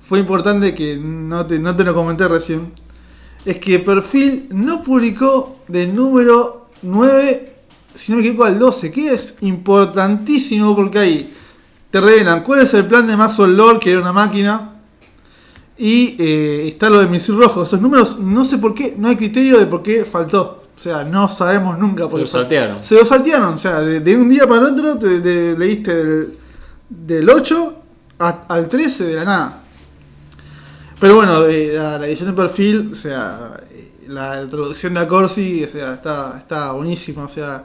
Fue 0.00 0.18
importante 0.18 0.74
que 0.74 0.96
no 0.96 1.46
te, 1.46 1.58
no 1.58 1.74
te 1.74 1.84
lo 1.84 1.94
comenté 1.94 2.28
recién. 2.28 2.72
Es 3.44 3.56
que 3.58 3.78
Perfil 3.78 4.48
no 4.50 4.82
publicó 4.82 5.60
del 5.68 5.94
número 5.94 6.68
9, 6.82 7.56
si 7.94 8.12
no 8.12 8.18
me 8.18 8.44
al 8.44 8.58
12, 8.58 8.90
que 8.90 9.14
es 9.14 9.36
importantísimo 9.40 10.74
porque 10.76 10.98
ahí 10.98 11.34
te 11.90 12.00
revelan 12.00 12.42
cuál 12.42 12.60
es 12.60 12.74
el 12.74 12.86
plan 12.86 13.06
de 13.06 13.16
Maxwell 13.16 13.56
Lord, 13.56 13.78
que 13.80 13.90
era 13.92 14.00
una 14.00 14.12
máquina. 14.12 14.74
Y 15.78 16.16
eh, 16.18 16.68
está 16.68 16.90
lo 16.90 17.00
de 17.00 17.06
Misil 17.06 17.36
Rojo. 17.38 17.62
Esos 17.62 17.80
números, 17.80 18.18
no 18.18 18.44
sé 18.44 18.58
por 18.58 18.74
qué, 18.74 18.94
no 18.98 19.08
hay 19.08 19.16
criterio 19.16 19.58
de 19.58 19.66
por 19.66 19.82
qué 19.82 20.04
faltó. 20.04 20.59
O 20.80 20.82
sea, 20.82 21.04
no 21.04 21.28
sabemos 21.28 21.78
nunca 21.78 22.08
por 22.08 22.20
Se 22.20 22.22
lo 22.22 22.26
saltearon. 22.26 22.82
Se 22.82 22.94
lo 22.94 23.04
saltearon. 23.04 23.52
O 23.52 23.58
sea, 23.58 23.80
de, 23.80 24.00
de 24.00 24.16
un 24.16 24.30
día 24.30 24.46
para 24.46 24.60
el 24.66 24.72
otro 24.72 24.98
te, 24.98 25.20
te 25.20 25.58
leíste 25.58 25.94
del, 25.94 26.38
del 26.88 27.28
8 27.28 27.82
a- 28.18 28.44
al 28.48 28.66
13 28.70 29.04
de 29.04 29.14
la 29.14 29.24
nada. 29.26 29.62
Pero 30.98 31.16
bueno, 31.16 31.42
de 31.42 31.74
la, 31.74 31.98
la 31.98 32.06
edición 32.06 32.30
de 32.30 32.34
perfil, 32.34 32.90
o 32.92 32.94
sea, 32.94 33.60
eh, 33.70 33.92
la 34.08 34.42
introducción 34.42 34.94
de 34.94 35.00
Acorsi, 35.00 35.64
o 35.64 35.68
sea, 35.68 35.92
está, 35.94 36.34
está 36.38 36.72
buenísima. 36.72 37.24
O 37.24 37.28
sea, 37.28 37.62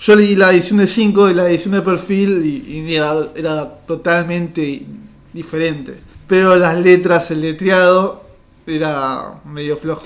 yo 0.00 0.14
leí 0.16 0.36
la 0.36 0.52
edición 0.52 0.78
de 0.78 0.86
5 0.86 1.30
y 1.30 1.34
la 1.34 1.48
edición 1.48 1.72
de 1.72 1.80
perfil 1.82 2.44
y, 2.44 2.70
y 2.80 2.94
era, 2.94 3.14
era 3.34 3.64
totalmente 3.86 4.84
diferente. 5.32 5.98
Pero 6.26 6.54
las 6.56 6.78
letras, 6.78 7.30
el 7.30 7.40
letreado, 7.42 8.21
era 8.66 9.34
medio 9.44 9.76
flojo. 9.76 10.02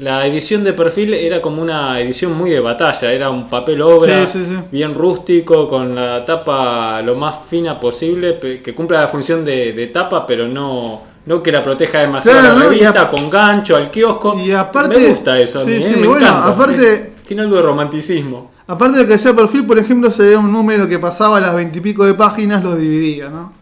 La 0.00 0.26
edición 0.26 0.62
de 0.64 0.72
perfil 0.72 1.14
era 1.14 1.42
como 1.42 1.60
una 1.62 1.98
edición 2.00 2.32
muy 2.36 2.50
de 2.50 2.60
batalla, 2.60 3.12
era 3.12 3.30
un 3.30 3.48
papel 3.48 3.82
obra 3.82 4.26
Sí, 4.26 4.38
sí, 4.40 4.46
sí. 4.48 4.56
bien 4.70 4.94
rústico, 4.94 5.68
con 5.68 5.94
la 5.94 6.24
tapa 6.24 7.02
lo 7.02 7.14
más 7.16 7.36
fina 7.48 7.78
posible, 7.80 8.38
que 8.62 8.74
cumpla 8.74 9.00
la 9.02 9.08
función 9.08 9.44
de, 9.44 9.72
de 9.72 9.86
tapa, 9.88 10.26
pero 10.26 10.46
no, 10.46 11.02
no 11.26 11.42
que 11.42 11.50
la 11.50 11.62
proteja 11.62 12.00
demasiado 12.00 12.40
Claro, 12.40 12.58
la 12.58 12.64
revista, 12.66 13.02
a- 13.02 13.10
con 13.10 13.28
gancho 13.30 13.76
al 13.76 13.90
kiosco. 13.90 14.38
Y 14.38 14.52
aparte- 14.52 14.98
me 14.98 15.08
gusta 15.08 15.38
eso, 15.38 15.60
a 15.60 15.64
mí, 15.64 15.72
¿eh? 15.72 15.92
sí, 15.94 16.00
me 16.00 16.06
bueno, 16.06 16.26
encanta. 16.26 16.48
aparte- 16.48 16.92
Es- 16.94 17.14
tiene 17.26 17.42
algo 17.42 17.56
de 17.56 17.62
romanticismo. 17.62 18.50
Aparte 18.66 18.98
de 18.98 19.08
que 19.08 19.18
sea 19.18 19.34
perfil, 19.34 19.66
por 19.66 19.78
ejemplo, 19.78 20.10
se 20.10 20.22
veía 20.22 20.38
un 20.38 20.52
número 20.52 20.86
que 20.88 20.98
pasaba 20.98 21.40
las 21.40 21.54
veintipico 21.54 22.04
de 22.04 22.14
páginas, 22.14 22.62
lo 22.62 22.76
dividía, 22.76 23.28
¿no? 23.28 23.52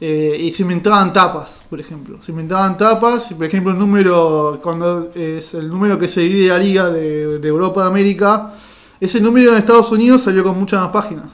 Eh, 0.00 0.36
y 0.40 0.50
se 0.50 0.62
inventaban 0.62 1.12
tapas, 1.12 1.62
por 1.70 1.80
ejemplo. 1.80 2.20
Se 2.20 2.32
inventaban 2.32 2.76
tapas, 2.76 3.32
por 3.32 3.46
ejemplo, 3.46 3.72
el 3.72 3.78
número, 3.78 4.58
cuando 4.62 5.12
es 5.14 5.54
el 5.54 5.68
número 5.68 5.98
que 5.98 6.08
se 6.08 6.22
divide 6.22 6.48
la 6.48 6.58
liga 6.58 6.90
de, 6.90 7.40
Europa 7.46 7.82
de 7.82 7.88
América, 7.88 8.54
ese 9.00 9.20
número 9.20 9.50
en 9.50 9.56
Estados 9.56 9.90
Unidos 9.92 10.22
salió 10.22 10.42
con 10.42 10.58
muchas 10.58 10.80
más 10.80 10.90
páginas. 10.90 11.26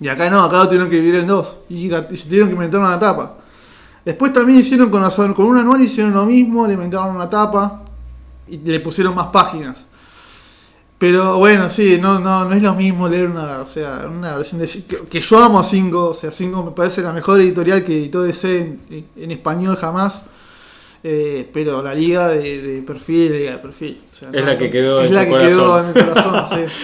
Y 0.00 0.08
acá 0.08 0.28
no, 0.28 0.42
acá 0.42 0.58
lo 0.58 0.66
tuvieron 0.66 0.90
que 0.90 0.96
dividir 0.96 1.16
en 1.16 1.26
dos. 1.26 1.56
Y, 1.68 1.88
se 1.88 2.24
tuvieron 2.26 2.48
que 2.48 2.54
inventar 2.54 2.80
una 2.80 2.98
tapa. 2.98 3.36
Después 4.04 4.32
también 4.32 4.58
hicieron 4.58 4.90
con, 4.90 5.02
con 5.32 5.46
un 5.46 5.58
anual, 5.58 5.80
hicieron 5.80 6.12
lo 6.12 6.26
mismo, 6.26 6.66
le 6.66 6.74
inventaron 6.74 7.16
una 7.16 7.30
tapa 7.30 7.82
y 8.46 8.58
le 8.58 8.80
pusieron 8.80 9.14
más 9.14 9.28
páginas. 9.28 9.84
Pero 10.98 11.38
bueno, 11.38 11.68
sí, 11.68 11.98
no, 12.00 12.20
no, 12.20 12.44
no 12.44 12.54
es 12.54 12.62
lo 12.62 12.74
mismo 12.74 13.08
leer 13.08 13.26
una, 13.26 13.60
o 13.60 13.66
sea, 13.68 14.06
una 14.10 14.36
versión 14.36 14.60
de 14.60 14.68
que, 14.68 14.98
que 15.06 15.20
yo 15.20 15.38
amo 15.38 15.58
a 15.58 15.64
5, 15.64 16.08
o 16.10 16.14
sea, 16.14 16.30
5 16.30 16.62
me 16.62 16.70
parece 16.70 17.02
la 17.02 17.12
mejor 17.12 17.40
editorial 17.40 17.84
que 17.84 17.98
editó 17.98 18.22
DC 18.22 18.58
en, 18.60 19.06
en 19.16 19.30
español 19.30 19.76
jamás. 19.76 20.24
Eh, 21.06 21.50
pero 21.52 21.82
la 21.82 21.92
liga 21.94 22.28
de, 22.28 22.62
de 22.62 22.80
perfil, 22.80 23.32
liga 23.32 23.52
de 23.52 23.58
perfil. 23.58 24.00
o 24.10 24.14
sea, 24.14 24.30
Es 24.32 24.40
no, 24.40 24.46
la 24.52 24.56
que 24.56 24.70
quedó 24.70 25.02
es 25.02 25.10
en 25.10 25.16
la 25.16 25.26
quedó 25.26 25.78
en 25.80 25.88
mi 25.88 25.92
corazón, 25.92 26.44
sí. 26.48 26.64